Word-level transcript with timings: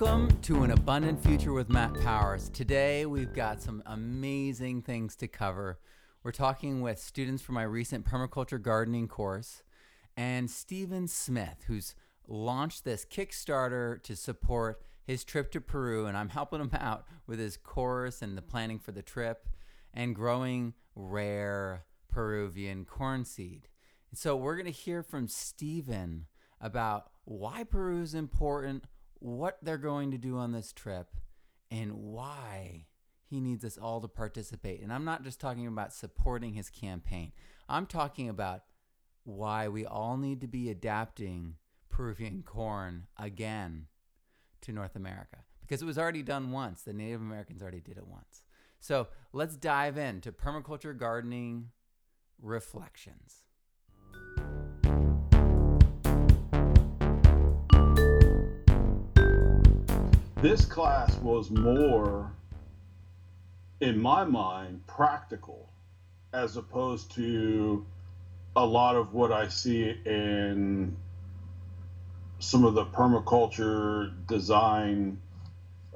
Welcome 0.00 0.40
to 0.42 0.62
an 0.62 0.70
abundant 0.70 1.20
future 1.20 1.52
with 1.52 1.70
Matt 1.70 1.92
Powers. 2.02 2.50
Today 2.50 3.04
we've 3.04 3.34
got 3.34 3.60
some 3.60 3.82
amazing 3.84 4.82
things 4.82 5.16
to 5.16 5.26
cover. 5.26 5.80
We're 6.22 6.30
talking 6.30 6.82
with 6.82 7.00
students 7.00 7.42
from 7.42 7.56
my 7.56 7.64
recent 7.64 8.06
permaculture 8.06 8.62
gardening 8.62 9.08
course 9.08 9.64
and 10.16 10.48
Stephen 10.48 11.08
Smith, 11.08 11.64
who's 11.66 11.96
launched 12.28 12.84
this 12.84 13.04
Kickstarter 13.04 14.00
to 14.04 14.14
support 14.14 14.80
his 15.02 15.24
trip 15.24 15.50
to 15.50 15.60
Peru, 15.60 16.06
and 16.06 16.16
I'm 16.16 16.28
helping 16.28 16.60
him 16.60 16.70
out 16.74 17.06
with 17.26 17.40
his 17.40 17.56
course 17.56 18.22
and 18.22 18.38
the 18.38 18.42
planning 18.42 18.78
for 18.78 18.92
the 18.92 19.02
trip 19.02 19.48
and 19.92 20.14
growing 20.14 20.74
rare 20.94 21.86
Peruvian 22.08 22.84
corn 22.84 23.24
seed. 23.24 23.66
And 24.12 24.18
so 24.18 24.36
we're 24.36 24.54
going 24.54 24.66
to 24.66 24.70
hear 24.70 25.02
from 25.02 25.26
Stephen 25.26 26.26
about 26.60 27.10
why 27.24 27.64
Peru 27.64 28.00
is 28.00 28.14
important, 28.14 28.84
what 29.20 29.58
they're 29.62 29.78
going 29.78 30.10
to 30.10 30.18
do 30.18 30.36
on 30.36 30.52
this 30.52 30.72
trip, 30.72 31.08
and 31.70 31.92
why 31.92 32.86
he 33.24 33.40
needs 33.40 33.64
us 33.64 33.76
all 33.76 34.00
to 34.00 34.08
participate. 34.08 34.80
And 34.80 34.92
I'm 34.92 35.04
not 35.04 35.22
just 35.22 35.40
talking 35.40 35.66
about 35.66 35.92
supporting 35.92 36.54
his 36.54 36.70
campaign, 36.70 37.32
I'm 37.68 37.86
talking 37.86 38.28
about 38.28 38.62
why 39.24 39.68
we 39.68 39.84
all 39.84 40.16
need 40.16 40.40
to 40.40 40.46
be 40.46 40.70
adapting 40.70 41.56
Peruvian 41.90 42.42
corn 42.42 43.06
again 43.18 43.86
to 44.62 44.72
North 44.72 44.96
America 44.96 45.38
because 45.60 45.82
it 45.82 45.86
was 45.86 45.98
already 45.98 46.22
done 46.22 46.50
once. 46.50 46.82
The 46.82 46.94
Native 46.94 47.20
Americans 47.20 47.60
already 47.60 47.80
did 47.80 47.98
it 47.98 48.06
once. 48.06 48.42
So 48.80 49.08
let's 49.32 49.56
dive 49.56 49.98
into 49.98 50.32
permaculture 50.32 50.96
gardening 50.96 51.70
reflections. 52.40 53.44
This 60.40 60.64
class 60.64 61.20
was 61.20 61.50
more, 61.50 62.32
in 63.80 63.98
my 63.98 64.22
mind, 64.22 64.86
practical 64.86 65.68
as 66.32 66.56
opposed 66.56 67.10
to 67.16 67.84
a 68.54 68.64
lot 68.64 68.94
of 68.94 69.14
what 69.14 69.32
I 69.32 69.48
see 69.48 69.96
in 70.04 70.96
some 72.38 72.64
of 72.64 72.74
the 72.74 72.84
permaculture 72.84 74.12
design 74.28 75.20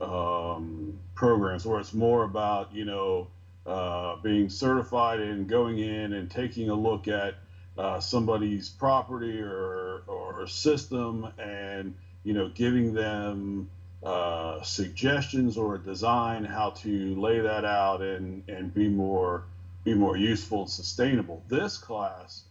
um, 0.01 0.99
programs 1.15 1.65
where 1.65 1.79
it's 1.79 1.95
more 1.95 2.25
about, 2.25 2.75
you 2.75 2.85
know, 2.85 3.29
uh, 3.65 4.17
being 4.25 4.49
certified 4.49 5.21
and 5.21 5.49
going 5.49 5.79
in 5.79 6.15
and 6.15 6.29
taking 6.29 6.69
a 6.69 6.75
look 6.75 7.07
at 7.07 7.37
uh, 7.79 8.01
somebody's 8.01 8.69
property 8.69 9.41
or, 9.41 10.03
or 10.09 10.49
system 10.49 11.29
and, 11.39 11.95
you 12.25 12.33
know, 12.33 12.49
giving 12.49 12.93
them 12.93 13.71
uh, 14.03 14.63
suggestions 14.63 15.57
or 15.57 15.77
a 15.77 15.79
design 15.79 16.45
how 16.45 16.71
to 16.71 17.21
lay 17.21 17.41
that 17.41 17.65
out 17.65 18.03
and, 18.03 18.49
and 18.49 18.75
be 18.75 18.89
more 18.89 19.45
be 19.85 19.95
more 19.95 20.17
useful 20.17 20.63
and 20.63 20.71
sustainable. 20.71 21.43
This 21.49 21.77
class 21.77 22.45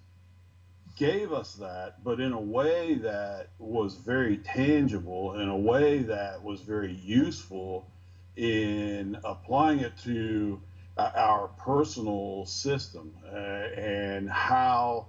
gave 0.97 1.31
us 1.31 1.55
that, 1.55 2.03
but 2.03 2.19
in 2.19 2.33
a 2.33 2.39
way 2.39 2.95
that 2.95 3.47
was 3.58 3.95
very 3.95 4.38
tangible, 4.38 5.39
in 5.39 5.47
a 5.47 5.58
way 5.58 5.99
that 5.99 6.43
was 6.43 6.59
very 6.61 6.93
useful 6.93 7.88
in 8.36 9.17
applying 9.23 9.80
it 9.80 9.97
to 10.03 10.61
our 10.97 11.47
personal 11.58 12.45
system 12.45 13.13
uh, 13.25 13.36
and 13.36 14.30
how 14.30 15.08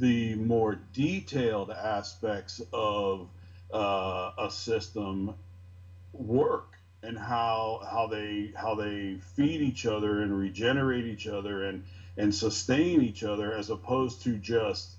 the 0.00 0.34
more 0.36 0.78
detailed 0.94 1.70
aspects 1.70 2.62
of 2.72 3.28
uh, 3.72 4.32
a 4.38 4.50
system 4.50 5.34
work 6.14 6.78
and 7.02 7.18
how 7.18 7.80
how 7.90 8.06
they 8.06 8.52
how 8.56 8.74
they 8.74 9.18
feed 9.36 9.60
each 9.60 9.84
other 9.86 10.22
and 10.22 10.38
regenerate 10.38 11.04
each 11.04 11.26
other 11.26 11.64
and 11.64 11.84
and 12.16 12.34
sustain 12.34 13.02
each 13.02 13.24
other 13.24 13.52
as 13.52 13.70
opposed 13.70 14.22
to 14.22 14.36
just 14.38 14.96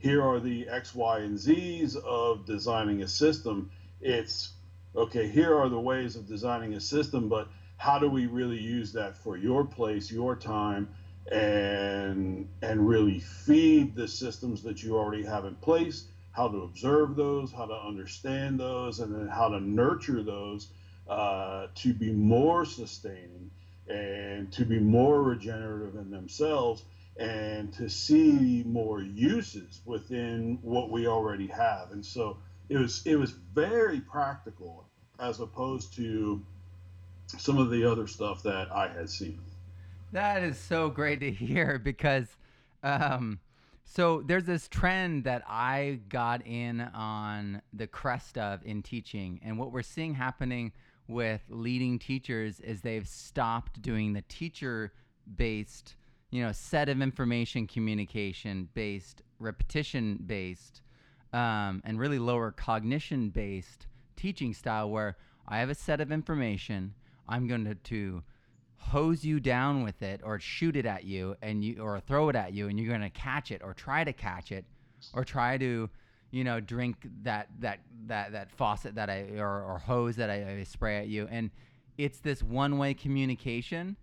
here 0.00 0.22
are 0.22 0.40
the 0.40 0.66
X, 0.68 0.94
Y, 0.94 1.18
and 1.18 1.38
Z's 1.38 1.94
of 1.94 2.46
designing 2.46 3.02
a 3.02 3.08
system. 3.08 3.70
It's 4.00 4.50
okay, 4.96 5.28
here 5.28 5.54
are 5.54 5.68
the 5.68 5.78
ways 5.78 6.16
of 6.16 6.26
designing 6.26 6.72
a 6.72 6.80
system, 6.80 7.28
but 7.28 7.48
how 7.76 7.98
do 7.98 8.08
we 8.08 8.26
really 8.26 8.58
use 8.58 8.92
that 8.94 9.16
for 9.16 9.36
your 9.36 9.64
place, 9.64 10.10
your 10.10 10.36
time, 10.36 10.88
and 11.30 12.48
and 12.62 12.88
really 12.88 13.20
feed 13.20 13.94
the 13.94 14.08
systems 14.08 14.62
that 14.62 14.82
you 14.82 14.96
already 14.96 15.22
have 15.22 15.44
in 15.44 15.54
place, 15.56 16.06
how 16.32 16.48
to 16.48 16.58
observe 16.58 17.16
those, 17.16 17.52
how 17.52 17.66
to 17.66 17.74
understand 17.74 18.58
those, 18.58 19.00
and 19.00 19.14
then 19.14 19.28
how 19.28 19.48
to 19.48 19.60
nurture 19.60 20.22
those 20.22 20.68
uh, 21.08 21.66
to 21.74 21.92
be 21.92 22.12
more 22.12 22.64
sustaining 22.64 23.50
and 23.88 24.52
to 24.52 24.64
be 24.64 24.78
more 24.78 25.22
regenerative 25.22 25.96
in 25.96 26.10
themselves 26.10 26.84
and 27.18 27.72
to 27.74 27.88
see 27.88 28.62
more 28.64 29.02
uses 29.02 29.80
within 29.84 30.58
what 30.62 30.90
we 30.90 31.06
already 31.06 31.48
have. 31.48 31.90
And 31.90 32.04
so 32.04 32.38
it 32.68 32.78
was 32.78 33.02
it 33.04 33.16
was 33.16 33.32
very 33.32 34.00
practical 34.00 34.86
as 35.18 35.40
opposed 35.40 35.94
to 35.94 36.40
some 37.26 37.58
of 37.58 37.70
the 37.70 37.84
other 37.84 38.06
stuff 38.06 38.42
that 38.44 38.70
I 38.72 38.88
had 38.88 39.10
seen. 39.10 39.40
That 40.12 40.42
is 40.42 40.58
so 40.58 40.88
great 40.88 41.20
to 41.20 41.30
hear 41.30 41.78
because 41.78 42.36
um, 42.82 43.38
so 43.92 44.22
there's 44.24 44.44
this 44.44 44.68
trend 44.68 45.24
that 45.24 45.42
I 45.48 45.98
got 46.08 46.46
in 46.46 46.80
on 46.80 47.60
the 47.72 47.88
crest 47.88 48.38
of 48.38 48.64
in 48.64 48.82
teaching, 48.82 49.40
and 49.44 49.58
what 49.58 49.72
we're 49.72 49.82
seeing 49.82 50.14
happening 50.14 50.70
with 51.08 51.40
leading 51.48 51.98
teachers 51.98 52.60
is 52.60 52.82
they've 52.82 53.08
stopped 53.08 53.82
doing 53.82 54.12
the 54.12 54.22
teacher 54.22 54.92
based 55.36 55.96
you 56.30 56.40
know 56.40 56.52
set 56.52 56.88
of 56.88 57.02
information 57.02 57.66
communication 57.66 58.68
based 58.74 59.22
repetition 59.40 60.20
based 60.24 60.82
um, 61.32 61.82
and 61.84 61.98
really 61.98 62.20
lower 62.20 62.52
cognition 62.52 63.28
based 63.28 63.88
teaching 64.16 64.54
style 64.54 64.88
where 64.88 65.16
i 65.48 65.58
have 65.58 65.68
a 65.68 65.74
set 65.74 66.00
of 66.00 66.12
information 66.12 66.94
i'm 67.28 67.48
going 67.48 67.64
to, 67.64 67.74
to 67.74 68.22
hose 68.80 69.24
you 69.24 69.38
down 69.40 69.82
with 69.82 70.02
it 70.02 70.20
or 70.24 70.38
shoot 70.38 70.76
it 70.76 70.86
at 70.86 71.04
you 71.04 71.36
and 71.42 71.64
you 71.64 71.80
or 71.80 72.00
throw 72.00 72.28
it 72.28 72.36
at 72.36 72.52
you 72.52 72.68
and 72.68 72.78
you're 72.78 72.88
going 72.88 73.00
to 73.00 73.10
catch 73.10 73.50
it 73.50 73.60
or 73.62 73.72
try 73.74 74.02
to 74.02 74.12
catch 74.12 74.50
it 74.52 74.64
or 75.14 75.24
try 75.24 75.56
to 75.56 75.88
you 76.30 76.44
know 76.44 76.60
drink 76.60 76.96
that 77.22 77.48
that 77.58 77.80
that 78.06 78.32
that 78.32 78.50
faucet 78.50 78.94
that 78.94 79.10
i 79.10 79.26
or, 79.36 79.62
or 79.62 79.78
hose 79.78 80.16
that 80.16 80.30
I, 80.30 80.58
I 80.60 80.62
spray 80.64 80.98
at 80.98 81.08
you 81.08 81.28
and 81.30 81.50
it's 81.98 82.18
this 82.20 82.42
one 82.42 82.78
way 82.78 82.94
communication 82.94 83.96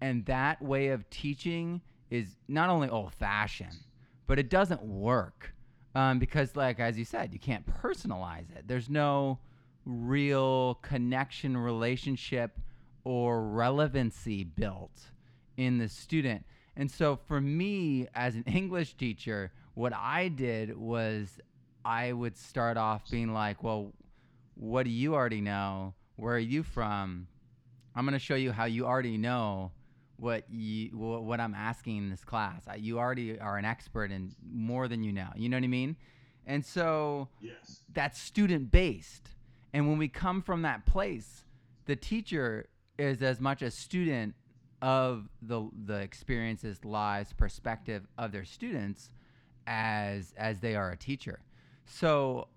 and 0.00 0.24
that 0.26 0.60
way 0.60 0.88
of 0.88 1.08
teaching 1.08 1.80
is 2.10 2.36
not 2.48 2.70
only 2.70 2.88
old 2.88 3.12
fashioned, 3.14 3.78
but 4.26 4.38
it 4.38 4.50
doesn't 4.50 4.82
work 4.82 5.54
um, 5.94 6.18
because, 6.18 6.56
like 6.56 6.80
as 6.80 6.98
you 6.98 7.04
said, 7.04 7.32
you 7.32 7.38
can't 7.38 7.64
personalize 7.66 8.50
it. 8.56 8.64
There's 8.66 8.90
no 8.90 9.38
real 9.84 10.74
connection, 10.82 11.56
relationship, 11.56 12.58
or 13.04 13.42
relevancy 13.42 14.44
built 14.44 15.10
in 15.56 15.78
the 15.78 15.88
student. 15.88 16.44
And 16.76 16.90
so, 16.90 17.16
for 17.16 17.40
me 17.40 18.08
as 18.14 18.34
an 18.34 18.44
English 18.44 18.94
teacher, 18.94 19.52
what 19.74 19.92
I 19.94 20.28
did 20.28 20.76
was 20.76 21.38
I 21.84 22.12
would 22.12 22.36
start 22.36 22.76
off 22.76 23.10
being 23.10 23.32
like, 23.32 23.62
"Well, 23.62 23.92
what 24.54 24.84
do 24.84 24.90
you 24.90 25.14
already 25.14 25.40
know? 25.40 25.94
Where 26.16 26.34
are 26.34 26.38
you 26.38 26.62
from? 26.62 27.28
I'm 27.94 28.04
going 28.04 28.14
to 28.14 28.18
show 28.18 28.34
you 28.34 28.52
how 28.52 28.64
you 28.64 28.86
already 28.86 29.18
know." 29.18 29.72
what 30.16 30.44
you 30.50 30.90
what 30.96 31.40
I'm 31.40 31.54
asking 31.54 31.98
in 31.98 32.10
this 32.10 32.24
class. 32.24 32.62
You 32.78 32.98
already 32.98 33.38
are 33.38 33.58
an 33.58 33.64
expert 33.64 34.10
in 34.10 34.32
more 34.48 34.88
than 34.88 35.02
you 35.02 35.12
know. 35.12 35.28
You 35.34 35.48
know 35.48 35.56
what 35.56 35.64
I 35.64 35.68
mean? 35.68 35.96
And 36.46 36.64
so 36.64 37.28
yes. 37.40 37.82
that's 37.92 38.20
student 38.20 38.70
based. 38.70 39.30
And 39.72 39.88
when 39.88 39.98
we 39.98 40.08
come 40.08 40.42
from 40.42 40.62
that 40.62 40.86
place, 40.86 41.44
the 41.86 41.96
teacher 41.96 42.66
is 42.98 43.22
as 43.22 43.40
much 43.40 43.62
a 43.62 43.70
student 43.70 44.34
of 44.82 45.28
the 45.42 45.68
the 45.86 46.00
experiences, 46.00 46.84
lives, 46.84 47.32
perspective 47.32 48.06
of 48.18 48.32
their 48.32 48.44
students 48.44 49.10
as 49.66 50.34
as 50.36 50.60
they 50.60 50.76
are 50.76 50.90
a 50.90 50.96
teacher. 50.96 51.40
So 51.86 52.48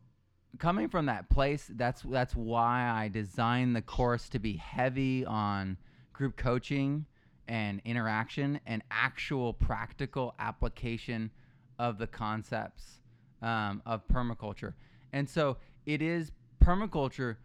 coming 0.59 0.89
from 0.89 1.05
that 1.07 1.29
place, 1.29 1.69
that's 1.75 2.01
that's 2.01 2.35
why 2.35 2.89
I 2.89 3.07
designed 3.07 3.75
the 3.75 3.81
course 3.81 4.29
to 4.29 4.39
be 4.39 4.57
heavy 4.57 5.25
on 5.25 5.77
group 6.13 6.35
coaching 6.35 7.05
and 7.47 7.81
interaction 7.85 8.59
and 8.65 8.83
actual 8.91 9.53
practical 9.53 10.35
application 10.39 11.31
of 11.79 11.97
the 11.97 12.07
concepts 12.07 12.99
um, 13.41 13.81
of 13.85 14.07
permaculture. 14.07 14.73
And 15.13 15.29
so 15.29 15.57
it 15.85 16.01
is 16.01 16.31
permaculture, 16.61 17.37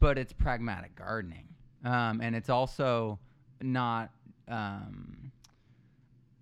but 0.00 0.18
it's 0.18 0.32
pragmatic 0.32 0.96
gardening. 0.96 1.48
Um, 1.84 2.20
and 2.20 2.34
it's 2.34 2.50
also 2.50 3.18
not. 3.60 4.10
Um, 4.48 5.32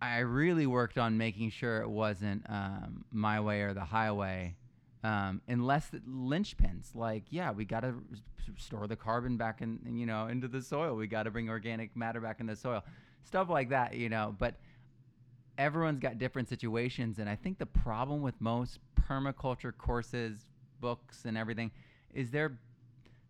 I 0.00 0.18
really 0.18 0.66
worked 0.66 0.98
on 0.98 1.16
making 1.16 1.50
sure 1.50 1.80
it 1.80 1.88
wasn't 1.88 2.44
um, 2.50 3.06
my 3.10 3.40
way 3.40 3.62
or 3.62 3.72
the 3.72 3.84
highway 3.84 4.54
um, 5.04 5.42
unless 5.46 5.88
the 5.88 5.98
linchpins 6.00 6.94
like 6.94 7.24
yeah 7.30 7.52
we 7.52 7.64
got 7.64 7.80
to 7.80 7.94
store 8.58 8.86
the 8.86 8.96
carbon 8.96 9.36
back 9.36 9.60
in 9.60 9.78
you 9.92 10.06
know 10.06 10.26
into 10.26 10.48
the 10.48 10.60
soil 10.60 10.96
we 10.96 11.06
got 11.06 11.24
to 11.24 11.30
bring 11.30 11.48
organic 11.48 11.94
matter 11.94 12.20
back 12.20 12.40
in 12.40 12.46
the 12.46 12.56
soil 12.56 12.82
stuff 13.22 13.48
like 13.48 13.68
that 13.68 13.94
you 13.94 14.08
know 14.08 14.34
but 14.38 14.56
everyone's 15.58 16.00
got 16.00 16.18
different 16.18 16.48
situations 16.48 17.18
and 17.18 17.28
i 17.28 17.36
think 17.36 17.58
the 17.58 17.66
problem 17.66 18.22
with 18.22 18.38
most 18.40 18.78
permaculture 19.08 19.76
courses 19.76 20.46
books 20.80 21.24
and 21.26 21.36
everything 21.38 21.70
is 22.12 22.30
they're 22.30 22.58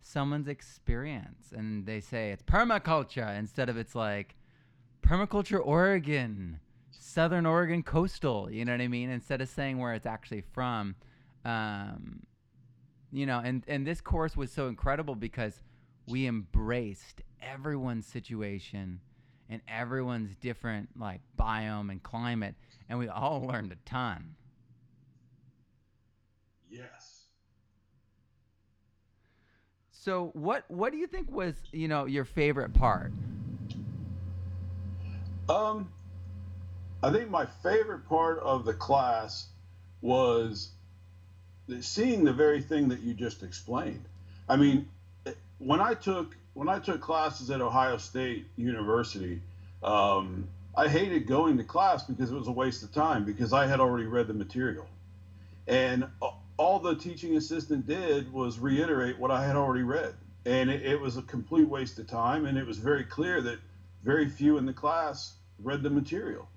someone's 0.05 0.49
experience 0.49 1.47
and 1.51 1.87
they 1.87 1.99
say 1.99 2.31
it's 2.31 2.43
permaculture 2.43 3.37
instead 3.37 3.71
of 3.71 3.77
it's 3.79 3.95
like 3.95 4.37
permaculture 5.03 5.61
oregon 5.65 6.61
southern 6.91 7.47
oregon 7.47 7.83
coastal 7.83 8.51
you 8.51 8.65
know 8.65 8.73
what 8.73 8.83
i 8.83 8.87
mean? 8.89 9.09
Instead 9.09 9.41
of 9.41 9.49
saying 9.49 9.79
where 9.79 9.95
it's 9.95 10.07
actually 10.07 10.43
from 10.53 10.95
um, 11.45 12.23
you 13.11 13.25
know 13.25 13.41
and 13.43 13.65
and 13.67 13.87
this 13.87 14.03
course 14.03 14.37
was 14.37 14.53
so 14.53 14.69
incredible 14.69 15.15
because 15.15 15.63
we 16.07 16.27
embraced 16.27 17.23
everyone's 17.43 18.07
situation 18.07 19.01
and 19.49 19.63
everyone's 19.67 20.35
different 20.37 20.91
like 20.99 21.23
biome 21.39 21.91
and 21.91 22.03
climate 22.03 22.55
and 22.91 22.99
we 22.99 23.09
all 23.09 23.43
learned 23.43 23.73
a 23.73 23.77
ton. 23.89 24.35
Yes 26.69 27.14
so 30.05 30.31
what 30.35 30.65
what 30.69 30.93
do 30.93 30.99
you 30.99 31.07
think 31.07 31.31
was 31.31 31.55
you 31.73 31.89
know 31.89 32.05
your 32.05 32.25
favorite 32.25 32.73
part 32.75 33.13
um 35.49 35.89
i 37.03 37.11
think 37.11 37.31
my 37.31 37.47
favorite 37.63 38.07
part 38.09 38.39
of 38.41 38.65
the 38.65 38.75
class 38.75 39.47
was 40.03 40.71
seeing 41.81 42.25
the 42.25 42.33
very 42.33 42.61
thing 42.61 42.89
that 42.89 43.01
you 43.01 43.15
just 43.15 43.43
explained. 43.43 44.05
I 44.49 44.57
mean, 44.57 44.89
when 45.59 45.81
I 45.81 45.95
took 45.95 46.37
when 46.53 46.69
I 46.69 46.79
took 46.79 47.01
classes 47.01 47.51
at 47.51 47.61
Ohio 47.61 47.97
State 47.97 48.47
University, 48.57 49.41
um, 49.83 50.47
I 50.77 50.89
hated 50.89 51.27
going 51.27 51.57
to 51.59 51.65
class 51.65 52.05
because 52.05 52.31
it 52.31 52.35
was 52.35 52.49
a 52.49 52.53
waste 52.53 52.83
of 52.83 52.93
time 52.93 53.25
because 53.25 53.53
I 53.53 53.67
had 53.67 53.81
already 53.81 54.07
read 54.07 54.27
the 54.27 54.35
material, 54.35 54.87
and 55.67 56.07
all 56.57 56.79
the 56.79 56.95
teaching 56.95 57.37
assistant 57.37 57.87
did 57.87 58.33
was 58.33 58.59
reiterate 58.59 59.19
what 59.19 59.31
I 59.31 59.45
had 59.45 59.57
already 59.57 59.83
read, 59.83 60.15
and 60.47 60.71
it, 60.71 60.83
it 60.83 61.01
was 61.01 61.17
a 61.17 61.23
complete 61.23 61.69
waste 61.69 61.99
of 61.99 62.07
time. 62.07 62.47
And 62.47 62.57
it 62.57 62.67
was 62.67 62.79
very 62.79 63.05
clear 63.05 63.41
that 63.43 63.59
very 64.03 64.29
few 64.29 64.59
in 64.59 64.67
the 64.67 64.73
class 64.73 65.35
read 65.59 65.83
the 65.83 65.91
material. 65.91 66.49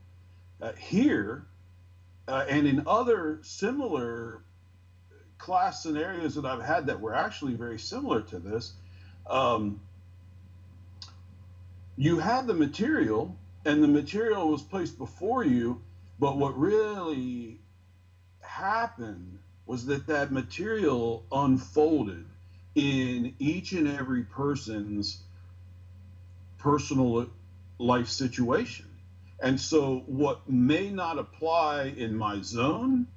Uh, 0.61 0.73
here, 0.73 1.45
uh, 2.27 2.45
and 2.49 2.67
in 2.67 2.83
other 2.88 3.39
similar 3.44 4.44
class 5.38 5.83
scenarios 5.83 6.35
that 6.35 6.45
I've 6.45 6.63
had 6.63 6.88
that 6.88 6.99
were 6.99 7.15
actually 7.15 7.53
very 7.53 7.79
similar 7.79 8.21
to 8.21 8.39
this. 8.39 8.73
Um, 9.27 9.81
you 11.95 12.19
had 12.19 12.47
the 12.47 12.53
material, 12.53 13.35
and 13.65 13.83
the 13.83 13.88
material 13.88 14.49
was 14.49 14.61
placed 14.61 14.97
before 14.97 15.44
you, 15.44 15.81
but 16.19 16.38
what 16.38 16.57
really 16.57 17.59
happened 18.41 19.39
was 19.67 19.85
that 19.85 20.07
that 20.07 20.31
material 20.31 21.25
unfolded 21.31 22.25
in 22.75 23.35
each 23.37 23.73
and 23.73 23.87
every 23.87 24.23
person's 24.23 25.21
personal 26.57 27.27
life 27.77 28.07
situation. 28.07 28.85
And 29.39 29.59
so, 29.59 30.03
what 30.07 30.49
may 30.49 30.89
not 30.89 31.19
apply 31.19 31.93
in 31.95 32.17
my 32.17 32.41
zone 32.41 33.07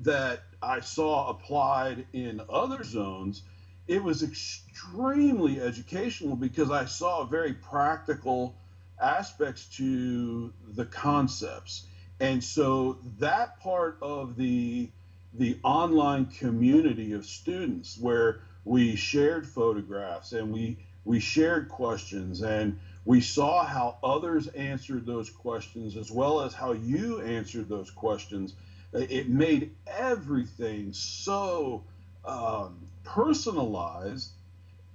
that 0.00 0.42
I 0.60 0.80
saw 0.80 1.30
applied 1.30 2.06
in 2.12 2.42
other 2.50 2.84
zones, 2.84 3.42
it 3.86 4.02
was 4.02 4.22
extremely 4.22 5.60
educational 5.60 6.36
because 6.36 6.70
I 6.70 6.86
saw 6.86 7.24
very 7.24 7.54
practical 7.54 8.56
aspects 9.00 9.66
to 9.76 10.52
the 10.68 10.84
concepts. 10.84 11.86
And 12.18 12.42
so 12.42 12.98
that 13.18 13.60
part 13.60 13.98
of 14.00 14.36
the 14.36 14.90
the 15.38 15.58
online 15.62 16.26
community 16.26 17.12
of 17.12 17.24
students 17.24 17.98
where 17.98 18.40
we 18.64 18.96
shared 18.96 19.46
photographs 19.46 20.32
and 20.32 20.52
we 20.52 20.78
we 21.04 21.20
shared 21.20 21.68
questions 21.68 22.42
and 22.42 22.78
we 23.04 23.20
saw 23.20 23.64
how 23.64 23.96
others 24.02 24.48
answered 24.48 25.06
those 25.06 25.30
questions 25.30 25.96
as 25.96 26.10
well 26.10 26.40
as 26.40 26.52
how 26.52 26.72
you 26.72 27.20
answered 27.20 27.68
those 27.68 27.90
questions 27.90 28.54
it 28.92 29.28
made 29.28 29.70
everything 29.86 30.92
so 30.92 31.84
um, 32.24 32.76
personalized 33.04 34.30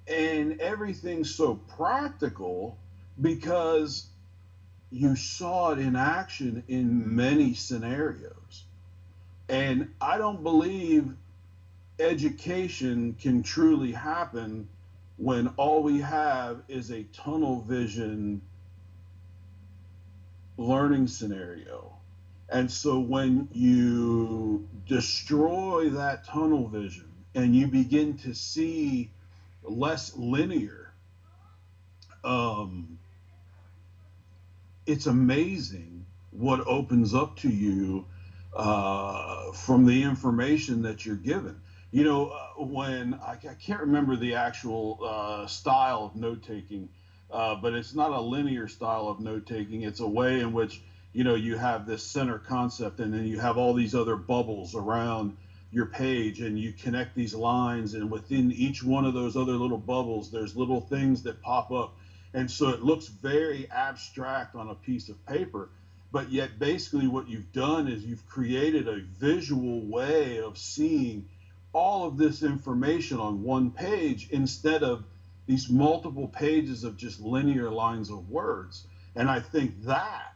and 0.08 0.60
everything 0.60 1.24
so 1.24 1.56
practical 1.56 2.78
because 3.20 4.08
you 4.92 5.16
saw 5.16 5.72
it 5.72 5.80
in 5.80 5.96
action 5.96 6.64
in 6.68 7.16
many 7.16 7.54
scenarios. 7.54 8.66
And 9.50 9.94
I 10.00 10.18
don't 10.18 10.44
believe 10.44 11.14
education 12.00 13.16
can 13.20 13.44
truly 13.44 13.92
happen 13.92 14.68
when 15.18 15.48
all 15.58 15.84
we 15.84 16.02
have 16.02 16.64
is 16.68 16.92
a 16.92 17.04
tunnel 17.14 17.62
vision 17.62 18.42
learning 20.58 21.08
scenario. 21.08 21.94
And 22.50 22.70
so 22.70 23.00
when 23.00 23.48
you 23.54 24.68
destroy 24.88 25.90
that 25.90 26.26
tunnel 26.26 26.68
vision 26.68 27.10
and 27.36 27.56
you 27.56 27.68
begin 27.68 28.18
to 28.20 28.34
see 28.34 29.10
less 29.64 30.16
linear, 30.18 30.92
um, 32.24 33.00
it's 34.86 35.06
amazing 35.06 36.06
what 36.32 36.66
opens 36.68 37.14
up 37.14 37.38
to 37.38 37.50
you 37.50 38.06
uh, 38.54 39.52
from 39.52 39.86
the 39.86 40.04
information 40.04 40.82
that 40.84 41.06
you're 41.06 41.16
given. 41.16 41.60
You 41.92 42.04
know, 42.04 42.28
uh, 42.28 42.64
when 42.64 43.16
I, 43.16 43.34
I, 43.34 43.54
can't 43.54 43.82
remember 43.82 44.16
the 44.16 44.36
actual 44.36 45.00
uh, 45.04 45.48
style 45.48 46.06
of 46.06 46.16
note 46.16 46.44
taking, 46.44 46.90
uh, 47.30 47.56
but 47.56 47.74
it's 47.74 47.94
not 47.94 48.12
a 48.12 48.22
linear 48.22 48.68
style 48.68 49.08
of 49.08 49.20
note 49.20 49.46
taking. 49.46 49.84
It's 49.84 50.00
a 50.00 50.08
way 50.08 50.40
in 50.40 50.54
which 50.54 50.82
you 51.14 51.24
know 51.24 51.36
you 51.36 51.58
have 51.58 51.86
this 51.86 52.04
center 52.04 52.40
concept 52.40 53.00
and 53.00 53.14
then 53.14 53.26
you 53.26 53.40
have 53.40 53.58
all 53.58 53.74
these 53.74 53.96
other 53.96 54.16
bubbles 54.16 54.76
around 54.76 55.36
your 55.72 55.86
page 55.86 56.42
and 56.42 56.60
you 56.60 56.74
connect 56.74 57.16
these 57.16 57.34
lines 57.34 57.94
and 57.94 58.10
within 58.10 58.52
each 58.52 58.84
one 58.84 59.06
of 59.06 59.14
those 59.14 59.36
other 59.36 59.54
little 59.54 59.78
bubbles 59.78 60.32
there's 60.32 60.56
little 60.56 60.82
things 60.82 61.24
that 61.24 61.42
pop 61.42 61.72
up 61.72 61.98
and 62.34 62.50
so 62.50 62.70
it 62.70 62.82
looks 62.82 63.08
very 63.08 63.70
abstract 63.72 64.56
on 64.56 64.70
a 64.70 64.76
piece 64.76 65.10
of 65.10 65.26
paper 65.26 65.70
but 66.12 66.32
yet 66.32 66.60
basically 66.60 67.08
what 67.08 67.30
you've 67.30 67.52
done 67.54 67.88
is 67.88 68.04
you've 68.04 68.28
created 68.28 68.88
a 68.88 69.02
visual 69.20 69.86
way 69.86 70.40
of 70.40 70.58
seeing 70.58 71.28
all 71.74 72.06
of 72.06 72.18
this 72.18 72.44
information 72.44 73.18
on 73.18 73.44
one 73.44 73.72
page 73.72 74.28
instead 74.32 74.84
of 74.84 75.06
these 75.48 75.70
multiple 75.70 76.28
pages 76.28 76.84
of 76.84 76.98
just 76.98 77.20
linear 77.20 77.70
lines 77.70 78.10
of 78.10 78.30
words. 78.30 78.86
And 79.16 79.30
i 79.30 79.40
think 79.40 79.84
that 79.84 80.36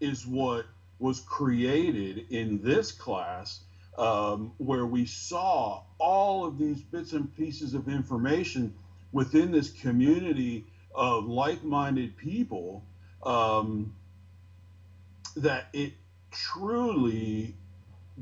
is 0.00 0.26
what 0.26 0.66
was 0.98 1.20
created 1.20 2.26
in 2.30 2.62
this 2.62 2.92
class 2.92 3.60
um, 3.98 4.52
where 4.58 4.86
we 4.86 5.04
saw 5.04 5.82
all 5.98 6.46
of 6.46 6.58
these 6.58 6.80
bits 6.80 7.12
and 7.12 7.34
pieces 7.36 7.74
of 7.74 7.88
information 7.88 8.74
within 9.12 9.50
this 9.50 9.70
community 9.70 10.64
of 10.94 11.26
like-minded 11.26 12.16
people 12.16 12.84
um, 13.24 13.94
that 15.36 15.68
it 15.72 15.92
truly 16.30 17.54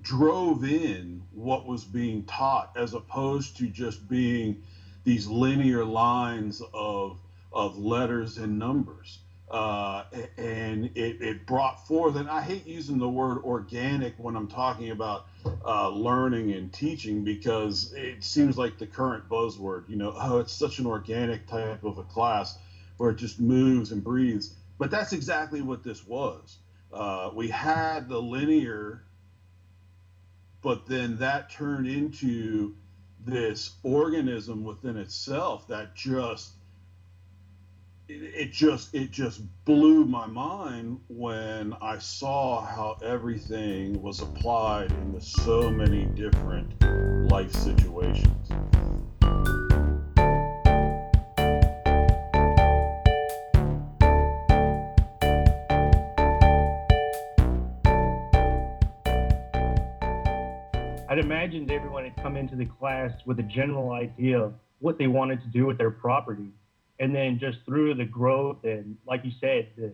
drove 0.00 0.64
in 0.64 1.22
what 1.32 1.66
was 1.66 1.84
being 1.84 2.24
taught 2.24 2.72
as 2.76 2.94
opposed 2.94 3.56
to 3.56 3.66
just 3.66 4.08
being 4.08 4.62
these 5.04 5.26
linear 5.26 5.84
lines 5.84 6.62
of 6.72 7.18
of 7.52 7.76
letters 7.76 8.38
and 8.38 8.58
numbers 8.58 9.18
uh, 9.50 10.04
and 10.36 10.90
it, 10.94 11.20
it, 11.20 11.44
brought 11.44 11.84
forth, 11.86 12.14
and 12.14 12.28
I 12.28 12.40
hate 12.40 12.66
using 12.68 12.98
the 12.98 13.08
word 13.08 13.38
organic 13.42 14.14
when 14.16 14.36
I'm 14.36 14.46
talking 14.46 14.90
about 14.90 15.26
uh, 15.64 15.88
learning 15.88 16.52
and 16.52 16.72
teaching 16.72 17.24
because 17.24 17.92
it 17.94 18.22
seems 18.22 18.56
like 18.56 18.78
the 18.78 18.86
current 18.86 19.28
buzzword, 19.28 19.88
you 19.88 19.96
know, 19.96 20.14
oh, 20.16 20.38
it's 20.38 20.52
such 20.52 20.78
an 20.78 20.86
organic 20.86 21.48
type 21.48 21.82
of 21.82 21.98
a 21.98 22.04
class 22.04 22.56
where 22.96 23.10
it 23.10 23.16
just 23.16 23.40
moves 23.40 23.90
and 23.90 24.04
breathes. 24.04 24.54
But 24.78 24.92
that's 24.92 25.12
exactly 25.12 25.62
what 25.62 25.82
this 25.82 26.06
was. 26.06 26.58
Uh, 26.92 27.30
we 27.34 27.48
had 27.48 28.08
the 28.08 28.20
linear, 28.20 29.04
but 30.62 30.86
then 30.86 31.18
that 31.18 31.50
turned 31.50 31.86
into 31.86 32.74
this 33.24 33.72
organism 33.82 34.64
within 34.64 34.96
itself 34.96 35.68
that 35.68 35.94
just 35.94 36.52
it 38.08 38.50
just 38.50 38.92
it 38.94 39.12
just 39.12 39.40
blew 39.64 40.04
my 40.04 40.26
mind 40.26 41.00
when 41.08 41.74
I 41.80 41.98
saw 41.98 42.60
how 42.60 42.98
everything 43.04 44.02
was 44.02 44.20
applied 44.20 44.90
into 44.90 45.20
so 45.20 45.70
many 45.70 46.06
different 46.06 46.82
life 47.30 47.52
situations. 47.52 48.50
Imagined 61.30 61.70
everyone 61.70 62.02
had 62.02 62.20
come 62.20 62.36
into 62.36 62.56
the 62.56 62.64
class 62.64 63.12
with 63.24 63.38
a 63.38 63.44
general 63.44 63.92
idea 63.92 64.36
of 64.36 64.52
what 64.80 64.98
they 64.98 65.06
wanted 65.06 65.40
to 65.40 65.46
do 65.46 65.64
with 65.64 65.78
their 65.78 65.92
property. 65.92 66.50
And 66.98 67.14
then 67.14 67.38
just 67.38 67.58
through 67.64 67.94
the 67.94 68.04
growth 68.04 68.56
and 68.64 68.96
like 69.06 69.24
you 69.24 69.30
said 69.40 69.68
the 69.76 69.92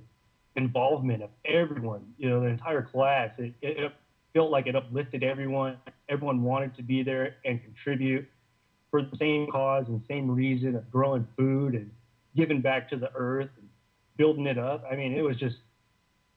involvement 0.57 1.23
of 1.23 1.28
everyone 1.45 2.00
you 2.16 2.31
know 2.31 2.40
the 2.40 2.47
entire 2.47 2.81
class 2.81 3.33
it, 3.37 3.52
it, 3.61 3.93
felt 4.33 4.50
like 4.50 4.66
it 4.66 4.75
uplifted 4.75 5.23
everyone. 5.23 5.76
Everyone 6.09 6.43
wanted 6.43 6.75
to 6.76 6.83
be 6.83 7.02
there 7.02 7.37
and 7.45 7.61
contribute 7.62 8.26
for 8.90 9.02
the 9.02 9.16
same 9.19 9.47
cause 9.50 9.85
and 9.88 10.00
same 10.09 10.31
reason 10.31 10.75
of 10.75 10.90
growing 10.90 11.28
food 11.37 11.75
and 11.75 11.90
giving 12.35 12.62
back 12.62 12.88
to 12.88 12.97
the 12.97 13.11
earth 13.14 13.50
and 13.59 13.69
building 14.16 14.47
it 14.47 14.57
up. 14.57 14.85
I 14.90 14.97
mean 14.97 15.12
it 15.12 15.23
was 15.23 15.37
just 15.37 15.57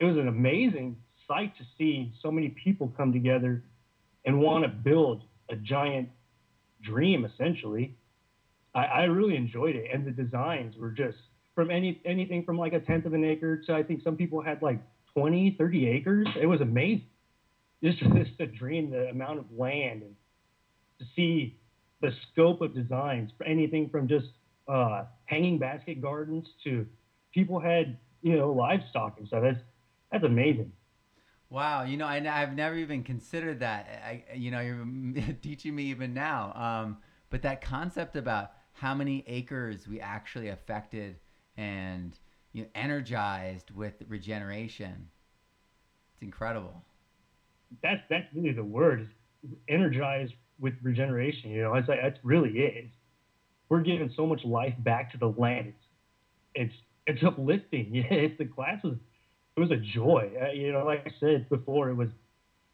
it 0.01 0.03
was 0.03 0.17
an 0.17 0.27
amazing 0.27 0.97
sight 1.25 1.57
to 1.57 1.63
see 1.77 2.11
so 2.21 2.29
many 2.29 2.49
people 2.49 2.93
come 2.97 3.13
together 3.13 3.63
and 4.25 4.39
want 4.39 4.63
to 4.63 4.69
build 4.69 5.23
a 5.49 5.55
giant 5.55 6.09
dream 6.83 7.25
essentially 7.25 7.95
I, 8.73 8.83
I 8.83 9.03
really 9.05 9.35
enjoyed 9.35 9.75
it, 9.75 9.89
and 9.93 10.05
the 10.05 10.11
designs 10.11 10.75
were 10.77 10.91
just 10.91 11.17
from 11.55 11.71
any 11.71 12.01
anything 12.05 12.43
from 12.43 12.57
like 12.57 12.73
a 12.73 12.79
tenth 12.79 13.05
of 13.05 13.13
an 13.13 13.23
acre 13.23 13.61
to 13.65 13.73
I 13.73 13.83
think 13.83 14.03
some 14.03 14.15
people 14.15 14.41
had 14.41 14.61
like 14.61 14.79
20, 15.13 15.55
30 15.57 15.87
acres. 15.87 16.27
It 16.39 16.45
was 16.45 16.61
amazing. 16.61 17.07
Just 17.83 17.99
just 17.99 18.31
a 18.39 18.45
dream, 18.45 18.91
the 18.91 19.09
amount 19.09 19.39
of 19.39 19.45
land 19.55 20.03
and 20.03 20.15
to 20.99 21.05
see 21.15 21.57
the 22.01 22.11
scope 22.31 22.61
of 22.61 22.75
designs 22.75 23.31
for 23.37 23.45
anything 23.45 23.89
from 23.89 24.07
just 24.07 24.27
uh, 24.67 25.05
hanging 25.25 25.57
basket 25.57 26.01
gardens 26.01 26.45
to 26.63 26.85
people 27.33 27.59
had 27.59 27.97
you 28.21 28.37
know 28.37 28.51
livestock 28.51 29.15
and 29.17 29.27
stuff. 29.27 29.43
That's 29.43 29.59
that's 30.11 30.23
amazing. 30.23 30.71
Wow, 31.49 31.83
you 31.83 31.97
know, 31.97 32.05
I, 32.05 32.19
have 32.19 32.53
never 32.53 32.75
even 32.75 33.03
considered 33.03 33.61
that. 33.61 33.87
I, 34.05 34.23
you 34.35 34.51
know, 34.51 34.59
you're 34.59 35.33
teaching 35.41 35.75
me 35.75 35.85
even 35.85 36.13
now. 36.13 36.53
Um, 36.53 36.97
but 37.29 37.41
that 37.41 37.61
concept 37.61 38.15
about 38.15 38.51
how 38.73 38.93
many 38.93 39.23
acres 39.27 39.87
we 39.87 39.99
actually 39.99 40.49
affected 40.49 41.17
and 41.57 42.17
you 42.53 42.63
know, 42.63 42.69
energized 42.75 43.71
with 43.71 43.93
regeneration. 44.07 45.09
It's 46.13 46.21
incredible. 46.23 46.83
That's 47.83 48.01
that's 48.09 48.25
really 48.35 48.53
the 48.53 48.63
word, 48.63 49.09
energized 49.67 50.33
with 50.59 50.73
regeneration. 50.81 51.51
You 51.51 51.63
know, 51.63 51.73
it's 51.75 51.87
like, 51.87 51.99
that's 52.01 52.17
really 52.23 52.51
it. 52.59 52.89
we're 53.69 53.81
giving 53.81 54.11
so 54.15 54.25
much 54.25 54.43
life 54.43 54.73
back 54.79 55.11
to 55.13 55.17
the 55.17 55.27
land. 55.27 55.67
It's 55.67 55.83
it's 56.55 56.73
it's 57.07 57.23
uplifting. 57.23 57.89
Yeah, 57.95 58.05
it's 58.11 58.37
the 58.37 58.45
class 58.45 58.83
was 58.83 58.95
it 59.59 59.69
was 59.69 59.71
a 59.71 59.81
joy. 59.93 60.31
Uh, 60.41 60.51
you 60.51 60.71
know, 60.71 60.85
like 60.85 61.05
I 61.05 61.11
said 61.19 61.49
before, 61.49 61.89
it 61.89 61.95
was 61.95 62.09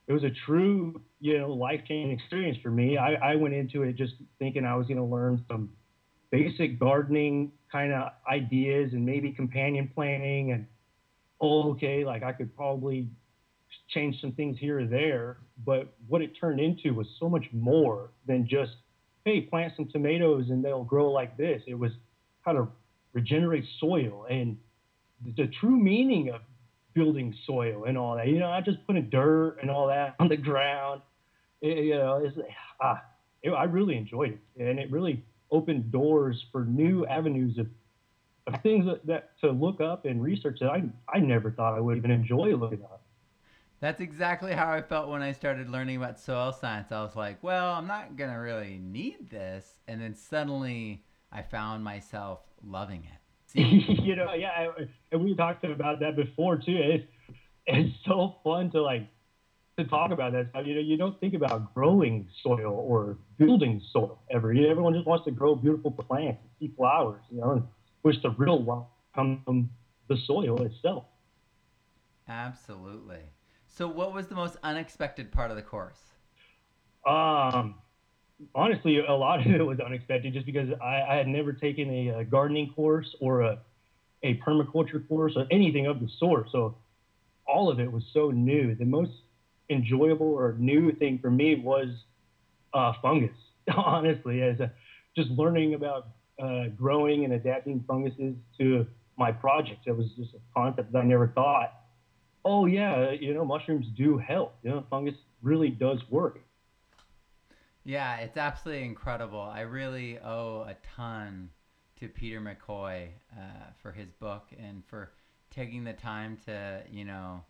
it 0.07 0.13
was 0.13 0.23
a 0.23 0.29
true 0.45 1.01
you 1.19 1.39
know 1.39 1.51
life 1.51 1.81
changing 1.87 2.11
experience 2.11 2.57
for 2.61 2.69
me. 2.69 2.97
I, 2.97 3.13
I 3.13 3.35
went 3.35 3.55
into 3.55 3.83
it 3.83 3.95
just 3.95 4.13
thinking 4.37 4.65
I 4.65 4.75
was 4.75 4.85
going 4.85 4.97
to 4.97 5.03
learn 5.03 5.43
some 5.47 5.69
basic 6.31 6.79
gardening 6.79 7.51
kind 7.71 7.91
of 7.91 8.09
ideas 8.29 8.91
and 8.93 9.05
maybe 9.05 9.31
companion 9.31 9.89
planting 9.93 10.51
and 10.51 10.65
oh 11.41 11.71
okay 11.71 12.03
like 12.05 12.23
i 12.23 12.31
could 12.31 12.55
probably 12.55 13.07
change 13.89 14.19
some 14.21 14.31
things 14.31 14.57
here 14.59 14.79
or 14.79 14.85
there 14.85 15.37
but 15.65 15.93
what 16.07 16.21
it 16.21 16.31
turned 16.39 16.59
into 16.59 16.93
was 16.93 17.07
so 17.19 17.29
much 17.29 17.45
more 17.51 18.09
than 18.27 18.47
just 18.47 18.71
hey 19.23 19.41
plant 19.41 19.73
some 19.75 19.87
tomatoes 19.89 20.45
and 20.49 20.63
they'll 20.63 20.83
grow 20.83 21.11
like 21.11 21.37
this 21.37 21.61
it 21.67 21.77
was 21.77 21.91
how 22.41 22.53
to 22.53 22.67
regenerate 23.13 23.65
soil 23.79 24.25
and 24.29 24.57
the 25.37 25.47
true 25.59 25.77
meaning 25.77 26.29
of 26.29 26.41
building 26.95 27.35
soil 27.45 27.85
and 27.85 27.97
all 27.97 28.15
that 28.15 28.27
you 28.27 28.39
know 28.39 28.49
I 28.49 28.61
just 28.61 28.77
put 28.79 28.87
putting 28.87 29.09
dirt 29.09 29.57
and 29.61 29.69
all 29.69 29.87
that 29.87 30.15
on 30.19 30.27
the 30.27 30.37
ground 30.37 31.01
it, 31.61 31.85
you 31.85 31.95
know 31.95 32.23
it's 32.23 32.37
ah 32.81 33.01
it, 33.43 33.51
i 33.51 33.65
really 33.65 33.95
enjoyed 33.95 34.39
it 34.55 34.67
and 34.67 34.79
it 34.79 34.89
really 34.89 35.23
opened 35.51 35.91
doors 35.91 36.45
for 36.51 36.65
new 36.65 37.05
avenues 37.05 37.57
of, 37.57 37.67
of 38.47 38.61
things 38.61 38.85
that, 38.85 39.05
that 39.05 39.39
to 39.39 39.51
look 39.51 39.81
up 39.81 40.05
and 40.05 40.21
research 40.21 40.59
that 40.59 40.69
I, 40.69 40.83
I 41.13 41.19
never 41.19 41.51
thought 41.51 41.75
I 41.75 41.79
would 41.79 41.97
even 41.97 42.11
enjoy 42.11 42.55
looking 42.55 42.83
up. 42.83 43.01
That's 43.79 44.01
exactly 44.01 44.53
how 44.53 44.71
I 44.71 44.81
felt 44.81 45.09
when 45.09 45.21
I 45.21 45.31
started 45.31 45.69
learning 45.69 45.97
about 45.97 46.19
soil 46.19 46.51
science. 46.51 46.91
I 46.91 47.01
was 47.01 47.15
like, 47.15 47.43
well, 47.43 47.73
I'm 47.73 47.87
not 47.87 48.15
to 48.31 48.37
really 48.37 48.79
need 48.81 49.29
this. 49.29 49.79
And 49.87 50.01
then 50.01 50.15
suddenly 50.15 51.03
I 51.31 51.41
found 51.41 51.83
myself 51.83 52.39
loving 52.63 53.03
it. 53.03 53.19
you 54.03 54.17
know, 54.17 54.33
yeah, 54.33 54.67
and 55.13 55.23
we 55.23 55.33
talked 55.33 55.63
about 55.63 56.01
that 56.01 56.17
before 56.17 56.57
too. 56.57 56.77
It's, 56.77 57.05
it's 57.65 57.95
so 58.05 58.35
fun 58.43 58.69
to 58.71 58.81
like 58.81 59.07
to 59.77 59.85
talk 59.85 60.11
about 60.11 60.33
that 60.33 60.49
stuff. 60.49 60.65
You 60.65 60.75
know, 60.75 60.81
you 60.81 60.97
don't 60.97 61.17
think 61.21 61.35
about 61.35 61.73
growing 61.73 62.27
soil 62.43 62.73
or 62.85 63.17
building 63.37 63.81
soil 63.93 64.19
ever. 64.29 64.51
You 64.51 64.63
know, 64.63 64.71
everyone 64.71 64.93
just 64.93 65.07
wants 65.07 65.23
to 65.23 65.31
grow 65.31 65.55
beautiful 65.55 65.91
plants 65.91 66.41
and 66.41 66.49
see 66.59 66.75
flowers, 66.75 67.21
you 67.31 67.39
know, 67.39 67.51
and 67.51 67.63
which 68.01 68.21
the 68.23 68.31
real 68.31 68.89
comes 69.15 69.39
from 69.45 69.69
the 70.09 70.17
soil 70.25 70.61
itself. 70.61 71.05
Absolutely. 72.27 73.21
So, 73.67 73.87
what 73.87 74.13
was 74.13 74.27
the 74.27 74.35
most 74.35 74.57
unexpected 74.63 75.31
part 75.31 75.49
of 75.49 75.55
the 75.55 75.63
course? 75.63 76.01
Um, 77.07 77.75
honestly, 78.53 78.99
a 78.99 79.13
lot 79.13 79.39
of 79.45 79.47
it 79.47 79.65
was 79.65 79.79
unexpected, 79.79 80.33
just 80.33 80.45
because 80.45 80.69
I, 80.81 81.01
I 81.09 81.15
had 81.15 81.27
never 81.27 81.53
taken 81.53 81.89
a, 81.89 82.19
a 82.19 82.25
gardening 82.25 82.71
course 82.75 83.15
or 83.19 83.41
a 83.41 83.59
a 84.23 84.39
permaculture 84.39 85.07
course 85.07 85.33
or 85.35 85.45
anything 85.51 85.85
of 85.85 85.99
the 85.99 86.09
sort. 86.19 86.47
So, 86.51 86.77
all 87.47 87.69
of 87.69 87.79
it 87.79 87.91
was 87.91 88.03
so 88.11 88.31
new. 88.31 88.73
The 88.73 88.85
most 88.85 89.11
enjoyable 89.69 90.27
or 90.33 90.55
new 90.57 90.91
thing 90.93 91.19
for 91.19 91.29
me 91.29 91.55
was 91.55 91.89
uh, 92.73 92.93
fungus. 93.01 93.35
Honestly, 93.75 94.41
as 94.41 94.59
a, 94.59 94.71
just 95.15 95.29
learning 95.31 95.75
about 95.75 96.07
uh, 96.41 96.65
growing 96.75 97.23
and 97.23 97.33
adapting 97.33 97.83
funguses 97.87 98.35
to 98.59 98.85
my 99.17 99.31
projects. 99.31 99.81
It 99.85 99.95
was 99.95 100.07
just 100.17 100.33
a 100.33 100.39
concept 100.53 100.91
that 100.91 100.99
I 100.99 101.03
never 101.03 101.27
thought. 101.27 101.73
Oh 102.43 102.65
yeah, 102.65 103.11
you 103.11 103.33
know, 103.33 103.45
mushrooms 103.45 103.87
do 103.97 104.17
help. 104.17 104.55
You 104.63 104.71
know, 104.71 104.85
fungus 104.89 105.15
really 105.41 105.69
does 105.69 105.99
work. 106.09 106.39
Yeah, 107.87 108.15
it's 108.17 108.35
absolutely 108.35 108.83
incredible. 108.83 109.39
I 109.39 109.61
really 109.61 110.17
owe 110.17 110.65
a 110.67 110.75
ton 110.95 111.51
to 111.99 112.07
Peter 112.07 112.41
McCoy 112.41 113.09
uh, 113.31 113.67
for 113.79 113.91
his 113.91 114.09
book 114.09 114.47
and 114.57 114.83
for 114.87 115.11
taking 115.51 115.83
the 115.83 115.93
time 115.93 116.39
to, 116.47 116.81
you 116.91 117.05
know, 117.05 117.43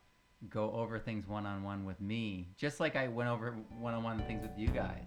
go 0.50 0.74
over 0.74 1.00
things 1.00 1.26
one 1.26 1.46
on 1.46 1.64
one 1.64 1.86
with 1.86 2.02
me, 2.02 2.50
just 2.58 2.82
like 2.82 2.98
I 2.98 3.08
went 3.08 3.30
over 3.30 3.56
one 3.80 3.94
on 3.94 4.04
one 4.04 4.22
things 4.28 4.42
with 4.42 4.52
you 4.58 4.68
guys. 4.68 5.06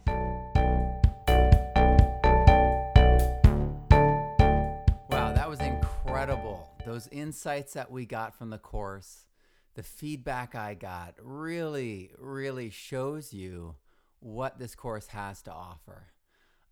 Wow, 5.11 5.35
that 5.35 5.47
was 5.47 5.61
incredible. 5.61 6.71
Those 6.87 7.07
insights 7.09 7.75
that 7.75 7.91
we 7.91 8.07
got 8.07 8.35
from 8.35 8.49
the 8.49 8.57
course, 8.57 9.27
the 9.75 9.83
feedback 9.83 10.55
I 10.55 10.73
got 10.73 11.17
really, 11.21 12.13
really 12.19 12.71
shows 12.71 13.35
you 13.35 13.75
what 14.21 14.59
this 14.59 14.75
course 14.75 15.09
has 15.09 15.43
to 15.43 15.53
offer. 15.53 16.09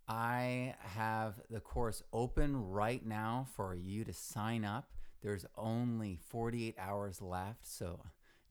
I 0.07 0.75
have 0.79 1.41
the 1.49 1.59
course 1.59 2.01
open 2.13 2.55
right 2.69 3.05
now 3.05 3.47
for 3.55 3.75
you 3.75 4.05
to 4.05 4.13
sign 4.13 4.63
up. 4.63 4.91
There's 5.21 5.45
only 5.57 6.17
48 6.29 6.75
hours 6.79 7.21
left, 7.21 7.67
so 7.67 7.99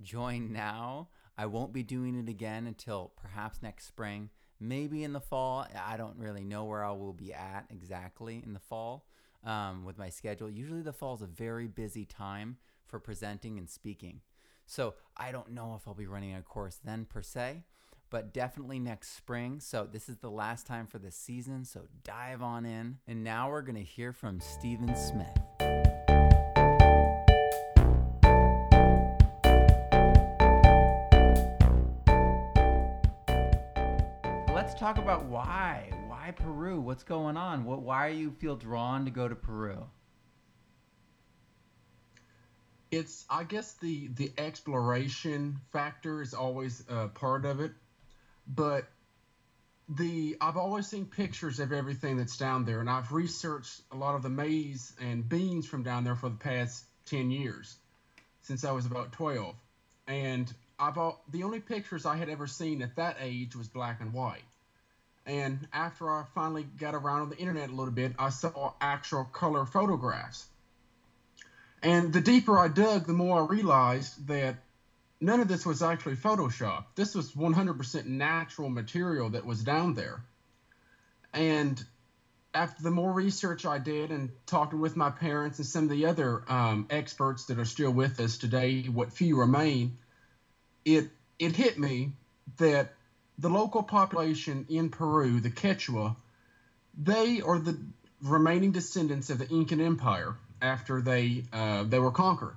Join 0.02 0.52
now. 0.52 1.08
I 1.38 1.46
won't 1.46 1.72
be 1.72 1.82
doing 1.82 2.18
it 2.18 2.28
again 2.28 2.66
until 2.66 3.12
perhaps 3.16 3.62
next 3.62 3.86
spring, 3.86 4.30
maybe 4.60 5.04
in 5.04 5.12
the 5.12 5.20
fall. 5.20 5.66
I 5.84 5.96
don't 5.96 6.18
really 6.18 6.44
know 6.44 6.64
where 6.64 6.84
I 6.84 6.92
will 6.92 7.12
be 7.12 7.32
at 7.32 7.66
exactly 7.70 8.42
in 8.44 8.52
the 8.52 8.60
fall 8.60 9.06
um, 9.44 9.84
with 9.84 9.98
my 9.98 10.08
schedule. 10.08 10.50
Usually, 10.50 10.82
the 10.82 10.92
fall 10.92 11.14
is 11.14 11.22
a 11.22 11.26
very 11.26 11.66
busy 11.66 12.04
time 12.04 12.56
for 12.86 12.98
presenting 12.98 13.58
and 13.58 13.68
speaking. 13.68 14.20
So, 14.66 14.94
I 15.16 15.32
don't 15.32 15.52
know 15.52 15.74
if 15.76 15.86
I'll 15.86 15.94
be 15.94 16.06
running 16.06 16.34
a 16.34 16.42
course 16.42 16.80
then 16.82 17.04
per 17.04 17.22
se, 17.22 17.64
but 18.10 18.32
definitely 18.32 18.78
next 18.78 19.16
spring. 19.16 19.60
So, 19.60 19.88
this 19.90 20.08
is 20.08 20.18
the 20.18 20.30
last 20.30 20.66
time 20.66 20.86
for 20.86 20.98
the 20.98 21.10
season. 21.10 21.64
So, 21.64 21.82
dive 22.04 22.42
on 22.42 22.64
in. 22.64 22.98
And 23.06 23.25
now 23.25 23.50
we're 23.50 23.62
going 23.62 23.76
to 23.76 23.82
hear 23.82 24.12
from 24.12 24.40
Stephen 24.40 24.94
Smith. 24.96 25.26
Let's 34.54 34.75
talk 34.75 34.98
about 34.98 35.26
why. 35.26 35.90
Why 36.08 36.32
Peru? 36.34 36.80
What's 36.80 37.04
going 37.04 37.36
on? 37.36 37.64
What? 37.64 37.82
Why 37.82 38.08
you 38.08 38.30
feel 38.30 38.56
drawn 38.56 39.04
to 39.04 39.10
go 39.10 39.28
to 39.28 39.34
Peru? 39.34 39.86
it's 42.90 43.25
I 43.28 43.44
guess 43.44 43.75
the 43.75 44.08
the 44.08 44.32
exploration 44.38 45.58
factor 45.72 46.22
is 46.22 46.34
always 46.34 46.84
a 46.88 47.08
part 47.08 47.44
of 47.44 47.60
it, 47.60 47.72
but 48.46 48.86
the 49.88 50.36
I've 50.40 50.56
always 50.56 50.86
seen 50.86 51.06
pictures 51.06 51.60
of 51.60 51.72
everything 51.72 52.16
that's 52.16 52.36
down 52.36 52.64
there, 52.64 52.80
and 52.80 52.90
I've 52.90 53.12
researched 53.12 53.80
a 53.92 53.96
lot 53.96 54.14
of 54.14 54.22
the 54.22 54.28
maize 54.28 54.92
and 55.00 55.28
beans 55.28 55.66
from 55.66 55.82
down 55.82 56.04
there 56.04 56.16
for 56.16 56.28
the 56.28 56.36
past 56.36 56.84
ten 57.04 57.30
years, 57.30 57.76
since 58.42 58.64
I 58.64 58.72
was 58.72 58.86
about 58.86 59.12
twelve, 59.12 59.54
and 60.06 60.52
I've 60.78 60.98
all, 60.98 61.22
the 61.30 61.44
only 61.44 61.60
pictures 61.60 62.04
I 62.04 62.16
had 62.16 62.28
ever 62.28 62.46
seen 62.46 62.82
at 62.82 62.96
that 62.96 63.16
age 63.20 63.56
was 63.56 63.68
black 63.68 64.00
and 64.00 64.12
white. 64.12 64.44
And 65.24 65.66
after 65.72 66.08
I 66.08 66.24
finally 66.34 66.62
got 66.62 66.94
around 66.94 67.22
on 67.22 67.30
the 67.30 67.38
internet 67.38 67.70
a 67.70 67.74
little 67.74 67.92
bit, 67.94 68.12
I 68.18 68.30
saw 68.30 68.74
actual 68.80 69.24
color 69.24 69.64
photographs. 69.64 70.46
And 71.82 72.12
the 72.12 72.20
deeper 72.20 72.58
I 72.58 72.68
dug, 72.68 73.06
the 73.06 73.12
more 73.12 73.42
I 73.42 73.46
realized 73.46 74.28
that 74.28 74.56
none 75.20 75.40
of 75.40 75.49
this 75.49 75.64
was 75.64 75.82
actually 75.82 76.16
Photoshop. 76.16 76.85
This 76.94 77.14
was 77.14 77.32
100% 77.32 78.06
natural 78.06 78.68
material 78.68 79.30
that 79.30 79.44
was 79.44 79.62
down 79.62 79.94
there. 79.94 80.23
And 81.32 81.82
after 82.54 82.82
the 82.82 82.90
more 82.90 83.12
research 83.12 83.66
I 83.66 83.78
did 83.78 84.11
and 84.11 84.30
talking 84.46 84.80
with 84.80 84.96
my 84.96 85.11
parents 85.11 85.58
and 85.58 85.66
some 85.66 85.85
of 85.85 85.90
the 85.90 86.06
other 86.06 86.42
um, 86.50 86.87
experts 86.90 87.46
that 87.46 87.58
are 87.58 87.66
still 87.66 87.90
with 87.90 88.18
us 88.20 88.38
today, 88.38 88.85
what 88.85 89.12
few 89.12 89.38
remain, 89.38 89.99
it 90.85 91.11
it 91.38 91.54
hit 91.54 91.78
me 91.78 92.12
that 92.56 92.94
the 93.38 93.50
local 93.50 93.82
population 93.82 94.66
in 94.70 94.88
Peru, 94.88 95.40
the 95.40 95.50
Quechua, 95.50 96.16
they 96.96 97.42
are 97.42 97.58
the 97.58 97.78
remaining 98.23 98.73
descendants 98.73 99.28
of 99.28 99.38
the 99.38 99.49
Incan 99.49 99.80
Empire 99.80 100.37
after 100.62 101.02
they 101.02 101.44
uh, 101.52 101.85
they 101.85 101.99
were 101.99 102.12
conquered, 102.12 102.56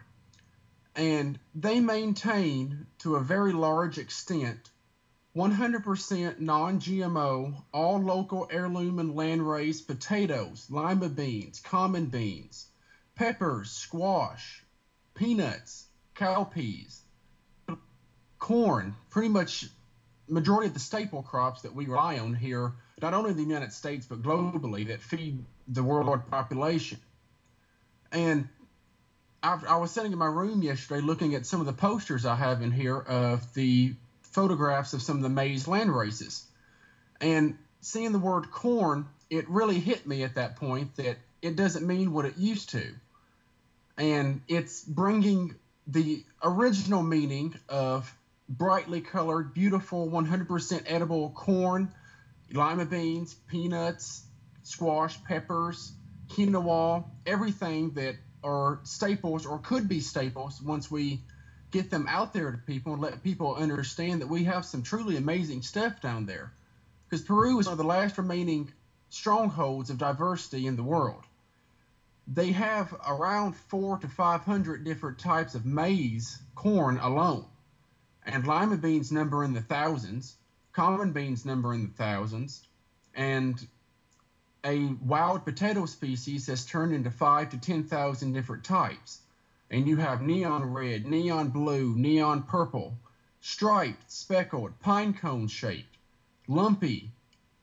and 0.99 1.39
they 1.55 1.79
maintain 1.79 2.85
to 2.99 3.15
a 3.15 3.21
very 3.21 3.53
large 3.53 3.97
extent 3.97 4.69
100% 5.33 6.39
non-GMO, 6.39 7.63
all 7.71 8.01
local 8.01 8.49
heirloom 8.51 8.99
and 8.99 9.13
landrace 9.15 9.85
potatoes, 9.87 10.67
lima 10.69 11.07
beans, 11.07 11.61
common 11.61 12.07
beans, 12.07 12.67
peppers, 13.15 13.71
squash, 13.71 14.65
peanuts, 15.15 15.87
cowpeas, 16.15 16.99
corn, 18.37 18.93
pretty 19.09 19.29
much 19.29 19.67
majority 20.27 20.67
of 20.67 20.73
the 20.73 20.81
staple 20.81 21.23
crops 21.23 21.61
that 21.61 21.73
we 21.73 21.85
rely 21.85 22.19
on 22.19 22.33
here, 22.33 22.73
not 23.01 23.13
only 23.13 23.31
in 23.31 23.37
the 23.37 23.43
United 23.43 23.71
States 23.71 24.05
but 24.05 24.21
globally, 24.21 24.87
that 24.87 24.99
feed 24.99 25.45
the 25.65 25.81
worldwide 25.81 26.29
population. 26.29 26.99
And 28.11 28.49
I, 29.41 29.59
I 29.67 29.77
was 29.77 29.91
sitting 29.91 30.11
in 30.11 30.17
my 30.17 30.25
room 30.25 30.61
yesterday 30.61 31.01
looking 31.01 31.35
at 31.35 31.45
some 31.45 31.59
of 31.59 31.65
the 31.65 31.73
posters 31.73 32.25
I 32.25 32.35
have 32.35 32.61
in 32.61 32.71
here 32.71 32.97
of 32.97 33.53
the 33.53 33.93
photographs 34.21 34.93
of 34.93 35.01
some 35.01 35.17
of 35.17 35.23
the 35.23 35.29
maize 35.29 35.67
land 35.67 35.95
races. 35.95 36.45
And 37.21 37.57
seeing 37.81 38.11
the 38.11 38.19
word 38.19 38.51
corn, 38.51 39.07
it 39.29 39.49
really 39.49 39.79
hit 39.79 40.05
me 40.05 40.23
at 40.23 40.35
that 40.35 40.57
point 40.57 40.95
that 40.97 41.17
it 41.41 41.55
doesn't 41.55 41.85
mean 41.85 42.13
what 42.13 42.25
it 42.25 42.37
used 42.37 42.69
to. 42.71 42.83
And 43.97 44.41
it's 44.47 44.83
bringing 44.83 45.55
the 45.87 46.23
original 46.43 47.03
meaning 47.03 47.55
of 47.67 48.13
brightly 48.47 49.01
colored, 49.01 49.53
beautiful, 49.53 50.09
100% 50.09 50.83
edible 50.85 51.31
corn, 51.31 51.91
lima 52.51 52.85
beans, 52.85 53.33
peanuts, 53.47 54.23
squash, 54.63 55.21
peppers, 55.23 55.93
quinoa, 56.29 57.05
everything 57.25 57.91
that 57.91 58.15
are 58.43 58.79
staples 58.83 59.45
or 59.45 59.59
could 59.59 59.87
be 59.87 59.99
staples 59.99 60.61
once 60.61 60.89
we 60.91 61.21
get 61.71 61.89
them 61.91 62.07
out 62.09 62.33
there 62.33 62.51
to 62.51 62.57
people 62.57 62.93
and 62.93 63.01
let 63.01 63.23
people 63.23 63.55
understand 63.55 64.21
that 64.21 64.29
we 64.29 64.45
have 64.45 64.65
some 64.65 64.83
truly 64.83 65.17
amazing 65.17 65.61
stuff 65.61 66.01
down 66.01 66.25
there. 66.25 66.51
Because 67.09 67.25
Peru 67.25 67.59
is 67.59 67.65
one 67.67 67.73
of 67.73 67.77
the 67.77 67.83
last 67.83 68.17
remaining 68.17 68.71
strongholds 69.09 69.89
of 69.89 69.97
diversity 69.97 70.67
in 70.67 70.75
the 70.75 70.83
world. 70.83 71.23
They 72.27 72.51
have 72.51 72.93
around 73.07 73.55
four 73.55 73.97
to 73.99 74.07
500 74.07 74.83
different 74.83 75.19
types 75.19 75.55
of 75.55 75.65
maize, 75.65 76.39
corn 76.55 76.97
alone 76.99 77.45
and 78.25 78.45
lima 78.45 78.77
beans 78.77 79.11
number 79.11 79.43
in 79.43 79.53
the 79.53 79.61
thousands, 79.61 80.35
common 80.73 81.11
beans 81.11 81.45
number 81.45 81.73
in 81.73 81.83
the 81.83 81.93
thousands, 81.93 82.61
and 83.15 83.67
a 84.65 84.85
wild 85.05 85.45
potato 85.45 85.85
species 85.85 86.47
has 86.47 86.65
turned 86.65 86.93
into 86.93 87.11
five 87.11 87.49
to 87.51 87.57
10,000 87.57 88.33
different 88.33 88.63
types. 88.63 89.19
And 89.71 89.87
you 89.87 89.97
have 89.97 90.21
neon 90.21 90.73
red, 90.73 91.05
neon 91.05 91.49
blue, 91.49 91.95
neon 91.95 92.43
purple, 92.43 92.97
striped, 93.39 94.11
speckled, 94.11 94.79
pine 94.79 95.13
cone 95.13 95.47
shaped, 95.47 95.95
lumpy. 96.47 97.11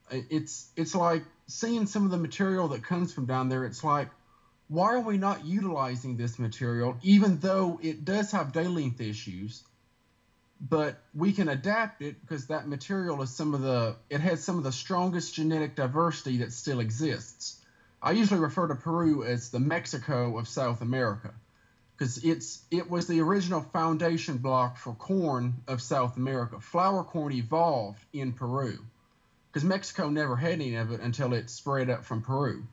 It's 0.09 0.69
it's 0.77 0.95
like 0.95 1.23
seeing 1.47 1.85
some 1.85 2.05
of 2.05 2.11
the 2.11 2.17
material 2.17 2.69
that 2.69 2.83
comes 2.83 3.13
from 3.13 3.25
down 3.25 3.49
there. 3.49 3.65
It's 3.65 3.83
like, 3.83 4.09
why 4.69 4.93
are 4.93 5.01
we 5.01 5.17
not 5.17 5.45
utilizing 5.45 6.15
this 6.15 6.39
material, 6.39 6.97
even 7.03 7.39
though 7.39 7.79
it 7.83 8.05
does 8.05 8.31
have 8.31 8.53
day 8.53 8.67
length 8.67 9.01
issues? 9.01 9.63
But 10.59 10.97
we 11.13 11.33
can 11.33 11.49
adapt 11.49 12.01
it 12.01 12.19
because 12.21 12.47
that 12.47 12.67
material 12.67 13.21
is 13.21 13.29
some 13.29 13.53
of 13.53 13.61
the 13.61 13.95
it 14.09 14.21
has 14.21 14.43
some 14.43 14.57
of 14.57 14.63
the 14.63 14.71
strongest 14.71 15.35
genetic 15.35 15.75
diversity 15.75 16.37
that 16.37 16.51
still 16.51 16.79
exists. 16.79 17.61
I 18.01 18.11
usually 18.11 18.39
refer 18.39 18.67
to 18.67 18.75
Peru 18.75 19.23
as 19.23 19.49
the 19.49 19.59
Mexico 19.59 20.37
of 20.37 20.47
South 20.47 20.81
America 20.81 21.33
because 21.97 22.23
it's 22.23 22.61
it 22.71 22.89
was 22.89 23.07
the 23.07 23.21
original 23.21 23.61
foundation 23.61 24.37
block 24.37 24.77
for 24.77 24.93
corn 24.93 25.55
of 25.67 25.81
South 25.81 26.17
America. 26.17 26.59
Flour 26.59 27.03
corn 27.03 27.33
evolved 27.33 28.03
in 28.13 28.33
Peru 28.33 28.79
because 29.51 29.63
Mexico 29.63 30.09
never 30.09 30.35
had 30.35 30.53
any 30.53 30.75
of 30.75 30.91
it 30.91 31.01
until 31.01 31.33
it 31.33 31.49
spread 31.49 31.89
up 31.89 32.03
from 32.05 32.21
Peru 32.21 32.65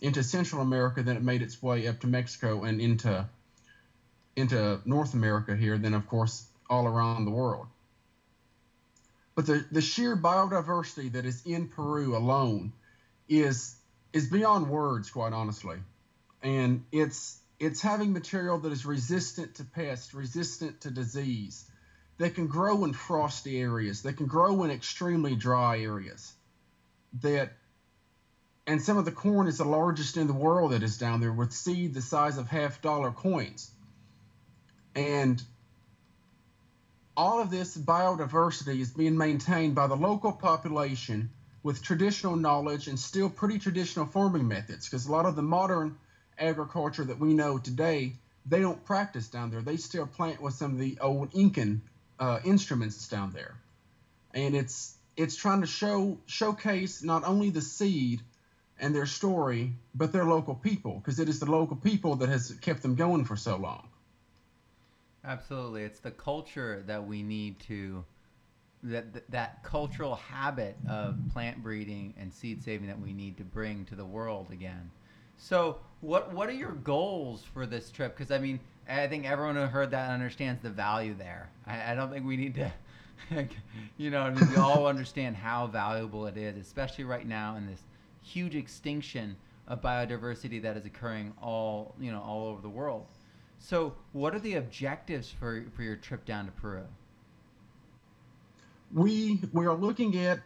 into 0.00 0.22
Central 0.22 0.62
America. 0.62 1.02
Then 1.02 1.16
it 1.16 1.22
made 1.22 1.42
its 1.42 1.62
way 1.62 1.86
up 1.86 2.00
to 2.00 2.06
Mexico 2.06 2.64
and 2.64 2.80
into 2.80 3.28
into 4.36 4.80
North 4.84 5.14
America 5.14 5.54
here. 5.54 5.76
Then 5.78 5.94
of 5.94 6.06
course 6.06 6.46
all 6.68 6.86
around 6.86 7.24
the 7.24 7.30
world. 7.30 7.66
But 9.34 9.46
the, 9.46 9.64
the 9.70 9.82
sheer 9.82 10.16
biodiversity 10.16 11.12
that 11.12 11.26
is 11.26 11.42
in 11.44 11.68
Peru 11.68 12.16
alone 12.16 12.72
is 13.28 13.76
is 14.12 14.30
beyond 14.30 14.68
words, 14.68 15.10
quite 15.10 15.34
honestly. 15.34 15.76
And 16.42 16.84
it's 16.90 17.38
it's 17.60 17.82
having 17.82 18.12
material 18.12 18.58
that 18.58 18.72
is 18.72 18.86
resistant 18.86 19.56
to 19.56 19.64
pests, 19.64 20.14
resistant 20.14 20.80
to 20.82 20.90
disease, 20.90 21.64
that 22.18 22.34
can 22.34 22.46
grow 22.46 22.84
in 22.84 22.92
frosty 22.94 23.60
areas, 23.60 24.02
that 24.02 24.16
can 24.16 24.26
grow 24.26 24.62
in 24.64 24.70
extremely 24.70 25.34
dry 25.34 25.80
areas. 25.80 26.32
That 27.20 27.52
and 28.66 28.82
some 28.82 28.96
of 28.96 29.04
the 29.04 29.12
corn 29.12 29.46
is 29.46 29.58
the 29.58 29.64
largest 29.64 30.16
in 30.16 30.26
the 30.26 30.32
world 30.32 30.72
that 30.72 30.82
is 30.82 30.98
down 30.98 31.20
there 31.20 31.32
with 31.32 31.52
seed 31.52 31.94
the 31.94 32.02
size 32.02 32.38
of 32.38 32.48
half 32.48 32.80
dollar 32.80 33.12
coins. 33.12 33.70
And 34.94 35.42
all 37.16 37.40
of 37.40 37.50
this 37.50 37.76
biodiversity 37.76 38.80
is 38.80 38.90
being 38.90 39.16
maintained 39.16 39.74
by 39.74 39.86
the 39.86 39.96
local 39.96 40.32
population 40.32 41.30
with 41.62 41.82
traditional 41.82 42.36
knowledge 42.36 42.88
and 42.88 42.98
still 42.98 43.30
pretty 43.30 43.58
traditional 43.58 44.06
farming 44.06 44.46
methods 44.46 44.86
because 44.86 45.06
a 45.06 45.12
lot 45.12 45.26
of 45.26 45.34
the 45.34 45.42
modern 45.42 45.96
agriculture 46.38 47.04
that 47.04 47.18
we 47.18 47.32
know 47.32 47.58
today 47.58 48.12
they 48.48 48.60
don't 48.60 48.84
practice 48.84 49.28
down 49.28 49.50
there. 49.50 49.60
They 49.60 49.76
still 49.76 50.06
plant 50.06 50.40
with 50.40 50.54
some 50.54 50.72
of 50.72 50.78
the 50.78 50.98
old 51.00 51.34
incan 51.34 51.82
uh, 52.20 52.38
instruments 52.44 53.08
down 53.08 53.32
there. 53.32 53.56
And 54.34 54.54
it's 54.54 54.96
it's 55.16 55.34
trying 55.34 55.62
to 55.62 55.66
show 55.66 56.18
showcase 56.26 57.02
not 57.02 57.24
only 57.24 57.50
the 57.50 57.62
seed 57.62 58.20
and 58.78 58.94
their 58.94 59.06
story 59.06 59.72
but 59.94 60.12
their 60.12 60.26
local 60.26 60.54
people 60.54 60.98
because 60.98 61.18
it 61.18 61.28
is 61.28 61.40
the 61.40 61.50
local 61.50 61.76
people 61.76 62.16
that 62.16 62.28
has 62.28 62.52
kept 62.60 62.82
them 62.82 62.94
going 62.94 63.24
for 63.24 63.34
so 63.34 63.56
long 63.56 63.88
Absolutely. 65.26 65.82
It's 65.82 65.98
the 66.00 66.12
culture 66.12 66.82
that 66.86 67.04
we 67.04 67.22
need 67.22 67.58
to 67.60 68.04
that 68.82 69.28
that 69.30 69.62
cultural 69.64 70.14
habit 70.14 70.76
of 70.88 71.16
plant 71.32 71.62
breeding 71.62 72.14
and 72.18 72.32
seed 72.32 72.62
saving 72.62 72.86
that 72.86 73.00
we 73.00 73.12
need 73.12 73.36
to 73.38 73.44
bring 73.44 73.84
to 73.86 73.96
the 73.96 74.04
world 74.04 74.50
again. 74.52 74.90
So, 75.36 75.78
what 76.00 76.32
what 76.32 76.48
are 76.48 76.52
your 76.52 76.72
goals 76.72 77.42
for 77.52 77.66
this 77.66 77.90
trip? 77.90 78.16
Because 78.16 78.30
I 78.30 78.38
mean, 78.38 78.60
I 78.88 79.08
think 79.08 79.26
everyone 79.26 79.56
who 79.56 79.62
heard 79.62 79.90
that 79.90 80.10
understands 80.10 80.62
the 80.62 80.70
value 80.70 81.14
there. 81.14 81.50
I, 81.66 81.92
I 81.92 81.94
don't 81.96 82.10
think 82.12 82.24
we 82.24 82.36
need 82.36 82.54
to, 82.54 82.72
you 83.96 84.10
know, 84.10 84.32
we 84.48 84.56
all 84.56 84.86
understand 84.86 85.36
how 85.36 85.66
valuable 85.66 86.26
it 86.26 86.36
is, 86.36 86.56
especially 86.56 87.04
right 87.04 87.26
now 87.26 87.56
in 87.56 87.66
this 87.66 87.80
huge 88.22 88.54
extinction 88.54 89.36
of 89.66 89.82
biodiversity 89.82 90.62
that 90.62 90.76
is 90.76 90.84
occurring 90.86 91.32
all 91.42 91.96
you 91.98 92.12
know 92.12 92.20
all 92.20 92.46
over 92.46 92.62
the 92.62 92.68
world. 92.68 93.06
So, 93.58 93.94
what 94.12 94.34
are 94.34 94.38
the 94.38 94.54
objectives 94.54 95.30
for 95.30 95.64
for 95.74 95.82
your 95.82 95.96
trip 95.96 96.24
down 96.24 96.46
to 96.46 96.52
Peru? 96.52 96.84
We 98.92 99.40
we 99.52 99.66
are 99.66 99.74
looking 99.74 100.16
at 100.18 100.40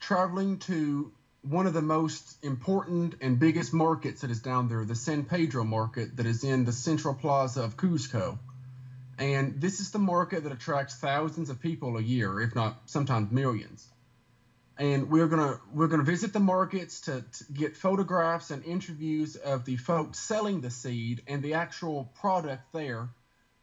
traveling 0.00 0.58
to 0.60 1.12
one 1.42 1.66
of 1.66 1.74
the 1.74 1.82
most 1.82 2.36
important 2.44 3.16
and 3.20 3.38
biggest 3.38 3.72
markets 3.72 4.20
that 4.20 4.30
is 4.30 4.40
down 4.40 4.68
there, 4.68 4.84
the 4.84 4.94
San 4.94 5.24
Pedro 5.24 5.64
market 5.64 6.16
that 6.16 6.26
is 6.26 6.44
in 6.44 6.64
the 6.64 6.72
central 6.72 7.14
plaza 7.14 7.64
of 7.64 7.76
Cuzco. 7.76 8.38
And 9.18 9.60
this 9.60 9.80
is 9.80 9.90
the 9.90 9.98
market 9.98 10.44
that 10.44 10.52
attracts 10.52 10.96
thousands 10.96 11.50
of 11.50 11.60
people 11.60 11.96
a 11.96 12.02
year, 12.02 12.40
if 12.40 12.54
not 12.54 12.80
sometimes 12.86 13.30
millions. 13.30 13.86
And 14.82 15.10
we're 15.10 15.28
gonna 15.28 15.60
we're 15.72 15.86
gonna 15.86 16.02
visit 16.02 16.32
the 16.32 16.40
markets 16.40 17.02
to, 17.02 17.22
to 17.22 17.52
get 17.52 17.76
photographs 17.76 18.50
and 18.50 18.64
interviews 18.64 19.36
of 19.36 19.64
the 19.64 19.76
folks 19.76 20.18
selling 20.18 20.60
the 20.60 20.70
seed 20.70 21.22
and 21.28 21.40
the 21.42 21.54
actual 21.54 22.10
product 22.20 22.72
there. 22.72 23.08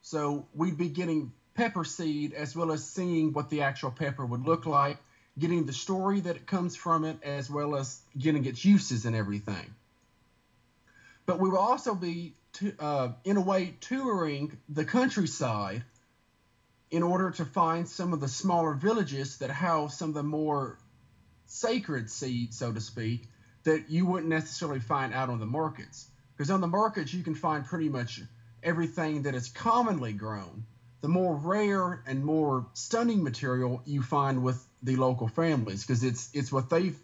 So 0.01 0.47
we'd 0.53 0.77
be 0.77 0.87
getting 0.87 1.33
pepper 1.55 1.83
seed 1.83 2.33
as 2.33 2.55
well 2.55 2.71
as 2.71 2.87
seeing 2.87 3.33
what 3.33 3.49
the 3.49 3.63
actual 3.63 3.91
pepper 3.91 4.25
would 4.25 4.45
look 4.45 4.65
like 4.65 4.97
getting 5.39 5.65
the 5.65 5.73
story 5.73 6.19
that 6.19 6.35
it 6.35 6.45
comes 6.45 6.75
from 6.75 7.05
it, 7.05 7.17
as 7.23 7.49
well 7.49 7.75
as 7.75 7.99
getting 8.17 8.45
its 8.45 8.63
uses 8.63 9.05
and 9.05 9.15
everything. 9.15 9.73
But 11.25 11.39
we 11.39 11.49
will 11.49 11.57
also 11.57 11.95
be, 11.95 12.35
to, 12.53 12.73
uh, 12.79 13.11
in 13.23 13.37
a 13.37 13.41
way, 13.41 13.75
touring 13.79 14.57
the 14.67 14.85
countryside 14.85 15.83
in 16.91 17.03
order 17.03 17.31
to 17.31 17.45
find 17.45 17.87
some 17.87 18.13
of 18.13 18.19
the 18.19 18.27
smaller 18.27 18.73
villages 18.73 19.37
that 19.37 19.49
house 19.49 19.97
some 19.97 20.09
of 20.09 20.15
the 20.15 20.23
more 20.23 20.77
sacred 21.49 22.09
seed, 22.09 22.53
so 22.53 22.71
to 22.71 22.79
speak, 22.79 23.27
that 23.63 23.89
you 23.89 24.05
wouldn't 24.05 24.29
necessarily 24.29 24.79
find 24.79 25.13
out 25.13 25.29
on 25.29 25.39
the 25.39 25.45
markets. 25.45 26.07
Because 26.35 26.51
on 26.51 26.61
the 26.61 26.67
markets, 26.67 27.13
you 27.13 27.23
can 27.23 27.35
find 27.35 27.65
pretty 27.65 27.89
much 27.89 28.21
everything 28.63 29.23
that 29.23 29.35
is 29.35 29.49
commonly 29.49 30.13
grown. 30.13 30.65
The 31.01 31.09
more 31.09 31.35
rare 31.35 32.01
and 32.07 32.23
more 32.23 32.67
stunning 32.73 33.23
material 33.23 33.81
you 33.85 34.01
find 34.01 34.43
with 34.43 34.63
the 34.83 34.95
local 34.95 35.27
families 35.27 35.83
because 35.85 36.03
it's 36.03 36.29
it's 36.33 36.51
what 36.51 36.69
they've 36.69 36.97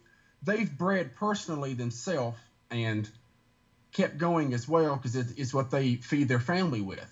they've 0.43 0.77
bred 0.77 1.15
personally 1.15 1.73
themselves 1.73 2.37
and 2.69 3.09
kept 3.91 4.17
going 4.17 4.53
as 4.53 4.67
well 4.67 4.95
because 4.95 5.15
it, 5.15 5.27
it's 5.37 5.53
what 5.53 5.71
they 5.71 5.95
feed 5.95 6.27
their 6.27 6.39
family 6.39 6.81
with. 6.81 7.11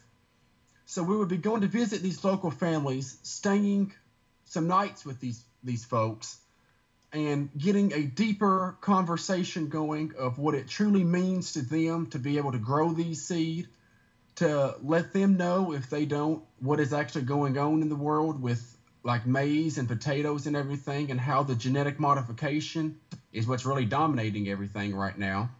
So 0.85 1.03
we 1.03 1.15
would 1.15 1.29
be 1.29 1.37
going 1.37 1.61
to 1.61 1.67
visit 1.67 2.01
these 2.01 2.23
local 2.23 2.51
families, 2.51 3.17
staying 3.23 3.93
some 4.45 4.67
nights 4.67 5.05
with 5.05 5.19
these 5.19 5.43
these 5.63 5.85
folks, 5.85 6.37
and 7.13 7.51
getting 7.55 7.93
a 7.93 8.03
deeper 8.03 8.75
conversation 8.81 9.69
going 9.69 10.13
of 10.17 10.39
what 10.39 10.55
it 10.55 10.67
truly 10.67 11.03
means 11.03 11.53
to 11.53 11.61
them 11.61 12.07
to 12.07 12.17
be 12.17 12.37
able 12.37 12.51
to 12.51 12.57
grow 12.57 12.91
these 12.91 13.23
seed, 13.23 13.67
to 14.35 14.75
let 14.81 15.13
them 15.13 15.37
know 15.37 15.73
if 15.73 15.89
they 15.91 16.05
don't 16.05 16.43
what 16.59 16.79
is 16.79 16.91
actually 16.91 17.21
going 17.21 17.55
on 17.57 17.83
in 17.83 17.89
the 17.89 17.95
world 17.95 18.41
with 18.41 18.75
like 19.03 19.27
maize 19.27 19.77
and 19.77 19.87
potatoes 19.87 20.47
and 20.47 20.55
everything, 20.55 21.11
and 21.11 21.19
how 21.19 21.43
the 21.43 21.55
genetic 21.55 21.99
modification 21.99 22.97
is 23.31 23.45
what's 23.45 23.65
really 23.65 23.85
dominating 23.85 24.47
everything 24.49 24.95
right 24.95 25.17
now. 25.17 25.51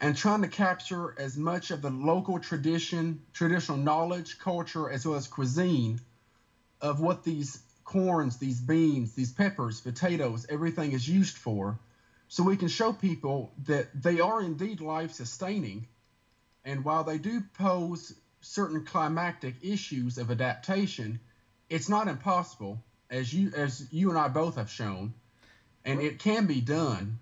And 0.00 0.16
trying 0.16 0.40
to 0.42 0.48
capture 0.48 1.14
as 1.18 1.36
much 1.36 1.70
of 1.72 1.82
the 1.82 1.90
local 1.90 2.38
tradition, 2.38 3.20
traditional 3.34 3.76
knowledge, 3.76 4.38
culture, 4.38 4.88
as 4.88 5.04
well 5.04 5.16
as 5.16 5.26
cuisine 5.26 6.00
of 6.80 7.00
what 7.00 7.22
these 7.22 7.60
corns, 7.90 8.36
these 8.36 8.60
beans, 8.60 9.14
these 9.14 9.32
peppers, 9.32 9.80
potatoes, 9.80 10.46
everything 10.48 10.92
is 10.92 11.08
used 11.08 11.36
for, 11.36 11.76
so 12.28 12.44
we 12.44 12.56
can 12.56 12.68
show 12.68 12.92
people 12.92 13.52
that 13.66 13.88
they 14.00 14.20
are 14.20 14.40
indeed 14.40 14.80
life 14.80 15.12
sustaining. 15.12 15.88
And 16.64 16.84
while 16.84 17.02
they 17.02 17.18
do 17.18 17.42
pose 17.58 18.14
certain 18.42 18.84
climactic 18.84 19.56
issues 19.62 20.18
of 20.18 20.30
adaptation, 20.30 21.18
it's 21.68 21.88
not 21.88 22.06
impossible, 22.06 22.80
as 23.10 23.34
you 23.34 23.50
as 23.56 23.84
you 23.90 24.10
and 24.10 24.18
I 24.18 24.28
both 24.28 24.54
have 24.54 24.70
shown, 24.70 25.12
and 25.84 26.00
it 26.00 26.20
can 26.20 26.46
be 26.46 26.60
done. 26.60 27.18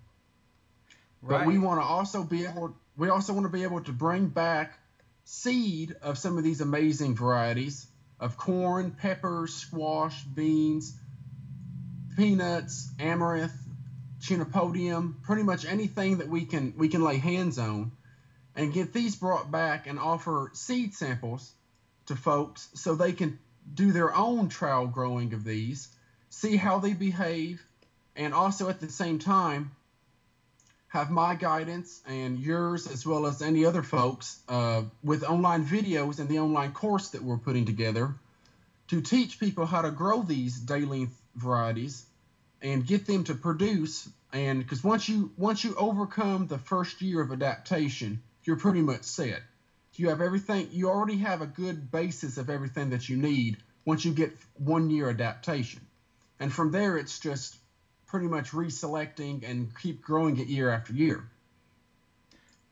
Right. 1.23 1.39
But 1.39 1.47
we 1.47 1.57
want 1.57 1.81
to 1.81 1.85
also 1.85 2.23
be 2.23 2.45
able. 2.45 2.75
We 2.95 3.09
also 3.09 3.33
want 3.33 3.45
to 3.45 3.51
be 3.51 3.63
able 3.63 3.81
to 3.85 3.91
bring 3.91 4.27
back 4.27 4.77
seed 5.23 5.95
of 6.03 6.19
some 6.19 6.37
of 6.37 6.43
these 6.43 6.61
amazing 6.61 7.15
varieties 7.15 7.87
of 8.19 8.37
corn, 8.37 8.91
peppers, 8.91 9.53
squash, 9.53 10.23
beans, 10.23 10.97
peanuts, 12.15 12.91
amaranth, 12.99 13.53
chenopodium, 14.19 15.21
pretty 15.21 15.43
much 15.43 15.65
anything 15.65 16.17
that 16.17 16.27
we 16.27 16.45
can 16.45 16.73
we 16.77 16.89
can 16.89 17.03
lay 17.03 17.17
hands 17.17 17.57
on, 17.57 17.91
and 18.55 18.73
get 18.73 18.91
these 18.93 19.15
brought 19.15 19.49
back 19.49 19.87
and 19.87 19.99
offer 19.99 20.51
seed 20.53 20.93
samples 20.93 21.53
to 22.07 22.15
folks 22.15 22.67
so 22.73 22.95
they 22.95 23.13
can 23.13 23.39
do 23.73 23.91
their 23.91 24.13
own 24.13 24.49
trial 24.49 24.87
growing 24.87 25.33
of 25.33 25.43
these, 25.43 25.87
see 26.29 26.57
how 26.57 26.79
they 26.79 26.93
behave, 26.93 27.63
and 28.15 28.33
also 28.33 28.67
at 28.67 28.79
the 28.79 28.89
same 28.89 29.19
time 29.19 29.71
have 30.89 31.11
my 31.11 31.35
guidance 31.35 32.01
and 32.07 32.39
yours 32.39 32.87
as 32.87 33.05
well 33.05 33.27
as 33.27 33.41
any 33.41 33.65
other 33.65 33.83
folks 33.83 34.39
uh, 34.49 34.81
with 35.03 35.23
online 35.23 35.65
videos 35.65 36.19
and 36.19 36.27
the 36.27 36.39
online 36.39 36.71
course 36.71 37.09
that 37.09 37.23
we're 37.23 37.37
putting 37.37 37.65
together 37.65 38.13
to 38.87 39.01
teach 39.01 39.39
people 39.39 39.67
how 39.67 39.83
to 39.83 39.91
grow 39.91 40.23
these 40.23 40.59
day 40.59 40.81
length 40.81 41.19
varieties 41.35 42.05
and 42.61 42.85
get 42.85 43.05
them 43.05 43.23
to 43.23 43.35
produce. 43.35 44.09
And 44.33 44.59
because 44.59 44.83
once 44.83 45.07
you 45.07 45.31
once 45.37 45.63
you 45.63 45.75
overcome 45.75 46.47
the 46.47 46.57
first 46.57 47.01
year 47.01 47.21
of 47.21 47.31
adaptation 47.31 48.21
you're 48.43 48.55
pretty 48.55 48.81
much 48.81 49.03
set. 49.03 49.41
You 49.95 50.09
have 50.09 50.21
everything 50.21 50.69
you 50.71 50.89
already 50.89 51.17
have 51.17 51.41
a 51.41 51.45
good 51.45 51.91
basis 51.91 52.37
of 52.37 52.49
everything 52.49 52.91
that 52.91 53.09
you 53.09 53.17
need 53.17 53.57
once 53.85 54.05
you 54.05 54.11
get 54.11 54.31
one 54.57 54.89
year 54.89 55.09
adaptation. 55.09 55.81
And 56.39 56.51
from 56.51 56.71
there 56.71 56.97
it's 56.97 57.19
just 57.19 57.58
pretty 58.09 58.27
much 58.27 58.51
reselecting 58.51 59.49
and 59.49 59.71
keep 59.79 60.01
growing 60.01 60.37
it 60.37 60.47
year 60.47 60.69
after 60.69 60.93
year 60.93 61.29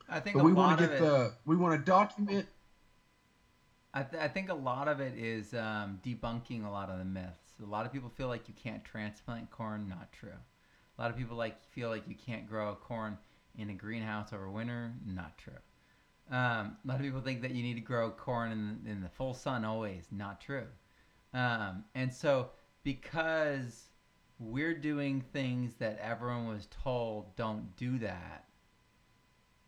i 0.09 0.19
think 0.19 0.35
but 0.35 0.43
we 0.43 0.51
want 0.51 0.79
to 0.79 0.87
get 0.87 0.99
the 0.99 1.33
we 1.45 1.55
want 1.55 1.79
to 1.79 1.85
document 1.89 2.47
I, 3.93 4.03
th- 4.03 4.21
I, 4.21 4.27
think 4.27 4.49
a 4.49 4.53
lot 4.53 4.87
of 4.87 4.99
it 4.99 5.17
is 5.17 5.55
um, 5.55 5.99
debunking 6.05 6.67
a 6.67 6.69
lot 6.69 6.91
of 6.91 6.99
the 6.99 7.05
myths. 7.05 7.53
A 7.63 7.65
lot 7.65 7.87
of 7.87 7.91
people 7.91 8.09
feel 8.09 8.27
like 8.27 8.47
you 8.47 8.53
can't 8.53 8.85
transplant 8.85 9.49
corn. 9.49 9.89
Not 9.89 10.11
true. 10.11 10.29
A 10.29 11.01
lot 11.01 11.09
of 11.09 11.17
people 11.17 11.35
like 11.35 11.63
feel 11.71 11.89
like 11.89 12.07
you 12.07 12.13
can't 12.13 12.47
grow 12.47 12.75
corn 12.75 13.17
in 13.57 13.71
a 13.71 13.73
greenhouse 13.73 14.33
over 14.33 14.51
winter. 14.51 14.93
Not 15.03 15.35
true. 15.39 15.57
Um, 16.29 16.77
a 16.83 16.87
lot 16.87 16.97
of 16.97 17.01
people 17.01 17.21
think 17.21 17.41
that 17.41 17.51
you 17.51 17.63
need 17.63 17.75
to 17.75 17.81
grow 17.81 18.11
corn 18.11 18.51
in, 18.51 18.91
in 18.91 19.01
the 19.01 19.09
full 19.09 19.33
sun 19.33 19.65
always. 19.65 20.05
Not 20.11 20.41
true. 20.41 20.67
Um, 21.33 21.83
and 21.95 22.13
so, 22.13 22.49
because 22.83 23.86
we're 24.39 24.73
doing 24.73 25.21
things 25.33 25.73
that 25.75 25.99
everyone 26.01 26.47
was 26.47 26.67
told 26.83 27.35
don't 27.35 27.75
do 27.75 27.97
that, 27.99 28.45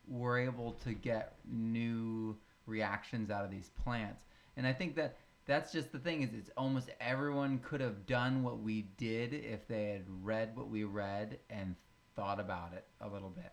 we're 0.07 0.39
able 0.39 0.73
to 0.83 0.93
get 0.93 1.37
new 1.45 2.37
reactions 2.65 3.29
out 3.29 3.45
of 3.45 3.51
these 3.51 3.69
plants. 3.83 4.25
And 4.57 4.67
I 4.67 4.73
think 4.73 4.95
that 4.95 5.17
that's 5.45 5.71
just 5.71 5.91
the 5.91 5.99
thing 5.99 6.21
is 6.21 6.33
it's 6.33 6.51
almost 6.55 6.89
everyone 6.99 7.59
could 7.59 7.81
have 7.81 8.05
done 8.05 8.43
what 8.43 8.59
we 8.61 8.83
did 8.97 9.33
if 9.33 9.67
they 9.67 9.89
had 9.89 10.05
read 10.21 10.55
what 10.55 10.69
we 10.69 10.83
read 10.83 11.39
and 11.49 11.75
thought 12.15 12.39
about 12.39 12.73
it 12.73 12.85
a 13.01 13.07
little 13.07 13.29
bit. 13.29 13.51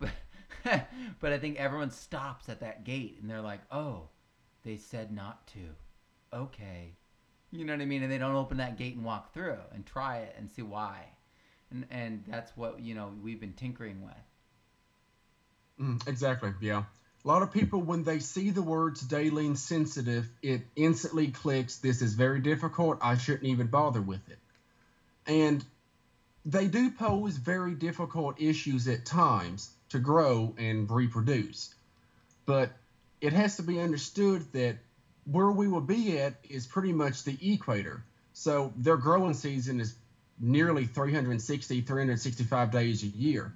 But 0.64 0.86
but 1.18 1.32
I 1.32 1.38
think 1.38 1.58
everyone 1.58 1.90
stops 1.90 2.48
at 2.48 2.60
that 2.60 2.84
gate 2.84 3.18
and 3.20 3.28
they're 3.28 3.40
like, 3.40 3.62
"Oh, 3.72 4.10
they 4.64 4.76
said 4.76 5.12
not 5.12 5.46
to. 5.48 5.60
Okay. 6.32 6.96
You 7.52 7.66
know 7.66 7.74
what 7.74 7.82
I 7.82 7.84
mean? 7.84 8.02
And 8.02 8.10
they 8.10 8.18
don't 8.18 8.34
open 8.34 8.56
that 8.56 8.78
gate 8.78 8.96
and 8.96 9.04
walk 9.04 9.34
through 9.34 9.58
and 9.74 9.84
try 9.84 10.18
it 10.18 10.34
and 10.38 10.50
see 10.50 10.62
why. 10.62 11.04
And 11.70 11.86
and 11.90 12.24
that's 12.26 12.56
what, 12.56 12.80
you 12.80 12.94
know, 12.94 13.12
we've 13.22 13.40
been 13.40 13.52
tinkering 13.52 14.02
with. 14.02 14.14
Mm, 15.80 16.08
exactly. 16.08 16.52
Yeah. 16.60 16.84
A 17.24 17.28
lot 17.28 17.42
of 17.42 17.52
people, 17.52 17.80
when 17.80 18.02
they 18.02 18.18
see 18.18 18.50
the 18.50 18.62
words 18.62 19.00
day 19.00 19.30
length 19.30 19.58
sensitive, 19.58 20.28
it 20.42 20.62
instantly 20.74 21.28
clicks. 21.28 21.76
This 21.76 22.02
is 22.02 22.14
very 22.14 22.40
difficult. 22.40 22.98
I 23.00 23.16
shouldn't 23.16 23.44
even 23.44 23.68
bother 23.68 24.00
with 24.00 24.28
it. 24.28 24.38
And 25.26 25.64
they 26.44 26.66
do 26.66 26.90
pose 26.90 27.36
very 27.36 27.74
difficult 27.74 28.40
issues 28.40 28.88
at 28.88 29.04
times 29.04 29.70
to 29.90 30.00
grow 30.00 30.54
and 30.58 30.90
reproduce. 30.90 31.72
But 32.44 32.72
it 33.20 33.32
has 33.32 33.56
to 33.56 33.62
be 33.62 33.78
understood 33.80 34.52
that 34.52 34.78
where 35.24 35.50
we 35.50 35.68
will 35.68 35.80
be 35.80 36.18
at 36.18 36.34
is 36.48 36.66
pretty 36.66 36.92
much 36.92 37.24
the 37.24 37.36
equator. 37.52 38.04
So 38.32 38.72
their 38.76 38.96
growing 38.96 39.34
season 39.34 39.80
is 39.80 39.94
nearly 40.40 40.86
360, 40.86 41.82
365 41.82 42.70
days 42.70 43.02
a 43.02 43.06
year. 43.06 43.54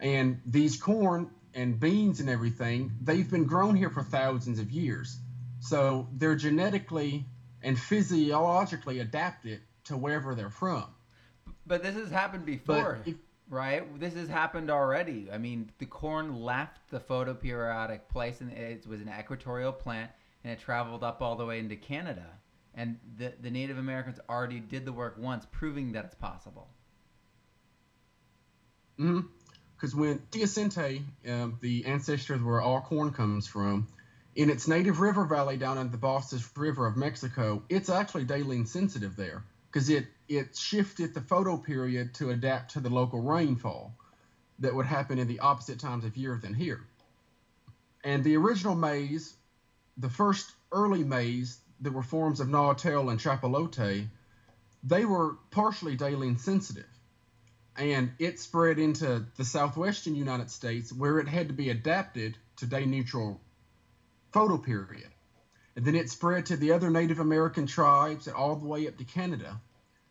And 0.00 0.40
these 0.46 0.80
corn 0.80 1.30
and 1.54 1.78
beans 1.78 2.20
and 2.20 2.30
everything, 2.30 2.92
they've 3.02 3.28
been 3.28 3.44
grown 3.44 3.74
here 3.76 3.90
for 3.90 4.02
thousands 4.02 4.58
of 4.58 4.70
years. 4.70 5.18
So 5.60 6.08
they're 6.12 6.36
genetically 6.36 7.26
and 7.62 7.78
physiologically 7.78 9.00
adapted 9.00 9.60
to 9.84 9.96
wherever 9.96 10.34
they're 10.34 10.50
from. 10.50 10.84
But 11.66 11.82
this 11.82 11.96
has 11.96 12.10
happened 12.10 12.46
before, 12.46 13.00
if, 13.04 13.16
right? 13.50 13.98
This 13.98 14.14
has 14.14 14.28
happened 14.28 14.70
already. 14.70 15.28
I 15.32 15.38
mean, 15.38 15.70
the 15.78 15.86
corn 15.86 16.40
left 16.40 16.78
the 16.90 17.00
photoperiodic 17.00 18.08
place 18.08 18.40
and 18.40 18.52
it 18.52 18.86
was 18.86 19.00
an 19.00 19.10
equatorial 19.18 19.72
plant 19.72 20.10
and 20.44 20.52
it 20.52 20.60
traveled 20.60 21.02
up 21.02 21.20
all 21.20 21.36
the 21.36 21.46
way 21.46 21.58
into 21.58 21.76
Canada. 21.76 22.26
And 22.74 22.98
the, 23.16 23.32
the 23.40 23.50
Native 23.50 23.78
Americans 23.78 24.20
already 24.28 24.60
did 24.60 24.84
the 24.84 24.92
work 24.92 25.16
once, 25.18 25.46
proving 25.50 25.92
that 25.92 26.04
it's 26.04 26.14
possible. 26.14 26.68
Mm-hmm. 28.98 29.26
Because 29.76 29.94
when 29.94 30.18
Teosinte, 30.30 31.02
um, 31.28 31.58
the 31.60 31.86
ancestors 31.86 32.42
where 32.42 32.60
all 32.60 32.80
corn 32.80 33.12
comes 33.12 33.46
from, 33.46 33.86
in 34.34 34.50
its 34.50 34.68
native 34.68 35.00
river 35.00 35.24
valley 35.24 35.56
down 35.56 35.78
in 35.78 35.90
the 35.90 35.96
Balsas 35.96 36.48
River 36.56 36.86
of 36.86 36.96
Mexico, 36.96 37.62
it's 37.68 37.88
actually 37.88 38.24
day 38.24 38.42
length 38.42 38.70
sensitive 38.70 39.16
there 39.16 39.42
because 39.70 39.90
it 39.90 40.06
it 40.28 40.56
shifted 40.56 41.14
the 41.14 41.20
photo 41.20 41.56
period 41.56 42.14
to 42.14 42.30
adapt 42.30 42.72
to 42.72 42.80
the 42.80 42.90
local 42.90 43.20
rainfall 43.20 43.94
that 44.58 44.74
would 44.74 44.86
happen 44.86 45.18
in 45.18 45.26
the 45.26 45.40
opposite 45.40 45.80
times 45.80 46.04
of 46.04 46.16
year 46.16 46.38
than 46.40 46.54
here. 46.54 46.84
And 48.04 48.22
the 48.22 48.36
original 48.36 48.74
maize, 48.74 49.34
the 49.98 50.08
first 50.08 50.50
early 50.72 51.02
maize 51.04 51.58
that 51.80 51.92
were 51.92 52.02
forms 52.02 52.40
of 52.40 52.48
Nal-Tel 52.48 53.10
and 53.10 53.20
Chapalote, 53.20 54.08
they 54.82 55.04
were 55.04 55.36
partially 55.50 55.96
day 55.96 56.14
length 56.14 56.40
sensitive. 56.40 56.86
And 57.76 58.12
it 58.18 58.40
spread 58.40 58.78
into 58.78 59.24
the 59.36 59.44
southwestern 59.44 60.14
United 60.14 60.50
States 60.50 60.92
where 60.92 61.18
it 61.18 61.28
had 61.28 61.48
to 61.48 61.54
be 61.54 61.70
adapted 61.70 62.36
to 62.56 62.66
day 62.66 62.84
neutral 62.86 63.40
photo 64.32 64.58
period. 64.58 65.08
And 65.76 65.84
then 65.84 65.94
it 65.94 66.10
spread 66.10 66.46
to 66.46 66.56
the 66.56 66.72
other 66.72 66.90
Native 66.90 67.20
American 67.20 67.66
tribes 67.66 68.26
and 68.26 68.34
all 68.34 68.56
the 68.56 68.66
way 68.66 68.88
up 68.88 68.96
to 68.98 69.04
Canada. 69.04 69.60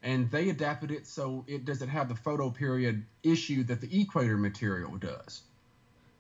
And 0.02 0.32
they 0.32 0.50
adapted 0.50 0.92
it 0.92 1.08
so 1.08 1.44
it 1.48 1.66
doesn't 1.66 1.90
have 1.90 2.08
the 2.08 2.16
photo 2.16 2.50
period 2.50 3.06
issue 3.24 3.64
that 3.66 3.82
the 3.82 4.02
equator 4.02 4.38
material 4.38 4.96
does. 4.98 5.42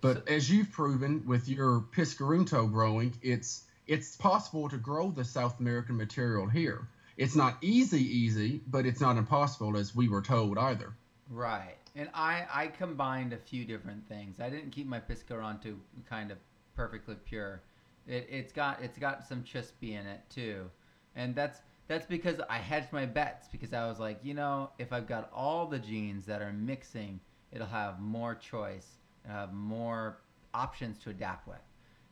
But 0.01 0.27
as 0.27 0.49
you've 0.49 0.71
proven 0.71 1.25
with 1.25 1.49
your 1.49 1.81
Piscorunto 1.95 2.71
growing, 2.71 3.15
it's 3.21 3.63
it's 3.87 4.15
possible 4.15 4.69
to 4.69 4.77
grow 4.77 5.11
the 5.11 5.23
South 5.23 5.59
American 5.59 5.97
material 5.97 6.47
here. 6.47 6.87
It's 7.15 7.35
not 7.35 7.57
easy, 7.61 8.01
easy, 8.01 8.61
but 8.67 8.85
it's 8.85 9.01
not 9.01 9.17
impossible 9.17 9.75
as 9.75 9.95
we 9.95 10.07
were 10.07 10.21
told 10.21 10.57
either. 10.57 10.93
Right. 11.29 11.77
And 11.95 12.09
I, 12.13 12.45
I 12.53 12.67
combined 12.67 13.33
a 13.33 13.37
few 13.37 13.65
different 13.65 14.07
things. 14.07 14.39
I 14.39 14.49
didn't 14.49 14.69
keep 14.69 14.85
my 14.85 14.99
Piscorunto 14.99 15.75
kind 16.07 16.31
of 16.31 16.37
perfectly 16.75 17.15
pure. 17.25 17.61
It, 18.07 18.27
it's 18.29 18.53
got 18.53 18.81
it's 18.83 18.97
got 18.97 19.27
some 19.27 19.43
chispy 19.43 19.93
in 19.99 20.05
it 20.05 20.21
too, 20.29 20.69
and 21.15 21.33
that's 21.33 21.59
that's 21.87 22.05
because 22.05 22.39
I 22.49 22.57
hedged 22.57 22.93
my 22.93 23.05
bets 23.05 23.47
because 23.51 23.73
I 23.73 23.87
was 23.87 23.99
like, 23.99 24.19
you 24.23 24.33
know, 24.33 24.69
if 24.77 24.93
I've 24.93 25.07
got 25.07 25.31
all 25.33 25.65
the 25.65 25.79
genes 25.79 26.25
that 26.25 26.41
are 26.41 26.53
mixing, 26.53 27.19
it'll 27.51 27.67
have 27.67 27.99
more 27.99 28.35
choice, 28.35 28.99
it'll 29.29 29.53
more 29.53 30.17
options 30.53 30.97
to 30.99 31.09
adapt 31.09 31.47
with, 31.47 31.57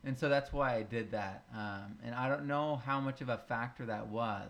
and 0.04 0.18
so 0.18 0.30
that's 0.30 0.54
why 0.54 0.76
I 0.76 0.84
did 0.84 1.12
that. 1.12 1.46
Um, 1.54 1.98
and 2.04 2.16
I 2.16 2.30
don't 2.30 2.48
know 2.48 2.78
how 2.86 3.00
much 3.00 3.22
of 3.22 3.30
a 3.30 3.38
factor 3.38 3.86
that 3.86 4.08
was, 4.08 4.50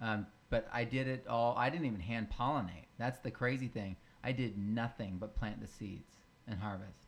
um, 0.00 0.26
but 0.50 0.68
I 0.72 0.84
did 0.84 1.08
it 1.08 1.26
all. 1.28 1.56
I 1.56 1.70
didn't 1.70 1.86
even 1.86 2.00
hand 2.00 2.28
pollinate. 2.38 2.86
That's 2.98 3.18
the 3.20 3.30
crazy 3.30 3.68
thing. 3.68 3.96
I 4.22 4.32
did 4.32 4.58
nothing 4.58 5.16
but 5.18 5.36
plant 5.36 5.60
the 5.60 5.66
seeds 5.66 6.16
and 6.46 6.58
harvest. 6.58 7.06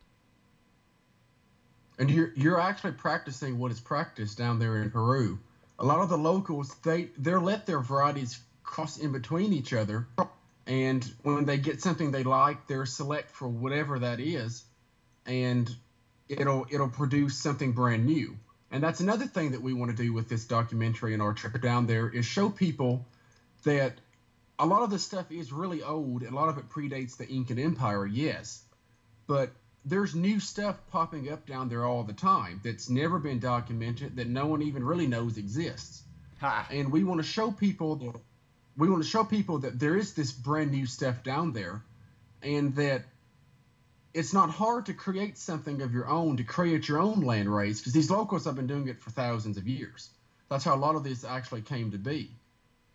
And 1.99 2.11
you're 2.11 2.33
you're 2.35 2.61
actually 2.61 2.93
practicing 2.93 3.59
what 3.59 3.71
is 3.73 3.81
practiced 3.81 4.39
down 4.39 4.59
there 4.59 4.83
in 4.83 4.91
Peru. 4.91 5.39
A 5.79 5.85
lot 5.85 6.01
of 6.01 6.09
the 6.09 6.17
locals 6.19 6.75
they 6.77 7.11
they're 7.19 7.41
let 7.41 7.67
their 7.67 7.81
varieties 7.81 8.41
cross 8.63 8.99
in 8.99 9.13
between 9.13 9.53
each 9.53 9.73
other, 9.73 10.07
and 10.67 11.05
when 11.23 11.45
they 11.45 11.59
get 11.59 11.83
something 11.83 12.11
they 12.11 12.23
like, 12.23 12.67
they're 12.67 12.87
select 12.87 13.31
for 13.31 13.49
whatever 13.49 13.99
that 13.99 14.21
is, 14.21 14.65
and 15.31 15.71
it'll 16.29 16.67
it'll 16.71 16.89
produce 16.89 17.39
something 17.39 17.73
brand 17.73 18.05
new. 18.05 18.37
And 18.73 18.83
that's 18.83 19.01
another 19.01 19.27
thing 19.27 19.53
that 19.53 19.63
we 19.63 19.73
want 19.73 19.97
to 19.97 20.03
do 20.03 20.13
with 20.13 20.29
this 20.29 20.45
documentary 20.45 21.13
and 21.13 21.23
our 21.23 21.33
trip 21.33 21.61
down 21.63 21.87
there 21.87 22.09
is 22.09 22.27
show 22.27 22.51
people 22.51 23.07
that 23.65 23.95
a 24.59 24.67
lot 24.67 24.83
of 24.83 24.91
this 24.91 25.03
stuff 25.03 25.31
is 25.31 25.53
really 25.53 25.83
old. 25.83 26.23
A 26.23 26.31
lot 26.31 26.49
of 26.49 26.59
it 26.59 26.69
predates 26.69 27.17
the 27.17 27.29
Incan 27.29 27.59
Empire, 27.59 28.07
yes, 28.07 28.63
but 29.27 29.51
there's 29.85 30.15
new 30.15 30.41
stuff 30.41 30.77
popping 30.91 31.33
up 31.33 31.47
down 31.47 31.69
there 31.69 31.85
all 31.85 32.03
the 32.03 32.13
time 32.13 32.61
that's 32.63 32.91
never 32.91 33.19
been 33.19 33.39
documented 33.39 34.17
that 34.17 34.29
no 34.29 34.47
one 34.47 34.63
even 34.63 34.85
really 34.85 35.07
knows 35.07 35.39
exists. 35.39 36.03
Ha. 36.41 36.67
And 36.71 36.93
we 36.93 37.05
want 37.05 37.21
to 37.21 37.27
show 37.27 37.51
people 37.53 37.97
that 37.97 38.21
we 38.77 38.91
want 38.91 39.03
to 39.03 39.09
show 39.09 39.25
people 39.25 39.59
that 39.61 39.79
there 39.79 39.97
is 39.97 40.15
this 40.15 40.33
brand 40.33 40.73
new 40.73 40.87
stuff 40.87 41.23
down 41.23 41.53
there 41.53 41.83
and 42.43 42.75
that 42.77 43.05
it's 44.13 44.33
not 44.33 44.51
hard 44.51 44.87
to 44.87 44.95
create 44.95 45.39
something 45.39 45.83
of 45.83 45.93
your 45.93 46.09
own, 46.09 46.37
to 46.37 46.45
create 46.45 46.89
your 46.89 46.99
own 46.99 47.21
land 47.21 47.55
race, 47.55 47.81
because 47.81 47.93
these 47.93 48.11
locals 48.11 48.45
have 48.45 48.57
been 48.57 48.67
doing 48.67 48.89
it 48.89 49.01
for 49.01 49.11
thousands 49.11 49.57
of 49.57 49.69
years. 49.69 50.11
That's 50.49 50.65
how 50.65 50.75
a 50.75 50.77
lot 50.77 50.97
of 50.97 51.05
this 51.05 51.25
actually 51.25 51.63
came 51.63 51.93
to 51.93 51.99
be. 51.99 52.31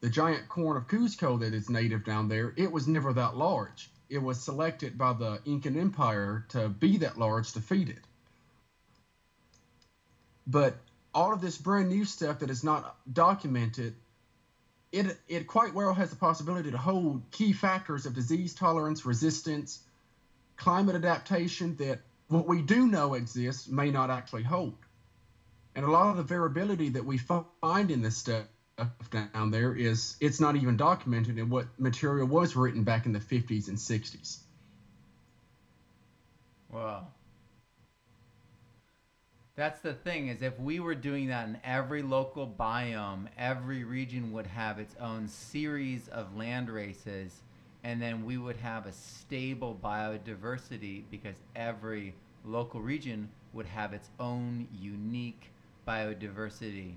The 0.02 0.10
giant 0.10 0.50
corn 0.50 0.78
of 0.78 0.88
Cuzco 0.88 1.40
that 1.40 1.54
is 1.54 1.70
native 1.70 2.04
down 2.04 2.28
there, 2.28 2.54
it 2.58 2.72
was 2.72 2.88
never 2.88 3.14
that 3.14 3.38
large 3.38 3.90
it 4.10 4.22
was 4.22 4.42
selected 4.42 4.98
by 4.98 5.14
the 5.14 5.40
Incan 5.46 5.78
Empire 5.78 6.46
to 6.50 6.70
be 6.70 6.98
that 6.98 7.18
large 7.18 7.54
to 7.54 7.62
feed 7.62 7.90
it. 7.90 8.00
But 10.48 10.76
all 11.14 11.34
of 11.34 11.42
this 11.42 11.58
brand 11.58 11.90
new 11.90 12.06
stuff 12.06 12.40
that 12.40 12.50
is 12.50 12.64
not 12.64 12.96
documented, 13.12 13.96
it 14.92 15.18
it 15.28 15.48
quite 15.48 15.74
well 15.74 15.94
has 15.94 16.12
the 16.12 16.16
possibility 16.16 16.72
to 16.72 16.78
hold 16.78 17.24
key 17.32 17.54
factors 17.54 18.06
of 18.06 18.14
disease 18.14 18.54
tolerance, 18.54 19.06
resistance, 19.06 19.80
climate 20.58 20.96
adaptation 20.96 21.76
that 21.78 22.00
what 22.28 22.48
we 22.48 22.62
do 22.62 22.88
know 22.88 23.14
exists 23.14 23.68
may 23.68 23.92
not 23.92 24.10
actually 24.10 24.44
hold. 24.44 24.76
And 25.76 25.86
a 25.86 25.92
lot 25.92 26.10
of 26.10 26.18
the 26.18 26.24
variability 26.24 26.90
that 26.90 27.06
we 27.06 27.18
find 27.18 27.92
in 27.92 28.02
this 28.02 28.18
stuff 28.18 28.46
down 29.12 29.52
there 29.52 29.76
is 29.76 30.18
it's 30.20 30.40
not 30.40 30.56
even 30.56 30.78
documented 30.78 31.38
in 31.38 31.50
what 31.50 31.68
material 31.80 32.28
was 32.28 32.56
written 32.56 32.84
back 32.84 33.06
in 33.06 33.14
the 33.14 33.20
50s 33.20 33.68
and 33.68 33.78
60s. 33.78 34.40
Wow. 36.72 37.08
That's 39.56 39.80
the 39.80 39.94
thing 39.94 40.28
is 40.28 40.42
if 40.42 40.60
we 40.60 40.82
were 40.82 40.96
doing 40.96 41.28
that 41.28 41.48
in 41.48 41.58
every 41.64 42.02
local 42.02 42.46
biome, 42.46 43.28
every 43.38 43.86
region 43.86 44.34
would 44.34 44.48
have 44.48 44.80
its 44.80 44.96
own 45.00 45.30
series 45.30 46.10
of 46.10 46.36
land 46.36 46.70
races 46.70 47.42
and 47.86 48.02
then 48.02 48.26
we 48.26 48.38
would 48.38 48.58
have 48.58 48.86
a 48.86 48.92
stable 48.92 49.80
biodiversity 49.82 51.04
because 51.10 51.38
every 51.56 52.14
local 52.44 52.82
region 52.82 53.30
would 53.54 53.66
have 53.66 53.94
its 53.94 54.10
own 54.20 54.68
unique 54.74 55.52
biodiversity 55.88 56.96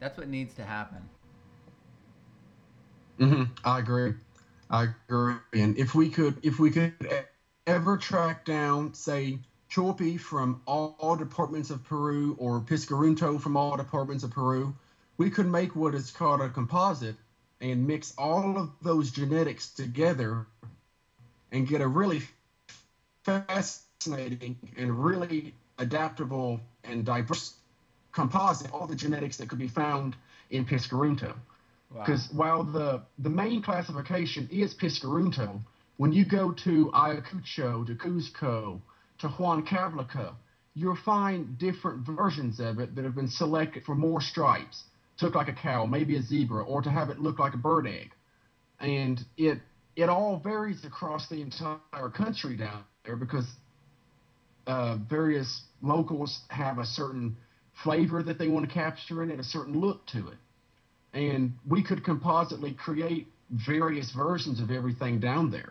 that's 0.00 0.16
what 0.16 0.28
needs 0.28 0.54
to 0.54 0.64
happen. 0.64 1.08
Mm-hmm. 3.20 3.44
I 3.64 3.78
agree. 3.78 4.14
I 4.70 4.88
agree. 5.08 5.34
And 5.52 5.78
if 5.78 5.94
we 5.94 6.08
could, 6.08 6.38
if 6.42 6.58
we 6.58 6.70
could 6.70 6.94
ever 7.66 7.98
track 7.98 8.46
down, 8.46 8.94
say, 8.94 9.38
Chopi 9.70 10.18
from 10.18 10.62
all, 10.66 10.96
all 10.98 11.16
departments 11.16 11.70
of 11.70 11.84
Peru 11.84 12.34
or 12.40 12.60
Piscorunto 12.60 13.40
from 13.40 13.56
all 13.56 13.76
departments 13.76 14.24
of 14.24 14.30
Peru, 14.30 14.74
we 15.18 15.28
could 15.28 15.46
make 15.46 15.76
what 15.76 15.94
is 15.94 16.10
called 16.10 16.40
a 16.40 16.48
composite 16.48 17.16
and 17.60 17.86
mix 17.86 18.14
all 18.16 18.58
of 18.58 18.70
those 18.82 19.10
genetics 19.10 19.68
together 19.70 20.46
and 21.52 21.68
get 21.68 21.80
a 21.80 21.86
really 21.86 22.22
fascinating 23.24 24.56
and 24.76 25.04
really 25.04 25.54
adaptable 25.78 26.60
and 26.84 27.04
diverse 27.04 27.54
composite 28.12 28.72
all 28.72 28.86
the 28.86 28.96
genetics 28.96 29.36
that 29.36 29.48
could 29.48 29.58
be 29.58 29.68
found 29.68 30.16
in 30.50 30.64
Piscorunto. 30.64 31.34
Because 31.92 32.28
wow. 32.32 32.38
while 32.38 32.64
the, 32.64 33.02
the 33.18 33.30
main 33.30 33.62
classification 33.62 34.48
is 34.50 34.74
Piscorunto, 34.74 35.60
when 35.96 36.12
you 36.12 36.24
go 36.24 36.52
to 36.52 36.90
Ayacucho, 36.94 37.86
to 37.86 37.94
Cuzco, 37.94 38.80
to 39.18 39.28
Juan 39.28 39.64
Huancavelica, 39.64 40.34
you'll 40.74 40.96
find 40.96 41.58
different 41.58 42.06
versions 42.06 42.60
of 42.60 42.78
it 42.78 42.94
that 42.94 43.04
have 43.04 43.14
been 43.14 43.28
selected 43.28 43.84
for 43.84 43.94
more 43.94 44.20
stripes, 44.20 44.84
to 45.20 45.26
look 45.26 45.34
like 45.34 45.48
a 45.48 45.52
cow, 45.52 45.86
maybe 45.86 46.16
a 46.16 46.22
zebra, 46.22 46.64
or 46.64 46.82
to 46.82 46.90
have 46.90 47.10
it 47.10 47.20
look 47.20 47.38
like 47.38 47.54
a 47.54 47.58
bird 47.58 47.86
egg. 47.86 48.10
And 48.80 49.20
it 49.36 49.58
it 49.96 50.08
all 50.08 50.40
varies 50.42 50.84
across 50.84 51.28
the 51.28 51.40
entire 51.42 52.10
country 52.14 52.56
down 52.56 52.84
there 53.04 53.16
because 53.16 53.46
uh, 54.66 54.96
various 55.08 55.62
locals 55.82 56.40
have 56.48 56.78
a 56.78 56.86
certain 56.86 57.36
flavor 57.82 58.22
that 58.22 58.38
they 58.38 58.48
want 58.48 58.66
to 58.66 58.72
capture 58.72 59.22
in 59.22 59.30
it, 59.30 59.40
a 59.40 59.44
certain 59.44 59.78
look 59.80 60.06
to 60.06 60.28
it. 60.28 60.38
And 61.12 61.52
we 61.68 61.82
could 61.82 62.04
compositely 62.04 62.72
create 62.72 63.26
various 63.66 64.12
versions 64.12 64.60
of 64.60 64.70
everything 64.70 65.18
down 65.18 65.50
there. 65.50 65.70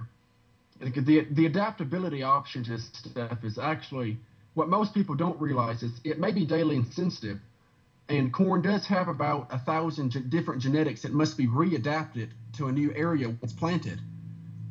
The, 0.82 1.28
the 1.32 1.46
adaptability 1.46 2.24
option 2.24 2.64
to 2.66 2.78
stuff 2.80 3.44
is 3.44 3.58
actually 3.58 4.18
what 4.54 4.70
most 4.70 4.94
people 4.94 5.16
don't 5.16 5.40
realize 5.40 5.84
is 5.84 5.92
it 6.04 6.20
may 6.20 6.32
be 6.32 6.46
day 6.46 6.64
length 6.64 6.90
insensitive, 6.98 7.40
and 8.10 8.34
corn 8.34 8.64
does 8.64 8.88
have 8.88 9.08
about 9.08 9.54
a 9.54 9.60
thousand 9.60 10.30
different 10.32 10.62
genetics 10.62 11.04
that 11.04 11.14
must 11.14 11.38
be 11.38 11.46
readapted 11.46 12.30
to 12.54 12.68
a 12.68 12.72
new 12.72 12.92
area 12.96 13.30
once 13.30 13.54
planted. 13.54 14.02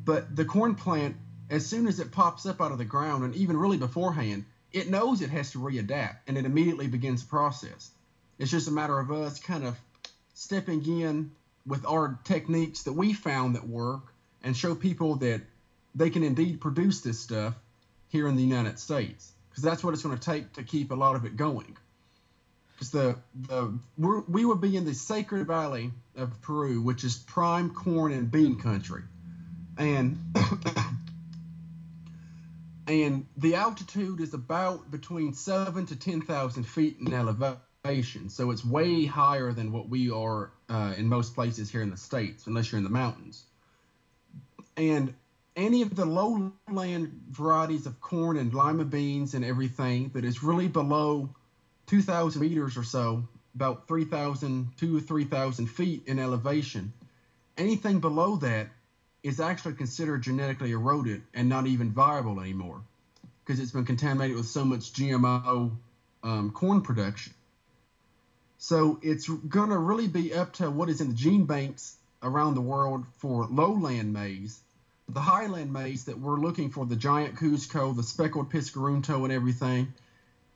But 0.04 0.34
the 0.34 0.44
corn 0.44 0.74
plant, 0.74 1.16
as 1.48 1.64
soon 1.64 1.86
as 1.86 2.00
it 2.00 2.10
pops 2.10 2.46
up 2.46 2.60
out 2.60 2.72
of 2.72 2.78
the 2.78 2.84
ground, 2.84 3.24
and 3.24 3.34
even 3.36 3.56
really 3.56 3.76
beforehand, 3.76 4.44
it 4.72 4.90
knows 4.90 5.22
it 5.22 5.30
has 5.30 5.52
to 5.52 5.58
readapt 5.58 6.16
and 6.26 6.36
it 6.36 6.44
immediately 6.44 6.88
begins 6.88 7.22
the 7.22 7.28
process. 7.28 7.90
It's 8.38 8.50
just 8.50 8.68
a 8.68 8.72
matter 8.72 8.98
of 8.98 9.10
us 9.12 9.38
kind 9.38 9.64
of 9.64 9.78
stepping 10.34 10.84
in 10.84 11.30
with 11.64 11.86
our 11.86 12.18
techniques 12.24 12.84
that 12.84 12.92
we 12.92 13.12
found 13.12 13.54
that 13.54 13.68
work 13.68 14.12
and 14.42 14.56
show 14.56 14.74
people 14.74 15.16
that 15.16 15.42
they 15.94 16.10
can 16.10 16.22
indeed 16.22 16.60
produce 16.60 17.00
this 17.02 17.20
stuff 17.20 17.54
here 18.08 18.26
in 18.28 18.36
the 18.36 18.42
United 18.42 18.78
States 18.78 19.32
because 19.50 19.62
that's 19.62 19.84
what 19.84 19.94
it's 19.94 20.02
going 20.02 20.16
to 20.16 20.22
take 20.22 20.52
to 20.54 20.62
keep 20.62 20.90
a 20.90 20.94
lot 20.94 21.16
of 21.16 21.24
it 21.24 21.36
going. 21.36 21.76
Because 22.78 22.90
the 22.92 23.16
the 23.34 23.76
we 23.96 24.44
would 24.44 24.60
be 24.60 24.76
in 24.76 24.84
the 24.84 24.94
Sacred 24.94 25.48
Valley 25.48 25.90
of 26.14 26.40
Peru, 26.42 26.80
which 26.80 27.02
is 27.02 27.16
prime 27.16 27.70
corn 27.70 28.12
and 28.12 28.30
bean 28.30 28.60
country, 28.60 29.02
and 29.76 30.16
and 32.86 33.26
the 33.36 33.56
altitude 33.56 34.20
is 34.20 34.32
about 34.32 34.92
between 34.92 35.34
seven 35.34 35.86
to 35.86 35.96
ten 35.96 36.20
thousand 36.20 36.68
feet 36.68 36.98
in 37.00 37.12
elevation. 37.12 38.28
So 38.28 38.52
it's 38.52 38.64
way 38.64 39.06
higher 39.06 39.52
than 39.52 39.72
what 39.72 39.88
we 39.88 40.12
are 40.12 40.52
uh, 40.68 40.94
in 40.96 41.08
most 41.08 41.34
places 41.34 41.72
here 41.72 41.82
in 41.82 41.90
the 41.90 41.96
states, 41.96 42.46
unless 42.46 42.70
you're 42.70 42.78
in 42.78 42.84
the 42.84 42.90
mountains. 42.90 43.42
And 44.76 45.14
any 45.56 45.82
of 45.82 45.96
the 45.96 46.04
lowland 46.04 47.22
varieties 47.28 47.86
of 47.86 48.00
corn 48.00 48.36
and 48.36 48.54
lima 48.54 48.84
beans 48.84 49.34
and 49.34 49.44
everything 49.44 50.12
that 50.14 50.24
is 50.24 50.44
really 50.44 50.68
below 50.68 51.34
2,000 51.88 52.40
meters 52.40 52.76
or 52.76 52.84
so, 52.84 53.26
about 53.54 53.88
3,000, 53.88 54.68
two 54.76 54.98
or 54.98 55.00
3,000 55.00 55.66
feet 55.66 56.04
in 56.06 56.18
elevation, 56.18 56.92
anything 57.56 58.00
below 58.00 58.36
that 58.36 58.68
is 59.22 59.40
actually 59.40 59.74
considered 59.74 60.22
genetically 60.22 60.70
eroded 60.70 61.22
and 61.34 61.48
not 61.48 61.66
even 61.66 61.90
viable 61.90 62.40
anymore 62.40 62.80
because 63.44 63.60
it's 63.60 63.72
been 63.72 63.84
contaminated 63.84 64.36
with 64.36 64.46
so 64.46 64.64
much 64.64 64.92
GMO 64.92 65.72
um, 66.22 66.50
corn 66.50 66.82
production. 66.82 67.32
So 68.58 68.98
it's 69.02 69.28
going 69.28 69.70
to 69.70 69.78
really 69.78 70.08
be 70.08 70.34
up 70.34 70.52
to 70.54 70.70
what 70.70 70.88
is 70.88 71.00
in 71.00 71.08
the 71.08 71.14
gene 71.14 71.46
banks 71.46 71.96
around 72.22 72.54
the 72.54 72.60
world 72.60 73.06
for 73.16 73.46
lowland 73.46 74.12
maize. 74.12 74.60
The 75.08 75.20
highland 75.20 75.72
maize 75.72 76.04
that 76.04 76.18
we're 76.18 76.36
looking 76.38 76.70
for, 76.70 76.84
the 76.84 76.96
giant 76.96 77.36
Cusco, 77.36 77.96
the 77.96 78.02
speckled 78.02 78.52
Piscorunto, 78.52 79.24
and 79.24 79.32
everything, 79.32 79.94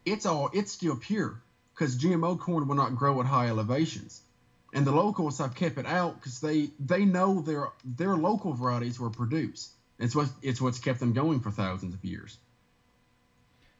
it's 0.04 0.26
all 0.26 0.50
it's 0.52 0.72
still 0.72 0.96
pure 0.96 1.42
because 1.74 1.96
GMO 1.96 2.38
corn 2.38 2.68
will 2.68 2.74
not 2.74 2.96
grow 2.96 3.20
at 3.20 3.26
high 3.26 3.48
elevations. 3.48 4.22
And 4.74 4.86
the 4.86 4.92
locals 4.92 5.38
have 5.38 5.54
kept 5.54 5.76
it 5.78 5.86
out 5.86 6.14
because 6.14 6.40
they 6.40 6.70
they 6.80 7.04
know 7.04 7.40
their 7.40 7.68
their 7.84 8.16
local 8.16 8.54
varieties 8.54 8.98
were 8.98 9.10
produced. 9.10 9.70
It's 9.98 10.14
what 10.14 10.28
it's 10.40 10.60
what's 10.60 10.78
kept 10.78 11.00
them 11.00 11.12
going 11.12 11.40
for 11.40 11.50
thousands 11.50 11.94
of 11.94 12.04
years. 12.04 12.38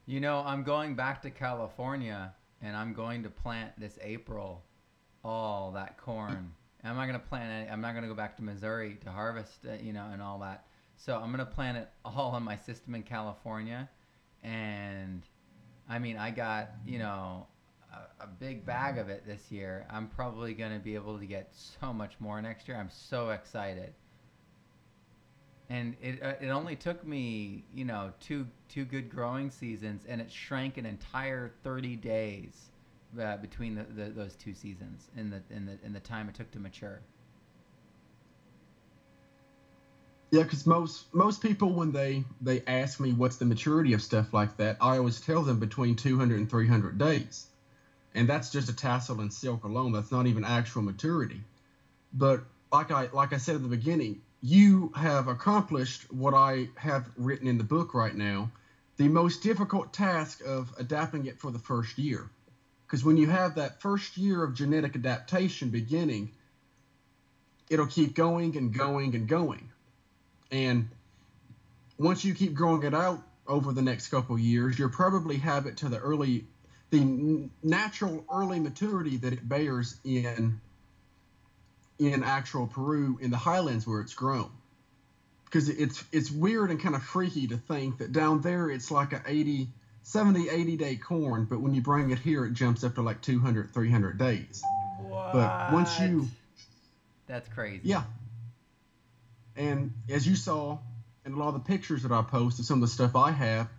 You 0.05 0.19
know, 0.19 0.43
I'm 0.45 0.63
going 0.63 0.95
back 0.95 1.21
to 1.23 1.31
California 1.31 2.33
and 2.61 2.75
I'm 2.75 2.93
going 2.93 3.23
to 3.23 3.29
plant 3.29 3.71
this 3.79 3.97
April 4.01 4.63
all 5.23 5.71
that 5.71 5.97
corn. 5.97 6.53
I'm 6.83 6.97
not 6.97 7.07
going 7.07 7.19
to 7.19 7.27
plant 7.27 7.49
any, 7.49 7.69
I'm 7.69 7.81
not 7.81 7.91
going 7.91 8.03
to 8.03 8.09
go 8.09 8.13
back 8.15 8.35
to 8.37 8.43
Missouri 8.43 8.97
to 9.05 9.11
harvest, 9.11 9.53
uh, 9.65 9.73
you 9.81 9.93
know, 9.93 10.09
and 10.11 10.21
all 10.21 10.39
that. 10.39 10.65
So 10.97 11.15
I'm 11.15 11.31
going 11.31 11.37
to 11.37 11.45
plant 11.45 11.77
it 11.77 11.89
all 12.03 12.35
in 12.35 12.43
my 12.43 12.57
system 12.57 12.93
in 12.95 13.03
California. 13.03 13.89
And 14.43 15.23
I 15.89 15.99
mean, 15.99 16.17
I 16.17 16.31
got, 16.31 16.71
you 16.85 16.99
know, 16.99 17.47
a, 17.93 18.23
a 18.23 18.27
big 18.27 18.65
bag 18.65 18.97
of 18.97 19.09
it 19.09 19.25
this 19.27 19.51
year. 19.51 19.85
I'm 19.89 20.07
probably 20.07 20.53
going 20.53 20.73
to 20.73 20.79
be 20.79 20.95
able 20.95 21.19
to 21.19 21.25
get 21.25 21.53
so 21.53 21.93
much 21.93 22.13
more 22.19 22.41
next 22.41 22.67
year. 22.67 22.77
I'm 22.77 22.89
so 22.89 23.31
excited 23.31 23.93
and 25.69 25.95
it 26.01 26.21
uh, 26.21 26.33
it 26.39 26.49
only 26.49 26.75
took 26.75 27.05
me 27.05 27.63
you 27.73 27.85
know 27.85 28.11
two 28.19 28.45
two 28.69 28.85
good 28.85 29.09
growing 29.09 29.49
seasons, 29.49 30.03
and 30.07 30.21
it 30.21 30.31
shrank 30.31 30.77
an 30.77 30.85
entire 30.85 31.51
30 31.63 31.95
days 31.97 32.71
uh, 33.19 33.37
between 33.37 33.75
the, 33.75 33.83
the, 33.83 34.09
those 34.11 34.35
two 34.35 34.53
seasons 34.53 35.09
in 35.17 35.29
the 35.29 35.41
in 35.49 35.65
the 35.65 35.77
in 35.83 35.93
the 35.93 35.99
time 35.99 36.29
it 36.29 36.35
took 36.35 36.51
to 36.51 36.59
mature. 36.59 37.01
Yeah, 40.33 40.41
because 40.41 40.65
most 40.65 41.13
most 41.13 41.41
people 41.43 41.73
when 41.73 41.91
they 41.91 42.23
they 42.41 42.63
ask 42.65 42.99
me 42.99 43.13
what's 43.13 43.37
the 43.37 43.45
maturity 43.45 43.93
of 43.93 44.01
stuff 44.01 44.33
like 44.33 44.57
that, 44.57 44.77
I 44.81 44.97
always 44.97 45.21
tell 45.21 45.43
them 45.43 45.59
between 45.59 45.95
200 45.95 46.39
and 46.39 46.49
300 46.49 46.97
days, 46.97 47.45
and 48.15 48.27
that's 48.27 48.49
just 48.49 48.67
a 48.67 48.73
tassel 48.73 49.21
and 49.21 49.31
silk 49.31 49.63
alone. 49.63 49.91
That's 49.91 50.11
not 50.11 50.25
even 50.25 50.43
actual 50.43 50.81
maturity. 50.81 51.43
But 52.15 52.45
like 52.71 52.89
I 52.89 53.09
like 53.13 53.31
I 53.31 53.37
said 53.37 53.57
at 53.57 53.61
the 53.61 53.67
beginning, 53.67 54.23
you 54.41 54.91
have 54.95 55.27
accomplished 55.27 56.11
what 56.11 56.33
I 56.33 56.69
have 56.77 57.11
written 57.15 57.47
in 57.47 57.59
the 57.59 57.63
book 57.63 57.93
right 57.93 58.15
now 58.15 58.51
the 58.97 59.09
most 59.09 59.43
difficult 59.43 59.93
task 59.93 60.41
of 60.43 60.73
adapting 60.79 61.27
it 61.27 61.39
for 61.39 61.51
the 61.51 61.59
first 61.59 61.99
year. 61.99 62.27
Because 62.87 63.05
when 63.05 63.17
you 63.17 63.27
have 63.27 63.53
that 63.55 63.81
first 63.83 64.17
year 64.17 64.43
of 64.43 64.55
genetic 64.55 64.95
adaptation 64.95 65.69
beginning, 65.69 66.31
it'll 67.69 67.85
keep 67.85 68.15
going 68.15 68.57
and 68.57 68.73
going 68.73 69.15
and 69.15 69.27
going. 69.27 69.72
And 70.53 70.87
once 71.97 72.23
you 72.23 72.35
keep 72.35 72.53
growing 72.53 72.83
it 72.83 72.93
out 72.93 73.23
over 73.47 73.73
the 73.73 73.81
next 73.81 74.09
couple 74.09 74.37
years, 74.37 74.77
you'll 74.77 74.89
probably 74.89 75.37
have 75.37 75.65
it 75.65 75.77
to 75.77 75.89
the 75.89 75.97
early, 75.97 76.45
the 76.91 77.49
natural 77.63 78.23
early 78.31 78.59
maturity 78.59 79.17
that 79.17 79.33
it 79.33 79.49
bears 79.49 79.99
in 80.05 80.61
in 81.99 82.23
actual 82.23 82.67
Peru 82.67 83.17
in 83.19 83.31
the 83.31 83.37
highlands 83.37 83.87
where 83.87 83.99
it's 83.99 84.13
grown. 84.13 84.51
Because 85.45 85.69
it's 85.69 86.03
it's 86.11 86.29
weird 86.29 86.69
and 86.69 86.79
kind 86.79 86.95
of 86.95 87.01
freaky 87.01 87.47
to 87.47 87.57
think 87.57 87.97
that 87.97 88.11
down 88.11 88.41
there 88.41 88.69
it's 88.69 88.91
like 88.91 89.13
a 89.13 89.21
80, 89.25 89.69
70, 90.03 90.49
80 90.49 90.77
day 90.77 90.95
corn, 90.97 91.45
but 91.45 91.61
when 91.61 91.73
you 91.73 91.81
bring 91.81 92.11
it 92.11 92.19
here, 92.19 92.45
it 92.45 92.53
jumps 92.53 92.83
up 92.83 92.95
to 92.95 93.01
like 93.01 93.21
200, 93.21 93.73
300 93.73 94.19
days. 94.19 94.63
What? 94.99 95.33
But 95.33 95.73
once 95.73 95.99
you. 95.99 96.27
That's 97.25 97.47
crazy. 97.49 97.81
Yeah. 97.85 98.03
And 99.55 99.93
as 100.09 100.27
you 100.27 100.35
saw 100.35 100.79
in 101.25 101.33
a 101.33 101.37
lot 101.37 101.49
of 101.49 101.53
the 101.53 101.59
pictures 101.61 102.03
that 102.03 102.11
I 102.11 102.21
post 102.21 102.59
of 102.59 102.65
some 102.65 102.81
of 102.81 102.89
the 102.89 102.93
stuff 102.93 103.15
I 103.15 103.31
have, 103.31 103.69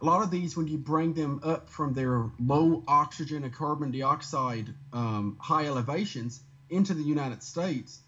a 0.00 0.04
lot 0.04 0.22
of 0.22 0.30
these, 0.30 0.56
when 0.56 0.68
you 0.68 0.78
bring 0.78 1.14
them 1.14 1.40
up 1.42 1.70
from 1.70 1.94
their 1.94 2.24
low 2.38 2.82
oxygen 2.86 3.44
and 3.44 3.54
carbon 3.54 3.90
dioxide 3.90 4.68
um, 4.92 5.36
high 5.40 5.66
elevations, 5.66 6.40
into 6.70 6.94
the 6.94 7.02
United 7.02 7.42
States, 7.42 8.00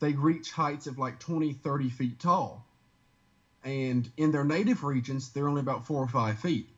they 0.00 0.12
reach 0.12 0.50
heights 0.52 0.86
of 0.86 0.98
like 0.98 1.18
20, 1.18 1.54
30 1.54 1.90
feet 1.90 2.18
tall. 2.20 2.66
And 3.64 4.10
in 4.16 4.32
their 4.32 4.44
native 4.44 4.84
regions, 4.84 5.30
they're 5.30 5.48
only 5.48 5.60
about 5.60 5.86
four 5.86 6.02
or 6.02 6.08
five 6.08 6.38
feet. 6.38 6.68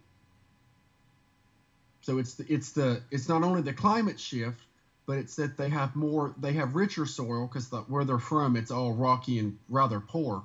So 2.03 2.19
it's 2.19 2.35
the, 2.35 2.53
it's 2.53 2.73
the 2.73 3.03
it's 3.11 3.29
not 3.29 3.45
only 3.45 3.62
the 3.62 3.73
climate 3.73 4.19
shift, 4.19 4.61
but 5.07 5.19
it's 5.19 5.37
that 5.37 5.57
they 5.57 5.69
have 5.69 5.97
more 5.97 6.35
they 6.38 6.53
have 6.55 6.75
richer 6.75 7.07
soil 7.07 7.47
because 7.47 7.69
the, 7.69 7.79
where 7.79 8.05
they're 8.05 8.19
from 8.19 8.57
it's 8.57 8.71
all 8.71 8.93
rocky 8.93 9.38
and 9.38 9.59
rather 9.69 10.01
poor, 10.01 10.45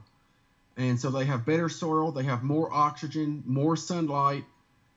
and 0.76 1.00
so 1.00 1.10
they 1.10 1.26
have 1.26 1.46
better 1.46 1.70
soil. 1.70 2.12
They 2.12 2.24
have 2.24 2.44
more 2.44 2.72
oxygen, 2.72 3.44
more 3.46 3.76
sunlight, 3.76 4.46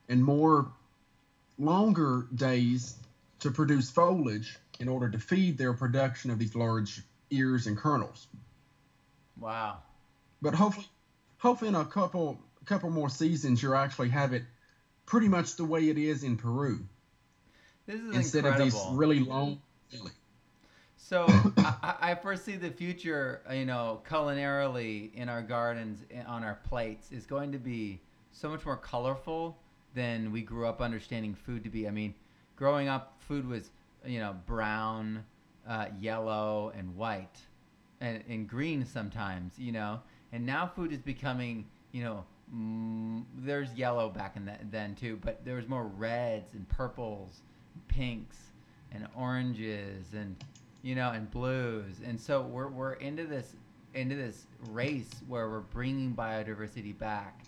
and 0.09 0.25
more 0.25 0.71
longer 1.59 2.27
days 2.35 2.97
to 3.41 3.51
produce 3.51 3.91
foliage 3.91 4.59
in 4.79 4.89
order 4.89 5.11
to 5.11 5.19
feed 5.19 5.59
their 5.59 5.75
production 5.75 6.31
of 6.31 6.39
these 6.39 6.55
large 6.55 7.03
ears 7.31 7.67
and 7.67 7.77
kernels. 7.77 8.27
Wow. 9.39 9.79
But 10.43 10.55
hopefully, 10.55 10.87
hopefully 11.39 11.69
in 11.69 11.75
a 11.75 11.85
couple 11.85 12.41
couple 12.65 12.91
more 12.91 13.09
seasons, 13.09 13.63
you'll 13.63 13.75
actually 13.75 14.11
have 14.11 14.33
it 14.33 14.45
pretty 15.07 15.29
much 15.29 15.57
the 15.57 15.65
way 15.65 15.89
it 15.89 15.99
is 15.99 16.23
in 16.23 16.37
Peru. 16.37 16.87
This 17.91 18.01
is 18.01 18.15
instead 18.15 18.45
incredible. 18.45 18.67
of 18.67 18.73
these 18.73 18.99
really 18.99 19.19
long. 19.21 19.61
So 20.97 21.27
I, 21.57 21.95
I 22.01 22.15
foresee 22.15 22.55
the 22.57 22.71
future, 22.71 23.43
you 23.53 23.65
know, 23.65 24.01
culinarily 24.09 25.13
in 25.15 25.29
our 25.29 25.43
gardens, 25.43 26.01
on 26.27 26.45
our 26.45 26.61
plates, 26.69 27.11
is 27.11 27.27
going 27.27 27.51
to 27.53 27.59
be 27.59 28.01
so 28.31 28.49
much 28.49 28.65
more 28.65 28.77
colorful 28.77 29.59
than 29.95 30.31
we 30.31 30.43
grew 30.43 30.67
up 30.67 30.81
understanding 30.81 31.35
food 31.35 31.65
to 31.65 31.71
be. 31.71 31.89
I 31.89 31.91
mean, 31.91 32.15
growing 32.55 32.87
up, 32.87 33.17
food 33.19 33.49
was 33.49 33.71
you 34.05 34.19
know, 34.19 34.37
brown, 34.47 35.25
uh, 35.69 35.87
yellow, 35.99 36.73
and 36.77 36.97
white, 36.97 37.39
and, 38.01 38.23
and 38.29 38.49
green 38.49 38.85
sometimes, 38.85 39.59
you 39.59 39.73
know. 39.73 40.01
And 40.33 40.47
now 40.47 40.67
food 40.67 40.93
is 40.93 41.01
becoming, 41.01 41.67
you 41.93 42.05
know, 42.05 42.25
mm, 42.55 43.25
there's 43.37 43.73
yellow 43.75 44.09
back 44.09 44.37
in 44.37 44.45
that, 44.47 44.71
then 44.71 44.95
too, 44.95 45.19
but 45.23 45.45
there 45.45 45.57
was 45.57 45.69
more 45.69 45.87
reds 45.87 46.55
and 46.55 46.69
purples, 46.69 47.43
pinks, 47.89 48.37
and 48.93 49.07
oranges, 49.17 50.07
and 50.15 50.37
you 50.83 50.95
know, 50.95 51.11
and 51.11 51.31
blues. 51.31 51.97
And 52.05 52.19
so 52.19 52.43
we're 52.43 52.69
we're 52.69 52.95
into 52.95 53.25
this 53.27 53.55
into 53.95 54.15
this 54.15 54.47
race 54.71 55.11
where 55.27 55.49
we're 55.49 55.61
bringing 55.61 56.15
biodiversity 56.15 56.97
back. 56.97 57.41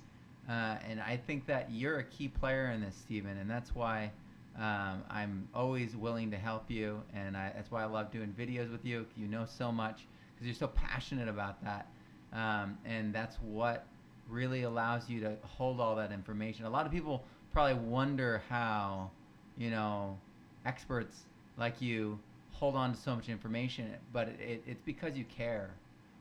Uh, 0.49 0.77
and 0.89 1.01
I 1.01 1.17
think 1.17 1.47
that 1.47 1.71
you're 1.71 1.99
a 1.99 2.05
key 2.05 2.27
player 2.29 2.73
in 2.73 2.81
this, 2.81 2.97
Stephen, 2.97 3.39
and 3.39 3.49
that's 3.49 3.75
why 3.77 4.11
um, 4.59 5.03
I'm 5.09 5.49
always 5.55 5.97
willing 5.97 6.31
to 6.33 6.37
help 6.37 6.71
you, 6.71 7.01
and 7.15 7.37
I, 7.37 7.53
that's 7.55 7.71
why 7.71 7.83
I 7.83 7.87
love 7.87 8.11
doing 8.11 8.35
videos 8.39 8.71
with 8.71 8.85
you. 8.85 9.07
You 9.17 9.29
know 9.29 9.47
so 9.47 9.71
much 9.71 10.07
because 10.35 10.47
you're 10.47 10.55
so 10.55 10.67
passionate 10.67 11.29
about 11.29 11.63
that, 11.65 11.87
um, 12.33 12.77
and 12.85 13.15
that's 13.15 13.37
what 13.37 13.87
really 14.29 14.65
allows 14.65 15.09
you 15.09 15.21
to 15.21 15.37
hold 15.43 15.81
all 15.81 15.97
that 15.97 16.13
information. 16.13 16.65
A 16.65 16.71
lot 16.71 16.87
of 16.87 16.93
people 16.93 17.25
probably 17.53 17.75
wonder 17.75 18.43
how, 18.49 19.11
you 19.57 19.71
know, 19.71 20.19
experts 20.65 21.25
like 21.57 21.81
you 21.81 22.19
hold 22.53 22.77
on 22.77 22.95
to 22.95 23.01
so 23.01 23.17
much 23.17 23.29
information, 23.29 23.91
but 24.13 24.29
it, 24.29 24.41
it, 24.41 24.63
it's 24.67 24.83
because 24.83 25.17
you 25.17 25.25
care. 25.25 25.71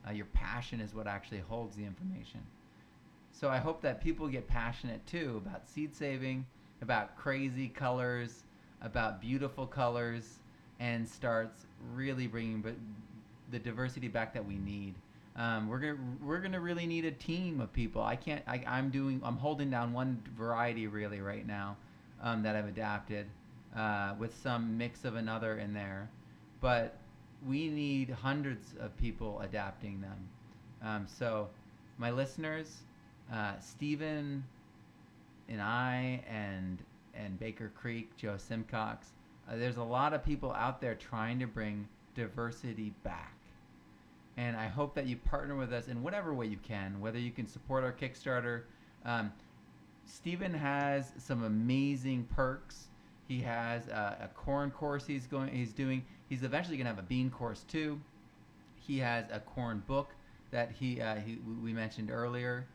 Uh, 0.06 0.10
your 0.10 0.26
passion 0.26 0.80
is 0.80 0.94
what 0.94 1.06
actually 1.06 1.38
holds 1.38 1.76
the 1.76 1.84
information. 1.84 2.40
So 3.32 3.48
I 3.48 3.58
hope 3.58 3.80
that 3.82 4.00
people 4.00 4.26
get 4.28 4.48
passionate 4.48 5.06
too 5.06 5.40
about 5.44 5.68
seed 5.68 5.94
saving, 5.94 6.44
about 6.80 7.16
crazy 7.16 7.68
colors, 7.68 8.42
about 8.82 9.20
beautiful 9.20 9.66
colors, 9.66 10.38
and 10.80 11.08
starts 11.08 11.66
really 11.94 12.26
bringing 12.26 12.64
the 13.50 13.58
diversity 13.58 14.08
back 14.08 14.34
that 14.34 14.44
we 14.44 14.56
need. 14.56 14.94
Um, 15.36 15.68
we're 15.68 15.78
gonna 15.78 15.98
we're 16.22 16.40
gonna 16.40 16.60
really 16.60 16.86
need 16.86 17.04
a 17.04 17.10
team 17.10 17.60
of 17.60 17.72
people. 17.72 18.02
I 18.02 18.16
can't. 18.16 18.42
I, 18.46 18.62
I'm 18.66 18.90
doing. 18.90 19.20
I'm 19.24 19.36
holding 19.36 19.70
down 19.70 19.92
one 19.92 20.22
variety 20.36 20.88
really 20.88 21.20
right 21.20 21.46
now 21.46 21.76
um, 22.22 22.42
that 22.42 22.56
I've 22.56 22.68
adapted 22.68 23.26
uh, 23.76 24.14
with 24.18 24.34
some 24.42 24.76
mix 24.76 25.04
of 25.04 25.16
another 25.16 25.58
in 25.58 25.72
there, 25.72 26.08
but 26.60 26.96
we 27.46 27.68
need 27.68 28.10
hundreds 28.10 28.74
of 28.78 28.96
people 28.96 29.40
adapting 29.40 30.00
them. 30.00 30.28
Um, 30.82 31.06
so, 31.06 31.48
my 31.98 32.10
listeners, 32.10 32.82
uh, 33.32 33.58
Stephen, 33.60 34.44
and 35.48 35.60
I, 35.60 36.22
and 36.28 36.78
and 37.14 37.38
Baker 37.38 37.70
Creek, 37.74 38.16
Joe 38.16 38.36
Simcox. 38.36 39.08
Uh, 39.48 39.56
there's 39.56 39.76
a 39.76 39.82
lot 39.82 40.14
of 40.14 40.24
people 40.24 40.52
out 40.52 40.80
there 40.80 40.94
trying 40.94 41.38
to 41.40 41.46
bring 41.46 41.86
diversity 42.14 42.94
back. 43.02 43.34
And 44.36 44.56
I 44.56 44.66
hope 44.66 44.94
that 44.94 45.06
you 45.06 45.16
partner 45.16 45.56
with 45.56 45.72
us 45.72 45.88
in 45.88 46.02
whatever 46.02 46.32
way 46.32 46.46
you 46.46 46.56
can, 46.62 47.00
whether 47.00 47.18
you 47.18 47.30
can 47.30 47.46
support 47.46 47.84
our 47.84 47.92
Kickstarter. 47.92 48.62
Um, 49.04 49.30
Stephen 50.06 50.54
has 50.54 51.12
some 51.18 51.44
amazing 51.44 52.24
perks. 52.34 52.86
He 53.28 53.40
has 53.40 53.88
a, 53.88 54.24
a 54.24 54.28
corn 54.28 54.70
course 54.70 55.06
he's 55.06 55.26
going 55.26 55.48
he's 55.54 55.72
doing. 55.72 56.04
He's 56.28 56.42
eventually 56.42 56.76
going 56.76 56.86
to 56.86 56.90
have 56.90 56.98
a 56.98 57.06
bean 57.06 57.30
course 57.30 57.64
too. 57.68 58.00
He 58.76 58.98
has 58.98 59.26
a 59.30 59.40
corn 59.40 59.82
book 59.86 60.10
that 60.50 60.70
he, 60.70 61.00
uh, 61.00 61.16
he 61.16 61.38
we 61.62 61.72
mentioned 61.72 62.10
earlier, 62.10 62.66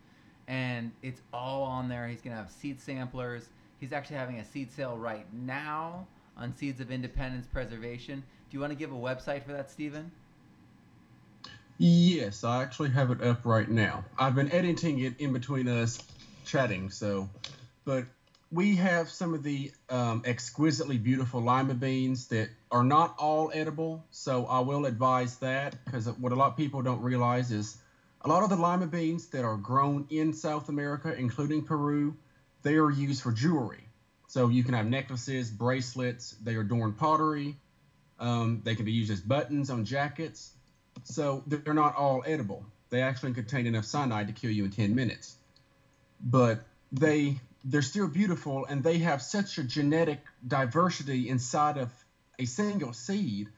and 0.48 0.92
it's 1.02 1.22
all 1.34 1.64
on 1.64 1.90
there. 1.90 2.08
He's 2.08 2.22
going 2.22 2.36
to 2.36 2.42
have 2.42 2.52
seed 2.52 2.80
samplers. 2.82 3.50
He's 3.80 3.94
actually 3.94 4.18
having 4.18 4.40
a 4.40 4.46
seed 4.46 4.72
sale 4.72 4.98
right 4.98 5.26
now 5.34 6.08
on 6.36 6.56
Seeds 6.56 6.82
of 6.82 6.92
Independence 6.92 7.46
Preservation. 7.46 8.24
Do 8.50 8.58
you 8.58 8.60
want 8.60 8.72
to 8.72 8.78
give 8.78 8.92
a 8.92 8.96
website 8.96 9.44
for 9.44 9.52
that, 9.54 9.70
Stephen? 9.70 10.12
Yes, 11.78 12.44
I 12.44 12.64
actually 12.64 12.90
have 12.90 13.12
it 13.12 13.22
up 13.22 13.46
right 13.46 13.70
now. 13.70 14.04
I've 14.18 14.34
been 14.34 14.52
editing 14.52 15.00
it 15.00 15.20
in 15.20 15.32
between 15.32 15.68
us 15.68 16.02
chatting, 16.48 16.90
so, 16.90 17.30
but 17.86 18.06
we 18.52 18.78
have 18.78 19.10
some 19.10 19.34
of 19.34 19.44
the 19.44 19.72
um, 19.90 20.24
exquisitely 20.26 20.98
beautiful 20.98 21.42
lima 21.42 21.74
beans 21.74 22.28
that 22.28 22.50
are 22.72 22.84
not 22.84 23.16
all 23.20 23.52
edible, 23.54 24.06
so 24.12 24.46
I 24.46 24.62
will 24.62 24.86
advise 24.86 25.38
that 25.38 25.76
because 25.86 26.08
what 26.08 26.32
a 26.32 26.36
lot 26.36 26.52
of 26.52 26.58
people 26.58 26.82
don't 26.82 27.02
realize 27.02 27.52
is 27.52 27.78
a 28.22 28.28
lot 28.28 28.44
of 28.44 28.50
the 28.50 28.56
lima 28.56 28.88
beans 28.88 29.28
that 29.28 29.44
are 29.44 29.58
grown 29.58 30.08
in 30.10 30.34
South 30.34 30.70
America, 30.70 31.14
including 31.14 31.64
Peru, 31.64 32.16
they 32.64 32.76
are 32.76 32.90
used 32.90 33.22
for 33.22 33.32
jewelry. 33.32 33.84
So 34.28 34.50
you 34.50 34.64
can 34.64 34.74
have 34.74 34.86
necklaces, 34.86 35.50
bracelets, 35.50 36.32
they 36.44 36.56
adorn 36.56 36.94
pottery, 36.94 37.56
um, 38.20 38.62
they 38.64 38.76
can 38.76 38.86
be 38.86 38.92
used 38.92 39.12
as 39.12 39.22
buttons 39.22 39.70
on 39.70 39.86
jackets. 39.86 40.52
So 41.04 41.44
they're 41.48 41.74
not 41.74 41.96
all 41.96 42.24
edible. 42.26 42.66
They 42.90 43.02
actually 43.02 43.34
contain 43.34 43.68
enough 43.68 43.86
cyanide 43.86 44.28
to 44.28 44.34
kill 44.34 44.52
you 44.52 44.66
in 44.66 44.72
10 44.72 44.96
minutes. 44.96 45.36
But 46.22 46.64
they 46.92 47.40
they're 47.64 47.82
still 47.82 48.08
beautiful 48.08 48.66
and 48.66 48.84
they 48.84 49.00
have 49.00 49.22
such 49.22 49.58
a 49.58 49.64
genetic 49.64 50.20
diversity 50.48 51.30
inside 51.30 51.78
of 51.78 51.92
a 52.40 52.46
single 52.46 52.94
seed. 52.94 53.50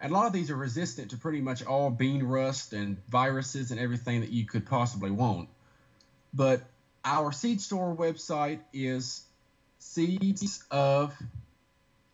And 0.00 0.12
a 0.12 0.14
lot 0.14 0.26
of 0.26 0.32
these 0.32 0.50
are 0.50 0.56
resistant 0.56 1.10
to 1.10 1.16
pretty 1.16 1.40
much 1.40 1.64
all 1.64 1.90
bean 1.90 2.22
rust 2.22 2.72
and 2.72 2.96
viruses 3.08 3.70
and 3.70 3.80
everything 3.80 4.20
that 4.20 4.30
you 4.30 4.46
could 4.46 4.64
possibly 4.64 5.10
want. 5.10 5.48
But 6.32 6.62
our 7.04 7.32
seed 7.32 7.60
store 7.60 7.94
website 7.94 8.60
is 8.72 9.22
Seeds 9.78 10.64
of 10.70 11.14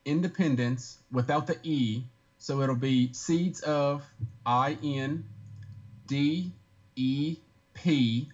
Independence 0.04 0.98
without 1.12 1.46
the 1.46 1.58
E. 1.62 2.04
So 2.38 2.62
it'll 2.62 2.74
be 2.74 3.12
Seeds 3.12 3.60
of 3.60 4.04
I 4.44 4.76
N 4.82 5.24
D 6.06 6.52
E 6.96 7.36
P 7.74 8.28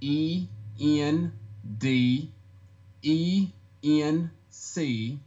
E 0.00 0.46
N 0.82 1.32
D 1.78 2.30
E 3.02 3.48
N 3.84 4.30
C 4.50 5.20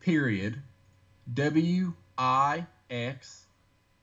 period 0.00 0.60
W 1.32 1.92
I 2.18 2.66
X 2.90 3.46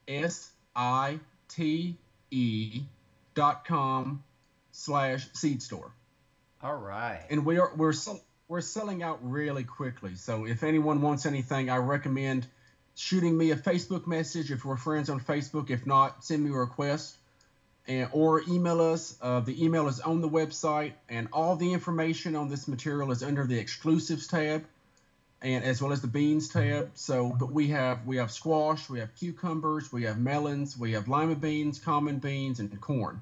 S 0.07 0.49
I 0.75 1.19
T 1.49 1.97
E 2.31 2.81
dot 3.35 3.65
com 3.65 4.23
slash 4.71 5.27
seed 5.33 5.61
store. 5.61 5.91
All 6.61 6.75
right. 6.75 7.25
And 7.29 7.45
we 7.45 7.59
are 7.59 7.73
we're 7.75 7.93
we're 8.47 8.61
selling 8.61 9.03
out 9.03 9.19
really 9.21 9.65
quickly. 9.65 10.15
So 10.15 10.45
if 10.45 10.63
anyone 10.63 11.01
wants 11.01 11.25
anything, 11.25 11.69
I 11.69 11.77
recommend 11.77 12.47
shooting 12.95 13.37
me 13.37 13.51
a 13.51 13.55
Facebook 13.57 14.07
message 14.07 14.51
if 14.51 14.63
we're 14.63 14.77
friends 14.77 15.09
on 15.09 15.19
Facebook. 15.19 15.69
If 15.69 15.85
not, 15.85 16.23
send 16.23 16.43
me 16.43 16.51
a 16.51 16.53
request 16.53 17.17
and 17.87 18.09
or 18.11 18.41
email 18.47 18.81
us. 18.81 19.17
Uh, 19.21 19.39
the 19.39 19.63
email 19.63 19.87
is 19.87 19.99
on 19.99 20.21
the 20.21 20.29
website, 20.29 20.93
and 21.09 21.27
all 21.33 21.55
the 21.55 21.73
information 21.73 22.35
on 22.35 22.49
this 22.49 22.67
material 22.67 23.11
is 23.11 23.23
under 23.23 23.45
the 23.45 23.57
exclusives 23.59 24.27
tab, 24.27 24.65
and 25.41 25.63
as 25.63 25.81
well 25.81 25.91
as 25.91 26.01
the 26.01 26.07
beans 26.07 26.49
tab. 26.49 26.91
So, 26.95 27.35
but 27.37 27.51
we 27.51 27.67
have 27.69 28.05
we 28.05 28.17
have 28.17 28.31
squash, 28.31 28.89
we 28.89 28.99
have 28.99 29.13
cucumbers, 29.15 29.91
we 29.91 30.03
have 30.03 30.17
melons, 30.17 30.77
we 30.77 30.93
have 30.93 31.07
lima 31.07 31.35
beans, 31.35 31.79
common 31.79 32.19
beans, 32.19 32.59
and 32.59 32.79
corn. 32.79 33.21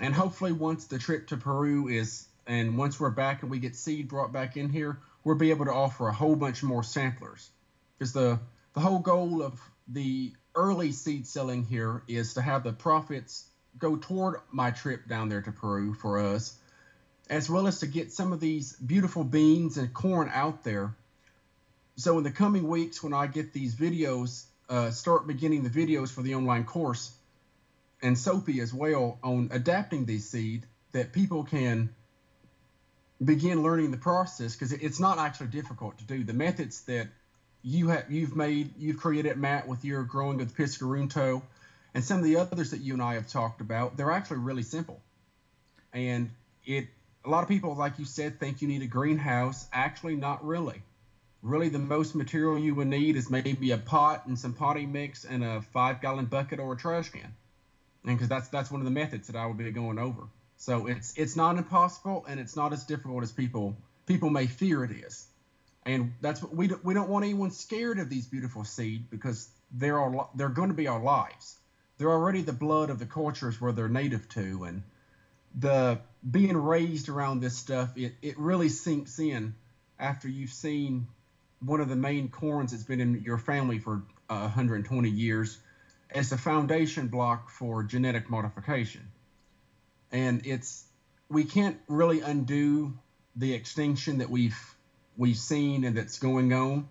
And 0.00 0.14
hopefully, 0.14 0.52
once 0.52 0.86
the 0.86 0.98
trip 0.98 1.26
to 1.28 1.36
Peru 1.36 1.88
is 1.88 2.26
and 2.46 2.78
once 2.78 2.98
we're 2.98 3.10
back 3.10 3.42
and 3.42 3.50
we 3.50 3.58
get 3.58 3.76
seed 3.76 4.08
brought 4.08 4.32
back 4.32 4.56
in 4.56 4.70
here, 4.70 4.98
we'll 5.22 5.36
be 5.36 5.50
able 5.50 5.66
to 5.66 5.72
offer 5.72 6.08
a 6.08 6.12
whole 6.12 6.34
bunch 6.34 6.62
more 6.62 6.82
samplers. 6.82 7.50
Because 7.98 8.12
the 8.12 8.38
the 8.74 8.80
whole 8.80 9.00
goal 9.00 9.42
of 9.42 9.60
the 9.88 10.32
early 10.54 10.92
seed 10.92 11.26
selling 11.26 11.64
here 11.64 12.02
is 12.08 12.34
to 12.34 12.42
have 12.42 12.64
the 12.64 12.72
profits 12.72 13.48
go 13.78 13.96
toward 13.96 14.40
my 14.50 14.70
trip 14.70 15.08
down 15.08 15.28
there 15.28 15.42
to 15.42 15.52
Peru 15.52 15.94
for 15.94 16.18
us, 16.18 16.56
as 17.30 17.48
well 17.48 17.66
as 17.66 17.80
to 17.80 17.86
get 17.86 18.12
some 18.12 18.32
of 18.32 18.40
these 18.40 18.74
beautiful 18.74 19.24
beans 19.24 19.76
and 19.76 19.92
corn 19.94 20.30
out 20.32 20.64
there. 20.64 20.94
So 21.96 22.18
in 22.18 22.24
the 22.24 22.30
coming 22.30 22.68
weeks, 22.68 23.02
when 23.02 23.12
I 23.12 23.26
get 23.26 23.52
these 23.52 23.74
videos, 23.74 24.44
uh, 24.68 24.90
start 24.90 25.26
beginning 25.26 25.62
the 25.62 25.70
videos 25.70 26.12
for 26.12 26.22
the 26.22 26.34
online 26.34 26.64
course, 26.64 27.12
and 28.02 28.16
Sophie 28.16 28.60
as 28.60 28.72
well 28.72 29.18
on 29.22 29.48
adapting 29.52 30.04
these 30.04 30.28
seed, 30.28 30.66
that 30.92 31.12
people 31.12 31.44
can 31.44 31.90
begin 33.22 33.62
learning 33.62 33.90
the 33.90 33.96
process 33.96 34.54
because 34.54 34.72
it's 34.72 35.00
not 35.00 35.18
actually 35.18 35.48
difficult 35.48 35.98
to 35.98 36.04
do. 36.04 36.22
The 36.22 36.34
methods 36.34 36.82
that 36.82 37.08
you 37.62 37.88
have 37.88 38.10
you've 38.10 38.36
made 38.36 38.70
you've 38.78 38.98
created 38.98 39.36
Matt 39.36 39.66
with 39.66 39.84
your 39.84 40.02
growing 40.04 40.40
of 40.40 40.54
the 40.54 40.62
Piscorunto 40.62 41.42
and 41.94 42.04
some 42.04 42.18
of 42.18 42.24
the 42.24 42.36
others 42.36 42.70
that 42.70 42.80
you 42.80 42.92
and 42.92 43.02
I 43.02 43.14
have 43.14 43.28
talked 43.28 43.60
about, 43.60 43.96
they're 43.96 44.10
actually 44.10 44.38
really 44.38 44.62
simple. 44.62 45.00
And 45.92 46.30
it 46.64 46.86
a 47.24 47.28
lot 47.28 47.42
of 47.42 47.48
people, 47.48 47.74
like 47.74 47.98
you 47.98 48.04
said, 48.04 48.38
think 48.38 48.62
you 48.62 48.68
need 48.68 48.82
a 48.82 48.86
greenhouse. 48.86 49.66
Actually, 49.72 50.16
not 50.16 50.46
really. 50.46 50.82
Really, 51.42 51.68
the 51.68 51.78
most 51.78 52.14
material 52.14 52.58
you 52.58 52.74
would 52.74 52.88
need 52.88 53.16
is 53.16 53.30
maybe 53.30 53.70
a 53.70 53.78
pot 53.78 54.26
and 54.26 54.38
some 54.38 54.54
potting 54.54 54.92
mix 54.92 55.24
and 55.24 55.44
a 55.44 55.60
five 55.72 56.00
gallon 56.00 56.26
bucket 56.26 56.58
or 56.58 56.72
a 56.72 56.76
trash 56.76 57.10
can. 57.10 57.34
And 58.04 58.16
because 58.16 58.28
that's 58.28 58.48
that's 58.48 58.70
one 58.70 58.80
of 58.80 58.84
the 58.84 58.90
methods 58.90 59.26
that 59.28 59.36
I 59.36 59.46
will 59.46 59.54
be 59.54 59.70
going 59.70 59.98
over. 59.98 60.22
So 60.56 60.86
it's 60.86 61.14
it's 61.16 61.36
not 61.36 61.56
impossible 61.56 62.24
and 62.28 62.40
it's 62.40 62.56
not 62.56 62.72
as 62.72 62.84
difficult 62.84 63.22
as 63.22 63.32
people 63.32 63.76
people 64.06 64.30
may 64.30 64.46
fear 64.46 64.84
it 64.84 64.90
is. 64.90 65.26
And 65.88 66.12
that's 66.20 66.42
what 66.42 66.54
we 66.54 66.68
do, 66.68 66.78
we 66.84 66.92
don't 66.92 67.08
want 67.08 67.24
anyone 67.24 67.50
scared 67.50 67.98
of 67.98 68.10
these 68.10 68.26
beautiful 68.26 68.62
seed 68.62 69.08
because 69.08 69.48
they're 69.72 69.98
all, 69.98 70.30
they're 70.34 70.50
going 70.50 70.68
to 70.68 70.74
be 70.74 70.86
our 70.86 71.02
lives. 71.02 71.56
They're 71.96 72.10
already 72.10 72.42
the 72.42 72.52
blood 72.52 72.90
of 72.90 72.98
the 72.98 73.06
cultures 73.06 73.58
where 73.58 73.72
they're 73.72 73.88
native 73.88 74.28
to, 74.30 74.64
and 74.64 74.82
the 75.58 75.98
being 76.30 76.58
raised 76.58 77.08
around 77.08 77.40
this 77.40 77.56
stuff 77.56 77.96
it 77.96 78.12
it 78.20 78.38
really 78.38 78.68
sinks 78.68 79.18
in 79.18 79.54
after 79.98 80.28
you've 80.28 80.52
seen 80.52 81.06
one 81.60 81.80
of 81.80 81.88
the 81.88 81.96
main 81.96 82.28
corns 82.28 82.72
that's 82.72 82.84
been 82.84 83.00
in 83.00 83.22
your 83.22 83.38
family 83.38 83.78
for 83.78 84.02
uh, 84.28 84.40
120 84.40 85.08
years 85.08 85.58
as 86.10 86.32
a 86.32 86.36
foundation 86.36 87.08
block 87.08 87.48
for 87.48 87.82
genetic 87.82 88.28
modification 88.28 89.08
and 90.12 90.44
it's 90.44 90.84
we 91.30 91.44
can't 91.44 91.78
really 91.88 92.20
undo 92.20 92.92
the 93.36 93.54
extinction 93.54 94.18
that 94.18 94.28
we've 94.28 94.76
we've 95.18 95.36
seen 95.36 95.84
and 95.84 95.96
that's 95.96 96.18
going 96.18 96.52
on, 96.54 96.88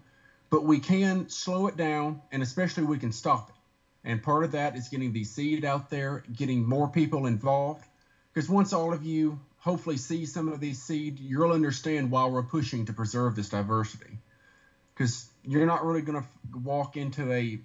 but 0.51 0.63
we 0.63 0.79
can 0.79 1.29
slow 1.29 1.65
it 1.67 1.77
down 1.77 2.21
and 2.31 2.43
especially 2.43 2.83
we 2.83 2.99
can 2.99 3.11
stop 3.11 3.49
it. 3.49 3.55
And 4.03 4.21
part 4.21 4.43
of 4.43 4.51
that 4.51 4.75
is 4.75 4.89
getting 4.89 5.13
the 5.13 5.23
seed 5.23 5.65
out 5.65 5.89
there, 5.89 6.23
getting 6.31 6.67
more 6.67 6.87
people 6.87 7.25
involved. 7.25 7.83
Because 8.31 8.49
once 8.49 8.71
all 8.71 8.93
of 8.93 9.03
you 9.03 9.39
hopefully 9.57 9.97
see 9.97 10.25
some 10.25 10.49
of 10.49 10.59
these 10.59 10.81
seed, 10.81 11.19
you'll 11.19 11.51
understand 11.51 12.11
why 12.11 12.27
we're 12.27 12.43
pushing 12.43 12.85
to 12.85 12.93
preserve 12.93 13.35
this 13.35 13.49
diversity. 13.49 14.19
Because 14.93 15.27
you're 15.43 15.65
not 15.65 15.83
really 15.83 16.01
going 16.01 16.21
to 16.21 16.27
walk 16.59 16.97
into 16.97 17.31
a 17.31 17.59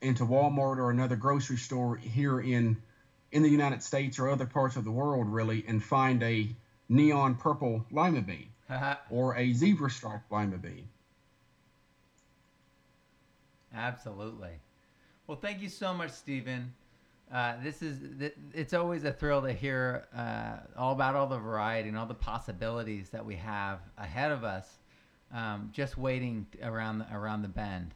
into 0.00 0.24
Walmart 0.24 0.78
or 0.78 0.90
another 0.90 1.14
grocery 1.14 1.56
store 1.56 1.96
here 1.96 2.40
in 2.40 2.76
in 3.30 3.42
the 3.42 3.48
United 3.48 3.82
States 3.82 4.18
or 4.18 4.28
other 4.28 4.46
parts 4.46 4.76
of 4.76 4.84
the 4.84 4.90
world, 4.90 5.28
really, 5.28 5.64
and 5.66 5.82
find 5.82 6.22
a 6.22 6.48
neon 6.88 7.36
purple 7.36 7.86
lima 7.90 8.20
bean 8.20 8.51
or 9.10 9.36
a 9.36 9.52
zebra 9.52 9.90
stripe 9.90 10.22
lima 10.30 10.56
bean. 10.56 10.88
Absolutely. 13.74 14.60
Well, 15.26 15.38
thank 15.38 15.62
you 15.62 15.68
so 15.68 15.94
much, 15.94 16.10
Stephen. 16.10 16.74
Uh, 17.32 17.54
this 17.62 17.80
is 17.80 17.98
it's 18.52 18.74
always 18.74 19.04
a 19.04 19.12
thrill 19.12 19.40
to 19.40 19.52
hear 19.52 20.06
uh, 20.14 20.56
all 20.76 20.92
about 20.92 21.14
all 21.14 21.26
the 21.26 21.38
variety 21.38 21.88
and 21.88 21.96
all 21.96 22.04
the 22.04 22.12
possibilities 22.12 23.08
that 23.08 23.24
we 23.24 23.34
have 23.36 23.78
ahead 23.96 24.30
of 24.30 24.44
us, 24.44 24.66
um, 25.32 25.70
just 25.72 25.96
waiting 25.96 26.46
around 26.62 26.98
the, 26.98 27.06
around 27.14 27.40
the 27.40 27.48
bend. 27.48 27.94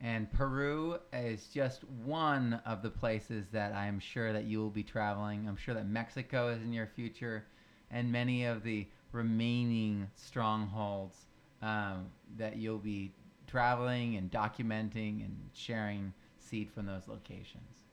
And 0.00 0.32
Peru 0.32 0.98
is 1.12 1.48
just 1.52 1.84
one 2.06 2.58
of 2.64 2.80
the 2.80 2.88
places 2.88 3.44
that 3.52 3.74
I 3.74 3.86
am 3.86 4.00
sure 4.00 4.32
that 4.32 4.44
you 4.44 4.58
will 4.60 4.70
be 4.70 4.82
traveling. 4.82 5.46
I'm 5.46 5.58
sure 5.58 5.74
that 5.74 5.86
Mexico 5.86 6.48
is 6.48 6.62
in 6.62 6.72
your 6.72 6.86
future, 6.86 7.44
and 7.90 8.10
many 8.10 8.46
of 8.46 8.62
the 8.62 8.86
remaining 9.12 10.08
strongholds 10.14 11.16
um, 11.62 12.06
that 12.36 12.56
you'll 12.56 12.78
be 12.78 13.12
traveling 13.46 14.16
and 14.16 14.30
documenting 14.30 15.24
and 15.24 15.36
sharing 15.52 16.12
seed 16.38 16.70
from 16.70 16.86
those 16.86 17.08
locations. 17.08 17.84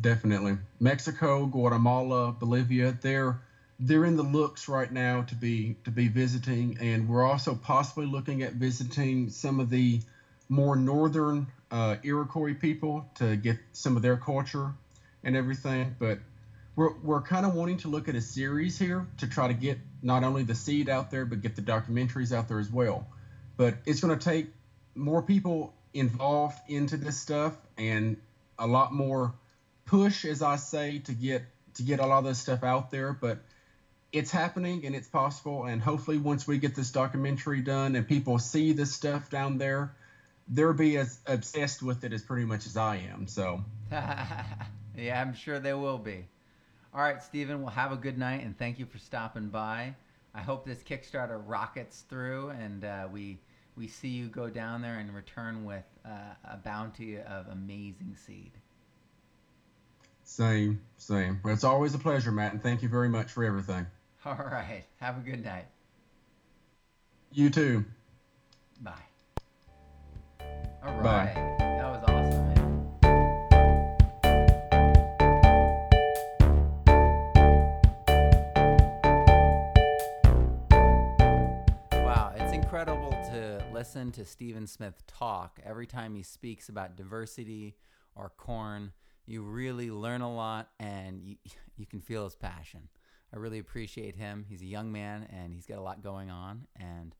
Definitely. 0.00 0.58
Mexico, 0.78 1.46
Guatemala, 1.46 2.32
Bolivia, 2.32 2.96
they're 3.00 3.40
they're 3.78 4.06
in 4.06 4.16
the 4.16 4.22
looks 4.22 4.68
right 4.68 4.90
now 4.90 5.22
to 5.22 5.34
be 5.34 5.76
to 5.84 5.90
be 5.90 6.08
visiting 6.08 6.78
and 6.80 7.08
we're 7.08 7.24
also 7.24 7.54
possibly 7.54 8.06
looking 8.06 8.42
at 8.42 8.54
visiting 8.54 9.28
some 9.28 9.60
of 9.60 9.68
the 9.68 10.00
more 10.48 10.76
northern 10.76 11.46
uh, 11.70 11.96
Iroquois 12.02 12.54
people 12.54 13.06
to 13.16 13.36
get 13.36 13.58
some 13.72 13.96
of 13.96 14.02
their 14.02 14.16
culture 14.16 14.72
and 15.24 15.36
everything. 15.36 15.94
But 15.98 16.18
we're, 16.76 16.92
we're 17.02 17.22
kind 17.22 17.46
of 17.46 17.54
wanting 17.54 17.78
to 17.78 17.88
look 17.88 18.08
at 18.08 18.14
a 18.14 18.20
series 18.20 18.78
here 18.78 19.06
to 19.18 19.26
try 19.26 19.48
to 19.48 19.54
get 19.54 19.78
not 20.02 20.22
only 20.22 20.42
the 20.42 20.54
seed 20.54 20.88
out 20.88 21.10
there, 21.10 21.24
but 21.24 21.40
get 21.40 21.56
the 21.56 21.62
documentaries 21.62 22.32
out 22.32 22.48
there 22.48 22.60
as 22.60 22.70
well. 22.70 23.08
But 23.56 23.78
it's 23.86 24.00
going 24.00 24.16
to 24.16 24.22
take 24.22 24.48
more 24.94 25.22
people 25.22 25.72
involved 25.94 26.58
into 26.68 26.98
this 26.98 27.18
stuff 27.18 27.56
and 27.78 28.18
a 28.58 28.66
lot 28.66 28.92
more 28.92 29.34
push, 29.86 30.26
as 30.26 30.42
I 30.42 30.56
say, 30.56 30.98
to 31.00 31.12
get 31.12 31.42
to 31.74 31.82
get 31.82 32.00
a 32.00 32.06
lot 32.06 32.18
of 32.18 32.24
this 32.24 32.38
stuff 32.38 32.62
out 32.62 32.90
there. 32.90 33.14
But 33.14 33.38
it's 34.12 34.30
happening 34.30 34.84
and 34.84 34.94
it's 34.94 35.08
possible. 35.08 35.64
And 35.64 35.80
hopefully, 35.80 36.18
once 36.18 36.46
we 36.46 36.58
get 36.58 36.74
this 36.74 36.90
documentary 36.90 37.62
done 37.62 37.96
and 37.96 38.06
people 38.06 38.38
see 38.38 38.72
this 38.72 38.92
stuff 38.92 39.30
down 39.30 39.56
there, 39.56 39.94
they'll 40.48 40.74
be 40.74 40.98
as 40.98 41.18
obsessed 41.26 41.82
with 41.82 42.04
it 42.04 42.12
as 42.12 42.22
pretty 42.22 42.44
much 42.44 42.66
as 42.66 42.76
I 42.76 42.96
am. 43.10 43.28
So, 43.28 43.64
yeah, 43.90 44.44
I'm 45.18 45.32
sure 45.32 45.58
they 45.58 45.72
will 45.72 45.98
be. 45.98 46.26
All 46.96 47.02
right, 47.02 47.22
Stephen, 47.22 47.60
well, 47.60 47.74
have 47.74 47.92
a 47.92 47.96
good 47.96 48.16
night 48.16 48.42
and 48.42 48.56
thank 48.56 48.78
you 48.78 48.86
for 48.86 48.96
stopping 48.96 49.50
by. 49.50 49.94
I 50.34 50.40
hope 50.40 50.64
this 50.64 50.82
Kickstarter 50.82 51.42
rockets 51.44 52.06
through 52.08 52.54
and 52.58 52.86
uh, 52.86 53.06
we 53.12 53.38
we 53.76 53.86
see 53.86 54.08
you 54.08 54.28
go 54.28 54.48
down 54.48 54.80
there 54.80 54.98
and 54.98 55.14
return 55.14 55.66
with 55.66 55.84
uh, 56.06 56.32
a 56.50 56.56
bounty 56.56 57.18
of 57.18 57.48
amazing 57.48 58.16
seed. 58.16 58.52
Same, 60.24 60.80
same. 60.96 61.38
Well, 61.44 61.52
it's 61.52 61.64
always 61.64 61.94
a 61.94 61.98
pleasure, 61.98 62.32
Matt, 62.32 62.54
and 62.54 62.62
thank 62.62 62.82
you 62.82 62.88
very 62.88 63.10
much 63.10 63.30
for 63.30 63.44
everything. 63.44 63.84
All 64.24 64.34
right. 64.34 64.84
Have 64.96 65.18
a 65.18 65.20
good 65.20 65.44
night. 65.44 65.66
You 67.30 67.50
too. 67.50 67.84
Bye. 68.80 68.92
All 70.82 70.94
right. 70.94 71.58
Bye. 71.58 71.65
Listen 83.76 84.10
to 84.10 84.24
Stephen 84.24 84.66
Smith 84.66 85.06
talk 85.06 85.60
every 85.62 85.86
time 85.86 86.14
he 86.14 86.22
speaks 86.22 86.70
about 86.70 86.96
diversity 86.96 87.76
or 88.14 88.32
corn 88.34 88.90
you 89.26 89.42
really 89.42 89.90
learn 89.90 90.22
a 90.22 90.34
lot 90.34 90.70
and 90.80 91.20
you, 91.22 91.36
you 91.76 91.84
can 91.84 92.00
feel 92.00 92.24
his 92.24 92.34
passion. 92.34 92.88
I 93.34 93.36
really 93.36 93.58
appreciate 93.58 94.16
him. 94.16 94.46
He's 94.48 94.62
a 94.62 94.66
young 94.66 94.90
man 94.90 95.28
and 95.30 95.52
he's 95.52 95.66
got 95.66 95.76
a 95.76 95.82
lot 95.82 96.02
going 96.02 96.30
on, 96.30 96.66
and 96.74 97.14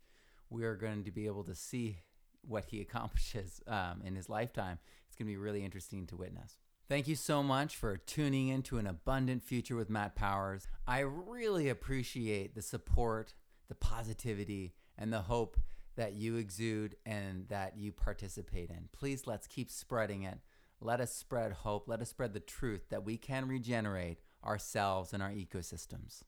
we 0.49 0.65
are 0.65 0.77
going 0.77 1.05
to 1.05 1.11
be 1.11 1.27
able 1.27 1.45
to 1.45 1.55
see 1.55 1.99
what 2.41 2.65
he 2.65 2.81
accomplishes 2.89 3.61
um, 3.67 4.01
in 4.03 4.15
his 4.15 4.31
lifetime. 4.31 4.79
It's 5.09 5.15
going 5.15 5.27
to 5.27 5.33
be 5.33 5.37
really 5.37 5.63
interesting 5.63 6.07
to 6.07 6.17
witness. 6.17 6.57
Thank 6.89 7.07
you 7.07 7.17
so 7.17 7.43
much 7.43 7.77
for 7.77 7.99
tuning 7.99 8.49
in 8.49 8.63
to 8.63 8.79
an 8.79 8.87
abundant 8.87 9.45
future 9.45 9.77
with 9.77 9.91
Matt 9.91 10.15
Powers. 10.15 10.69
I 10.87 11.01
really 11.01 11.69
appreciate 11.69 12.55
the 12.55 12.63
support, 12.63 13.35
the 13.69 13.75
positivity, 13.75 14.73
and 14.97 15.13
the 15.13 15.21
hope 15.21 15.59
that 15.97 16.15
you 16.15 16.37
exude 16.37 16.97
and 17.05 17.49
that 17.49 17.77
you 17.77 17.93
participate 17.93 18.71
in. 18.71 18.89
Please 18.93 19.27
let's 19.27 19.47
keep 19.47 19.71
spreading 19.71 20.23
it. 20.23 20.39
Let 20.81 21.01
us 21.01 21.13
spread 21.13 21.53
hope. 21.53 21.89
Let 21.89 22.01
us 22.01 22.11
spread 22.11 22.35
the 22.35 22.41
truth 22.41 22.89
that 22.91 23.05
we 23.05 23.17
can 23.17 23.49
regenerate 23.49 24.19
ourselves 24.45 25.13
and 25.13 25.23
our 25.23 25.31
ecosystems. 25.31 26.23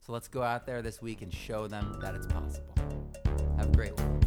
So 0.00 0.12
let's 0.12 0.28
go 0.28 0.42
out 0.42 0.66
there 0.66 0.82
this 0.82 1.00
week 1.00 1.22
and 1.22 1.32
show 1.32 1.66
them 1.66 1.98
that 2.02 2.14
it's 2.14 2.26
possible. 2.26 2.74
Have 3.56 3.68
a 3.68 3.72
great 3.72 3.98
one. 3.98 4.23